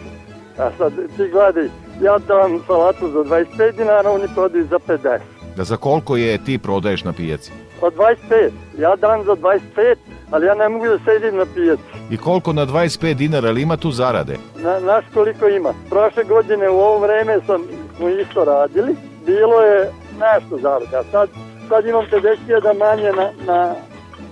A 0.59 0.71
sad 0.79 0.93
ti 1.17 1.29
gledaj, 1.33 1.65
ja 2.03 2.19
dam 2.19 2.61
salatu 2.67 3.09
za 3.09 3.19
25 3.19 3.77
dinara, 3.77 4.11
oni 4.11 4.25
prodaju 4.35 4.67
za 4.71 4.79
50. 4.89 5.19
Da 5.57 5.65
za 5.65 5.77
koliko 5.77 6.17
je 6.17 6.45
ti 6.45 6.59
prodaješ 6.59 7.05
na 7.05 7.13
pijaci? 7.13 7.53
Pa 7.81 7.87
25. 7.87 8.51
Ja 8.79 8.97
dam 8.97 9.25
za 9.25 9.33
25, 9.33 9.97
ali 10.31 10.47
ja 10.47 10.55
ne 10.55 10.69
mogu 10.69 10.87
da 10.87 10.99
sedim 11.05 11.37
na 11.37 11.47
pijaci. 11.55 11.83
I 12.11 12.17
koliko 12.17 12.53
na 12.53 12.67
25 12.67 13.15
dinara, 13.15 13.49
ali 13.49 13.63
ima 13.63 13.77
tu 13.77 13.91
zarade? 13.91 14.37
Na, 14.57 14.81
naš 14.81 15.05
koliko 15.15 15.49
ima. 15.49 15.75
Prošle 15.91 16.25
godine 16.25 16.69
u 16.71 16.79
ovo 16.79 16.99
vreme 16.99 17.39
sam, 17.47 17.63
smo 17.97 18.09
isto 18.09 18.45
radili. 18.45 18.97
Bilo 19.27 19.61
je 19.61 19.93
nešto 20.21 20.59
zarade. 20.63 20.97
A 20.97 21.03
sad, 21.13 21.29
sad 21.69 21.87
imam 21.87 22.05
50.000 22.13 22.79
manje 22.79 23.13
na, 23.13 23.31
na, 23.47 23.75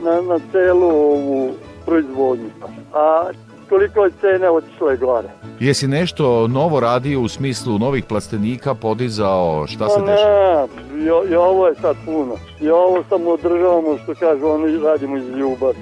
na, 0.02 0.20
na 0.22 0.38
celu 0.52 0.86
ovu 0.88 1.54
proizvodnju. 1.86 2.50
A 2.94 3.24
koliko 3.68 4.04
je 4.04 4.10
cene 4.20 4.50
otišle 4.50 4.96
gore. 4.96 5.28
Jesi 5.60 5.88
nešto 5.88 6.48
novo 6.48 6.80
radio 6.80 7.20
u 7.20 7.28
smislu 7.28 7.78
novih 7.78 8.04
plastenika, 8.04 8.74
podizao, 8.74 9.66
šta 9.66 9.84
pa 9.84 9.90
se 9.90 10.00
dešava? 10.00 10.66
Ne, 10.92 11.04
i, 11.04 11.32
i 11.32 11.34
ovo 11.34 11.66
je 11.66 11.74
sad 11.74 11.96
puno. 12.04 12.34
I 12.60 12.70
ovo 12.70 13.04
samo 13.08 13.30
održavamo, 13.30 13.98
što 14.02 14.14
kažu, 14.14 14.46
oni 14.46 14.78
radimo 14.78 15.16
iz 15.16 15.28
ljubavi. 15.28 15.78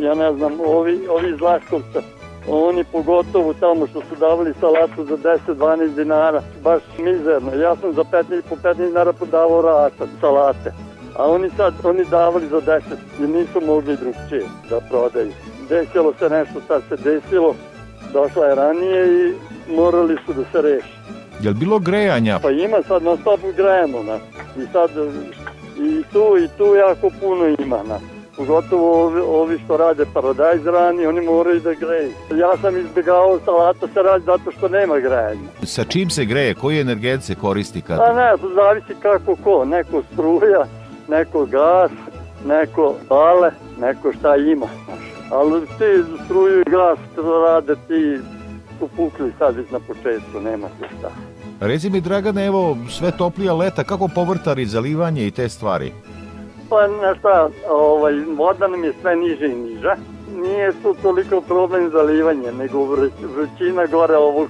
Ja 0.00 0.14
ne 0.14 0.32
znam, 0.32 0.52
ovi, 0.60 1.06
ovi 1.08 1.30
iz 1.30 1.40
oni 2.50 2.84
pogotovo 2.84 3.54
tamo 3.54 3.86
što 3.86 4.00
su 4.00 4.16
davali 4.20 4.54
salatu 4.60 5.04
za 5.04 5.16
10-12 5.48 5.94
dinara, 5.94 6.42
baš 6.62 6.82
mizerno. 6.98 7.54
Ja 7.54 7.76
sam 7.76 7.92
za 7.92 8.04
15, 8.04 8.42
po 8.48 8.56
15 8.56 8.86
dinara 8.86 9.12
podavao 9.12 9.62
račan 9.62 10.08
salate. 10.20 10.72
A 11.16 11.30
oni 11.30 11.50
sad, 11.56 11.74
oni 11.84 12.04
davali 12.04 12.48
za 12.48 12.60
10 12.60 12.80
jer 13.20 13.28
nisu 13.28 13.60
mogli 13.66 13.96
drugčije 13.96 14.44
da 14.70 14.80
prodaju. 14.90 15.32
Desilo 15.68 16.14
se 16.18 16.28
nešto, 16.28 16.60
sad 16.68 16.82
se 16.88 16.96
desilo, 16.96 17.54
došla 18.12 18.46
je 18.46 18.54
ranije 18.54 19.06
i 19.06 19.34
morali 19.76 20.16
su 20.26 20.32
da 20.32 20.42
se 20.52 20.62
reši. 20.62 20.98
Jel 21.40 21.54
bilo 21.54 21.78
grejanja? 21.78 22.38
Pa 22.42 22.50
ima 22.50 22.76
sad 22.88 23.02
na 23.02 23.16
stop 23.16 23.40
grejemo, 23.56 24.02
na. 24.02 24.16
I 24.62 24.66
sad 24.72 24.90
i 25.78 26.02
tu 26.12 26.38
i 26.44 26.48
tu 26.58 26.74
jako 26.74 27.10
puno 27.20 27.46
ima, 27.58 27.82
na. 27.88 27.98
Pogotovo 28.36 29.04
ovi, 29.04 29.20
ovi 29.20 29.58
što 29.64 29.76
rade 29.76 30.04
paradajz 30.14 30.66
rani, 30.66 31.06
oni 31.06 31.20
moraju 31.20 31.60
da 31.60 31.72
greju. 31.72 32.10
Ja 32.34 32.56
sam 32.62 32.76
izbjegao 32.76 33.38
salata 33.44 33.86
se 33.94 34.02
radi 34.02 34.24
zato 34.24 34.50
što 34.50 34.68
nema 34.68 34.98
grejanja. 34.98 35.48
Sa 35.62 35.84
čim 35.84 36.10
se 36.10 36.24
greje? 36.24 36.54
Koji 36.54 36.80
energent 36.80 37.22
se 37.22 37.34
koristi 37.34 37.80
kad... 37.82 37.98
A 38.00 38.12
ne, 38.12 38.30
zavisi 38.54 39.00
kako 39.02 39.36
ko. 39.44 39.64
Neko 39.64 40.02
struja, 40.12 40.66
neko 41.08 41.46
gas, 41.46 41.90
neko 42.46 42.94
bale, 43.08 43.50
neko 43.80 44.12
šta 44.12 44.36
ima. 44.36 44.66
Ali 45.30 45.60
ti 45.60 46.24
struju 46.24 46.60
i 46.60 46.70
gas 46.70 46.98
rade 47.46 47.74
ti 47.88 48.18
su 48.78 48.88
pukli 48.96 49.32
sad 49.38 49.56
već 49.56 49.70
na 49.70 49.80
početku, 49.80 50.40
nema 50.40 50.68
se 50.68 50.86
šta. 50.98 51.10
Reci 51.60 51.90
mi, 51.90 52.00
Dragane, 52.00 52.46
evo, 52.46 52.76
sve 52.90 53.10
toplija 53.10 53.54
leta, 53.54 53.84
kako 53.84 54.08
povrtari, 54.14 54.66
zalivanje 54.66 55.26
i 55.26 55.30
te 55.30 55.48
stvari? 55.48 55.92
Pa 56.70 56.86
nešto, 56.86 57.50
ovaj, 57.70 58.12
voda 58.36 58.68
nam 58.68 58.84
je 58.84 58.92
sve 59.00 59.16
niže 59.16 59.46
i 59.46 59.54
niža. 59.54 59.96
Nije 60.36 60.72
tu 60.82 60.94
toliko 61.02 61.40
problem 61.40 61.90
zalivanje, 61.90 62.52
nego 62.52 62.84
vrućina 63.34 63.86
gore 63.86 64.16
ovog 64.16 64.48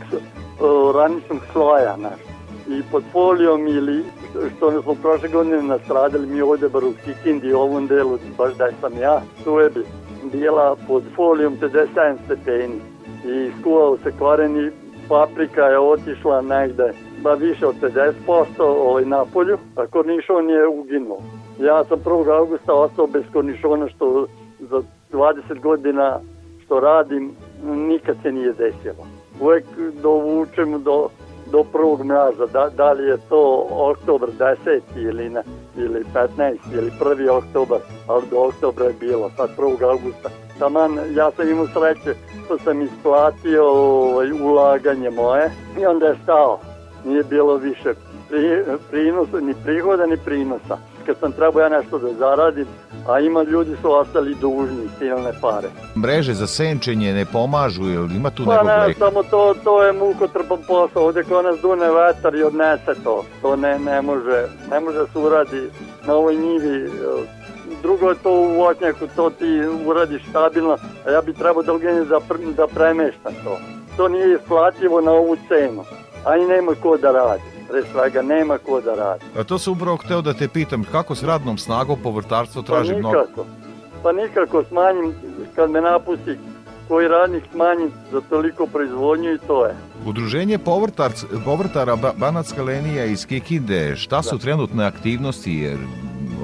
raničnog 0.95 1.39
sloja 1.53 1.97
naš. 1.97 2.21
I 2.69 2.83
pod 2.91 3.05
folijom 3.13 3.67
ili 3.67 4.05
što 4.57 4.83
smo 4.83 4.95
prošle 4.95 5.29
godine 5.29 5.63
nastradili 5.63 6.27
mi 6.27 6.41
ovde 6.41 6.69
bar 6.69 6.85
u 6.85 6.93
Kikindi 7.05 7.53
ovom 7.53 7.87
delu, 7.87 8.19
baš 8.39 8.55
da 8.55 8.69
sam 8.81 8.99
ja, 8.99 9.23
tu 9.45 9.59
je 9.59 9.71
bi 9.71 9.85
bila 10.33 10.77
pod 10.89 11.03
folijom 11.17 11.57
57 11.61 12.17
stepeni 12.25 12.81
i 13.25 13.51
skuvao 13.61 13.99
se 14.03 14.13
koren 14.19 14.67
i 14.67 14.71
paprika 15.09 15.63
je 15.63 15.79
otišla 15.79 16.41
negde 16.41 16.93
ba 17.23 17.35
više 17.35 17.67
od 17.67 17.75
50% 18.27 18.45
ovaj, 18.59 19.05
na 19.05 19.25
polju, 19.33 19.59
a 19.77 19.87
kornišon 19.87 20.51
je 20.51 20.69
uginuo. 20.69 21.23
Ja 21.61 21.85
sam 21.85 21.99
1. 22.05 22.39
augusta 22.39 22.75
ostao 22.75 23.07
bez 23.07 23.23
kornišona 23.33 23.89
što 23.89 24.27
za 24.59 24.83
20 25.13 25.61
godina 25.61 26.21
što 26.65 26.81
radim 26.81 27.31
nikad 27.65 28.17
se 28.23 28.33
nije 28.33 28.53
desilo. 28.53 29.07
Uvek 29.41 29.65
dovučem 30.03 30.83
do, 30.83 31.09
do 31.53 31.65
prvog 31.73 32.05
mraza, 32.05 32.47
da, 32.47 32.69
da 32.77 32.93
li 32.93 33.05
je 33.05 33.17
to 33.29 33.67
oktobar 33.71 34.29
10 34.39 34.81
ili, 34.97 35.31
ne, 35.31 35.43
ili 35.77 36.05
15 36.15 36.57
ili 36.73 36.91
1. 37.01 37.31
oktobar, 37.31 37.79
ali 38.07 38.23
do 38.31 38.37
oktobra 38.41 38.87
je 38.87 38.95
bilo, 39.01 39.31
sad 39.37 39.51
1. 39.57 39.91
augusta. 39.91 40.29
Taman, 40.59 40.99
ja 41.15 41.31
sam 41.31 41.49
imao 41.49 41.67
sreće 41.67 42.19
što 42.45 42.59
sam 42.59 42.83
isplatio 42.83 43.65
ovaj, 43.71 44.33
ulaganje 44.33 45.11
moje 45.11 45.51
i 45.81 45.87
onda 45.87 46.07
je 46.07 46.19
stao. 46.23 46.59
Nije 47.05 47.23
bilo 47.25 47.57
više 47.57 47.95
pri, 48.29 48.65
prinosa, 48.91 49.41
ni 49.41 49.55
prihoda, 49.65 50.07
ni 50.07 50.17
prinosa. 50.25 50.79
Kad 51.09 51.17
sam 51.21 51.33
trebao 51.33 51.61
ja 51.61 51.69
nešto 51.69 51.99
da 51.99 52.13
zaradim, 52.15 52.67
a 53.09 53.21
ima 53.21 53.43
ljudi 53.43 53.77
su 53.83 53.93
ostali 53.93 54.35
dužni 54.35 54.89
silne 54.99 55.33
pare. 55.41 55.69
Mreže 55.97 56.35
za 56.35 56.47
senčenje 56.47 57.13
ne 57.13 57.25
pomažu, 57.25 57.83
ili 57.83 58.17
ima 58.17 58.31
tu 58.31 58.45
pa 58.45 58.53
nekog 58.53 58.67
ne, 58.67 58.77
leka? 58.77 58.99
samo 58.99 59.23
to, 59.23 59.55
to 59.65 59.83
je 59.83 59.93
mukotrpan 59.93 60.59
posao. 60.67 61.05
Ovdje 61.05 61.23
ko 61.25 61.43
nas 61.43 61.61
dune 61.61 61.87
vetar 61.91 62.35
i 62.35 62.43
odnese 62.43 62.95
to. 63.05 63.25
To 63.43 63.57
ne, 63.57 63.79
ne 63.79 64.03
može, 64.03 64.47
ne 64.71 64.81
može 64.81 64.99
se 65.13 65.19
uradi 65.19 65.71
na 66.07 66.15
ovoj 66.15 66.37
njivi 66.37 66.91
drugo 67.83 68.09
je 68.09 68.15
to 68.23 68.33
u 68.33 68.53
voćnjaku, 68.57 69.07
to 69.17 69.31
ti 69.31 69.61
uradiš 69.87 70.23
stabilno, 70.31 70.77
a 71.07 71.11
ja 71.11 71.21
bi 71.21 71.33
trebao 71.33 71.63
da 71.63 71.73
da, 72.05 72.19
da 72.57 72.67
premeštam 72.67 73.33
to. 73.45 73.59
To 73.97 74.09
nije 74.09 74.35
isplativo 74.35 75.01
na 75.01 75.13
ovu 75.13 75.37
cenu, 75.49 75.85
a 76.25 76.37
i 76.37 76.47
nema 76.47 76.73
ko 76.83 76.97
da 76.97 77.13
radi. 77.13 77.58
Pre 77.71 77.83
svega 77.93 78.23
nema 78.23 78.59
ko 78.59 78.81
da 78.81 78.95
radi. 78.95 79.25
A 79.39 79.45
to 79.45 79.59
sam 79.59 79.73
upravo 79.73 79.97
hteo 79.97 80.23
da 80.23 80.35
te 80.35 80.49
pitam, 80.49 80.85
kako 80.93 81.15
s 81.15 81.23
radnom 81.23 81.59
snagom 81.59 81.99
povrtarstvo 82.03 82.63
traži 82.63 82.93
pa 82.93 82.99
mnogo? 82.99 83.25
Pa 84.03 84.13
nikako 84.13 84.65
smanjim, 84.65 85.15
kad 85.57 85.71
me 85.71 85.81
napusti 85.81 86.39
koji 86.89 87.09
radnik 87.09 87.45
smanjim 87.53 87.91
za 88.13 88.21
toliko 88.31 88.67
proizvodnju 88.67 89.35
i 89.35 89.39
to 89.47 89.67
je. 89.67 89.75
Udruženje 90.07 90.59
povrtarc, 90.59 91.25
povrtara 91.45 91.97
ba, 91.97 92.13
Banatska 92.17 92.63
linija 92.63 93.05
iz 93.05 93.27
Kikinde, 93.27 93.97
šta 93.97 94.23
su 94.23 94.37
Da. 94.37 94.43
trenutne 94.43 94.85
aktivnosti, 94.87 95.53
jer 95.55 95.79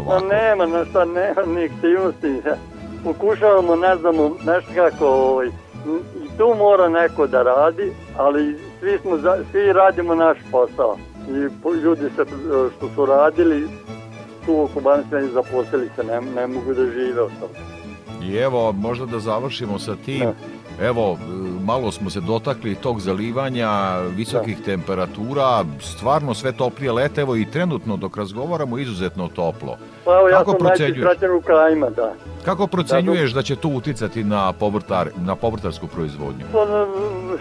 Pa 0.09 0.20
nema, 0.20 0.66
na 0.66 0.85
šta 0.85 1.05
nema 1.05 1.43
ni 1.47 1.64
aktivnosti. 1.64 2.41
Pokušavamo, 3.05 3.77
ne 3.77 3.97
znamo, 3.97 4.31
nešto 4.47 4.70
kako, 4.75 5.07
ovaj, 5.07 5.47
i 6.25 6.29
tu 6.39 6.55
mora 6.59 6.89
neko 6.89 7.27
da 7.27 7.43
radi, 7.43 7.93
ali 8.16 8.59
svi, 8.81 8.99
smo, 9.03 9.18
svi 9.51 9.72
radimo 9.72 10.14
naš 10.14 10.39
posao. 10.51 10.97
I 11.29 11.77
ljudi 11.83 12.11
se, 12.16 12.25
što 12.77 12.89
su 12.95 13.07
radili, 13.07 13.68
tu 14.47 14.61
oko 14.62 14.81
Banske 14.81 15.22
zaposlili 15.33 15.91
se, 15.97 16.05
ne, 16.05 16.20
ne 16.20 16.47
mogu 16.47 16.75
da 16.75 16.85
žive 16.85 17.22
od 17.22 17.31
toga. 17.41 17.59
I 18.22 18.37
evo, 18.37 18.72
možda 18.72 19.07
da 19.07 19.18
završimo 19.18 19.79
sa 19.79 19.97
tim. 20.07 20.25
Evo, 20.81 21.18
malo 21.64 21.93
smo 21.93 22.11
se 22.11 22.20
dotakli 22.20 22.75
tog 22.75 23.01
zalivanja, 23.01 23.99
visokih 24.16 24.59
temperatura, 24.64 25.64
stvarno 25.81 26.35
sve 26.35 26.53
toplije 26.53 26.93
lete, 26.93 27.20
evo 27.20 27.37
i 27.37 27.51
trenutno 27.51 27.97
dok 27.97 28.16
razgovaramo 28.16 28.79
izuzetno 28.79 29.29
toplo. 29.29 29.77
Pa 30.05 30.11
evo, 30.18 30.29
ja 30.29 30.39
Kako 30.39 30.51
sam 30.51 30.61
najći 30.62 30.83
procenjuješ? 30.83 31.05
kraćen 31.05 31.29
rukajima, 31.29 31.91
da. 31.91 32.14
Kako 32.45 32.66
procenjuješ 32.66 33.33
da 33.33 33.43
će 33.43 33.57
to 33.57 33.68
uticati 33.68 34.25
na, 34.25 34.53
povrtar, 34.53 35.11
na 35.16 35.37
povrtarsku 35.37 35.87
proizvodnju? 35.87 36.45
Pa, 36.53 36.64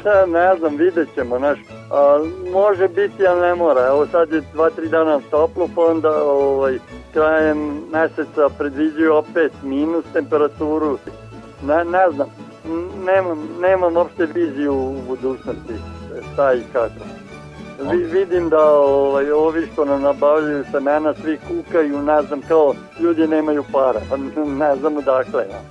šta, 0.03 0.25
ne 0.25 0.57
znam, 0.57 0.75
vidjet 0.75 1.07
ćemo, 1.15 1.37
znaš, 1.37 1.59
a, 1.91 2.19
može 2.53 2.87
biti, 2.87 3.27
ali 3.27 3.41
ne 3.41 3.55
mora. 3.55 3.87
Evo 3.87 4.07
sad 4.07 4.31
je 4.31 4.41
dva, 4.53 4.69
tri 4.69 4.89
dana 4.89 5.19
toplo, 5.31 5.69
pa 5.75 5.81
onda 5.81 6.23
ovaj, 6.23 6.79
krajem 7.13 7.81
meseca 7.91 8.49
predviđuju 8.57 9.15
opet 9.15 9.51
minus 9.63 10.05
temperaturu. 10.13 10.97
Ne, 11.67 11.85
ne 11.85 12.11
znam, 12.11 12.27
nemam, 13.05 13.47
nemam 13.61 13.97
opšte 13.97 14.25
viziju 14.25 14.73
u 14.73 14.95
budućnosti, 15.07 15.73
šta 16.33 16.53
i 16.53 16.61
kako. 16.73 17.05
Vi, 17.91 18.03
vidim 18.03 18.49
da 18.49 18.71
ovaj, 18.71 19.31
ovi 19.31 19.67
što 19.73 19.85
nam 19.85 20.01
nabavljaju 20.01 20.63
semena, 20.71 21.13
svi 21.13 21.39
kukaju, 21.47 22.01
ne 22.01 22.21
znam, 22.21 22.41
kao 22.47 22.73
ljudi 22.99 23.27
nemaju 23.27 23.63
para, 23.71 23.99
pa 24.09 24.17
ne 24.63 24.75
znam 24.75 24.97
odakle. 24.97 25.45
Ja. 25.51 25.61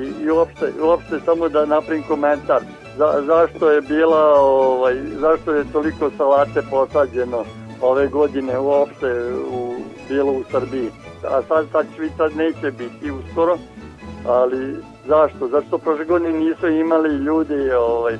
I, 0.00 0.24
i 0.24 0.30
uopšte, 0.30 0.72
uopšte 0.82 1.20
samo 1.24 1.48
da 1.48 1.66
napravim 1.66 2.02
komentar 2.02 2.60
za, 2.98 3.22
zašto 3.26 3.70
je 3.70 3.80
bila 3.80 4.40
ovaj, 4.40 4.94
zašto 5.20 5.52
je 5.52 5.72
toliko 5.72 6.10
salate 6.16 6.62
posađeno 6.70 7.44
ove 7.80 8.06
godine 8.06 8.58
uopšte 8.58 9.32
u, 9.52 9.74
bilo 10.08 10.32
u 10.32 10.42
Srbiji 10.50 10.90
a 11.24 11.42
sad, 11.48 11.66
sad, 11.72 11.86
sad 12.16 12.36
neće 12.36 12.70
biti 12.70 13.10
uskoro 13.10 13.56
ali 14.26 14.76
zašto? 15.06 15.48
Zašto 15.48 15.78
prošle 15.78 16.04
godine 16.04 16.32
nisu 16.32 16.68
imali 16.68 17.16
ljudi 17.16 17.70
ovaj, 17.72 18.14
e, 18.14 18.18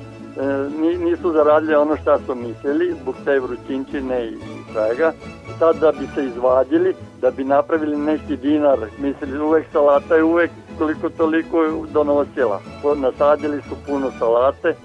ni- 0.81 0.97
nisu 0.97 1.31
zaradili 1.31 1.75
ono 1.75 1.97
što 1.97 2.19
su 2.25 2.35
mislili 2.35 2.95
zbog 3.01 3.15
te 3.25 3.39
vrućinčine 3.39 4.27
i 4.27 4.37
svega. 4.73 5.11
Sad 5.59 5.75
da 5.75 5.91
bi 5.91 6.07
se 6.15 6.25
izvadili, 6.25 6.95
da 7.21 7.31
bi 7.31 7.43
napravili 7.43 7.97
neki 7.97 8.37
dinar, 8.37 8.79
mislili 8.97 9.39
uvek 9.39 9.65
salata 9.71 10.15
je 10.15 10.23
uvek 10.23 10.51
koliko 10.77 11.09
toliko 11.09 11.57
donosila. 11.93 12.61
Nasadili 12.95 13.61
su 13.61 13.75
puno 13.87 14.11
salate 14.19 14.75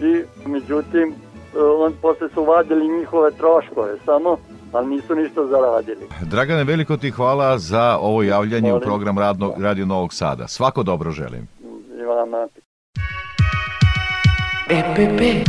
i 0.00 0.22
međutim 0.48 1.08
e, 1.08 1.58
on, 1.78 1.92
posle 2.02 2.28
su 2.34 2.44
vadili 2.44 2.98
njihove 2.98 3.30
troškove 3.30 3.96
samo, 4.04 4.36
ali 4.72 4.86
nisu 4.86 5.14
ništa 5.14 5.46
zaradili. 5.46 6.06
Dragane, 6.22 6.64
veliko 6.64 6.96
ti 6.96 7.10
hvala 7.10 7.58
za 7.58 7.98
ovo 8.00 8.22
javljanje 8.22 8.68
u 8.68 8.74
Molim. 8.74 8.86
program 8.86 9.18
Radno, 9.18 9.54
Radio 9.58 9.86
Novog 9.86 10.14
Sada. 10.14 10.48
Svako 10.48 10.82
dobro 10.82 11.10
želim. 11.10 11.48
I 12.00 12.04
vama. 12.04 12.48
EPP. 14.70 15.48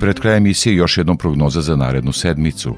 Pred 0.00 0.20
krajem 0.20 0.46
emisije 0.46 0.74
još 0.74 0.98
jednom 0.98 1.16
prognoza 1.16 1.60
za 1.60 1.76
narednu 1.76 2.12
sedmicu. 2.12 2.74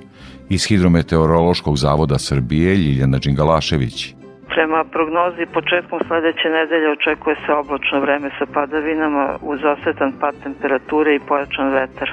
Iz 0.48 0.64
Hidrometeorološkog 0.64 1.76
zavoda 1.76 2.18
Srbije 2.18 2.76
Ljiljana 2.76 3.18
Đingalašević. 3.18 4.14
Prema 4.54 4.84
prognozi 4.84 5.46
početkom 5.46 6.00
sledeće 6.06 6.48
nedelje 6.48 6.90
očekuje 6.90 7.36
se 7.46 7.52
oblačno 7.52 8.00
vreme 8.00 8.30
sa 8.38 8.46
padavinama 8.54 9.38
uz 9.42 9.60
osetan 9.64 10.12
pad 10.20 10.34
temperature 10.42 11.14
i 11.14 11.24
pojačan 11.28 11.68
vetar. 11.72 12.10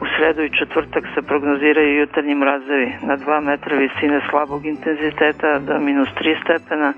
U 0.00 0.04
sredu 0.16 0.42
i 0.42 0.54
četvrtak 0.58 1.04
se 1.14 1.22
prognoziraju 1.22 1.98
jutarnji 1.98 2.34
mrazevi 2.34 2.92
na 3.02 3.16
2 3.16 3.40
metra 3.40 3.76
visine 3.76 4.20
slabog 4.30 4.66
intenziteta 4.66 5.58
do 5.58 5.78
minus 5.78 6.08
3 6.08 6.36
stepena, 6.44 6.92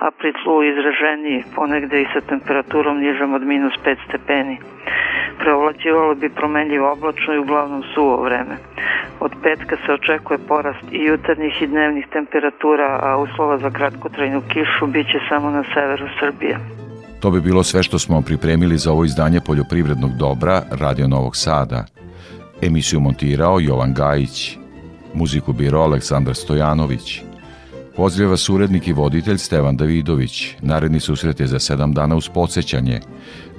a 0.00 0.10
pri 0.18 0.32
tlu 0.42 0.62
izraženiji 0.62 1.44
ponegde 1.56 2.02
i 2.02 2.10
sa 2.12 2.20
temperaturom 2.20 3.00
nižom 3.00 3.34
od 3.34 3.42
minus 3.42 3.74
5 3.84 3.96
stepeni. 4.08 4.58
Preovlađivalo 5.38 6.14
bi 6.14 6.28
promenljivo 6.28 6.92
oblačno 6.92 7.34
i 7.34 7.38
uglavnom 7.38 7.82
suvo 7.94 8.22
vreme. 8.22 8.54
Od 9.20 9.32
petka 9.42 9.76
se 9.86 9.92
očekuje 9.92 10.38
porast 10.38 10.84
i 10.92 11.04
jutarnjih 11.04 11.62
i 11.62 11.66
dnevnih 11.66 12.06
temperatura, 12.12 12.98
a 13.02 13.16
uslova 13.16 13.58
za 13.58 13.70
kratkotrajnu 13.70 14.42
kišu 14.48 14.86
biće 14.86 15.18
samo 15.28 15.50
na 15.50 15.64
severu 15.74 16.06
Srbije. 16.20 16.58
To 17.20 17.30
bi 17.30 17.40
bilo 17.40 17.62
sve 17.62 17.82
što 17.82 17.98
smo 17.98 18.22
pripremili 18.22 18.76
za 18.78 18.92
ovo 18.92 19.04
izdanje 19.04 19.40
poljoprivrednog 19.46 20.10
dobra 20.18 20.62
Radio 20.70 21.08
Novog 21.08 21.36
Sada. 21.36 21.84
Emisiju 22.62 23.00
montirao 23.00 23.60
Jovan 23.60 23.94
Gajić, 23.94 24.56
muziku 25.14 25.52
biro 25.52 25.80
Aleksandar 25.80 26.34
Stojanović. 26.34 27.27
Pozdravlja 27.98 28.30
vas 28.30 28.48
urednik 28.48 28.88
i 28.88 28.92
voditelj 28.92 29.38
Stevan 29.38 29.76
Davidović. 29.76 30.54
Naredni 30.60 31.00
susret 31.00 31.40
je 31.40 31.46
za 31.46 31.58
sedam 31.58 31.92
dana 31.92 32.16
uz 32.16 32.28
podsjećanje 32.28 33.00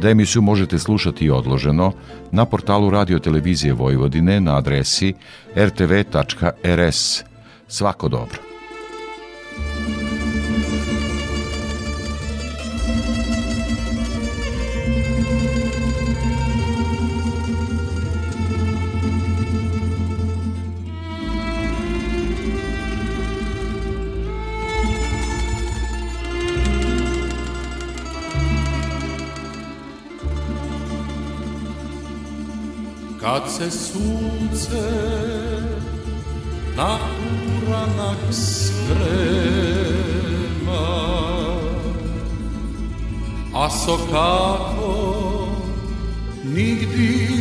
da 0.02 0.10
emisiju 0.10 0.42
možete 0.42 0.80
slušati 0.80 1.26
i 1.26 1.30
odloženo 1.30 1.92
na 2.32 2.46
portalu 2.46 2.90
Radio 2.90 3.20
Televizije 3.20 3.74
Vojvodine 3.74 4.40
na 4.40 4.58
adresi 4.58 5.14
rtv.rs. 5.56 7.24
Svako 7.68 8.10
dobro. 8.10 8.49
Kad 33.22 33.44
se 33.52 33.72
sunce 33.72 34.92
na 36.78 37.00
uranak 37.68 38.18
sprema 38.32 39.60
A 43.54 43.70
sokako 43.70 45.48
nigdi 46.44 47.39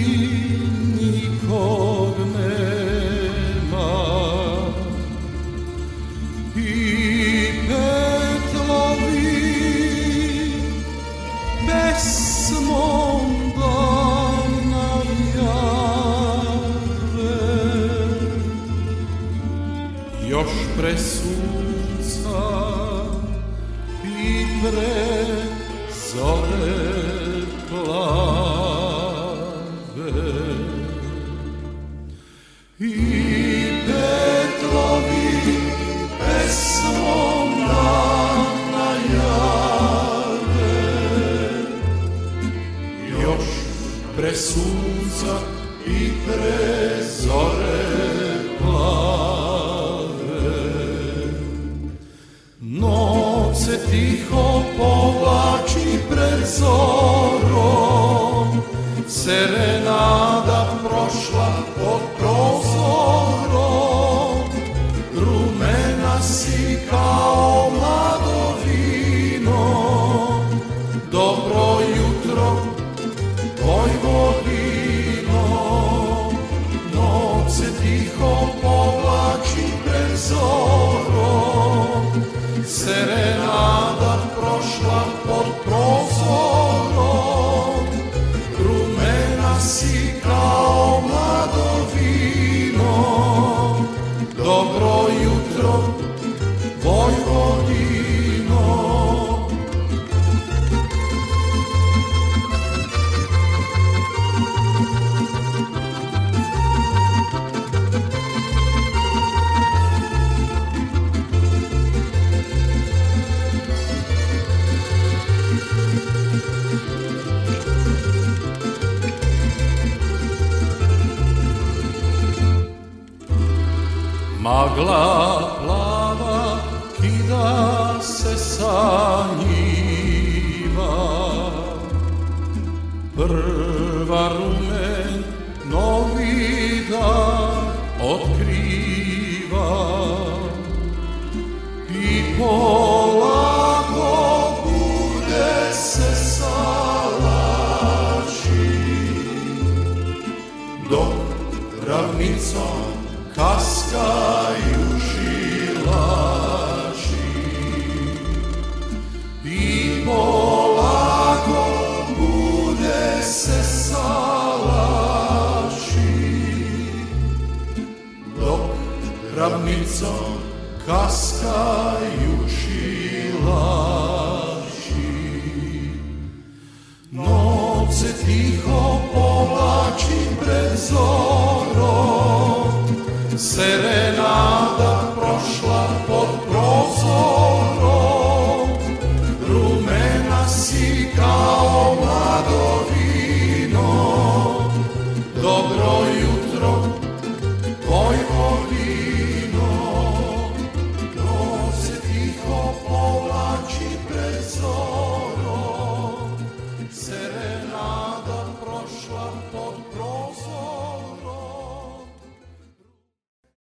Još 20.78 20.84
pre 20.84 20.98
sunca 20.98 22.68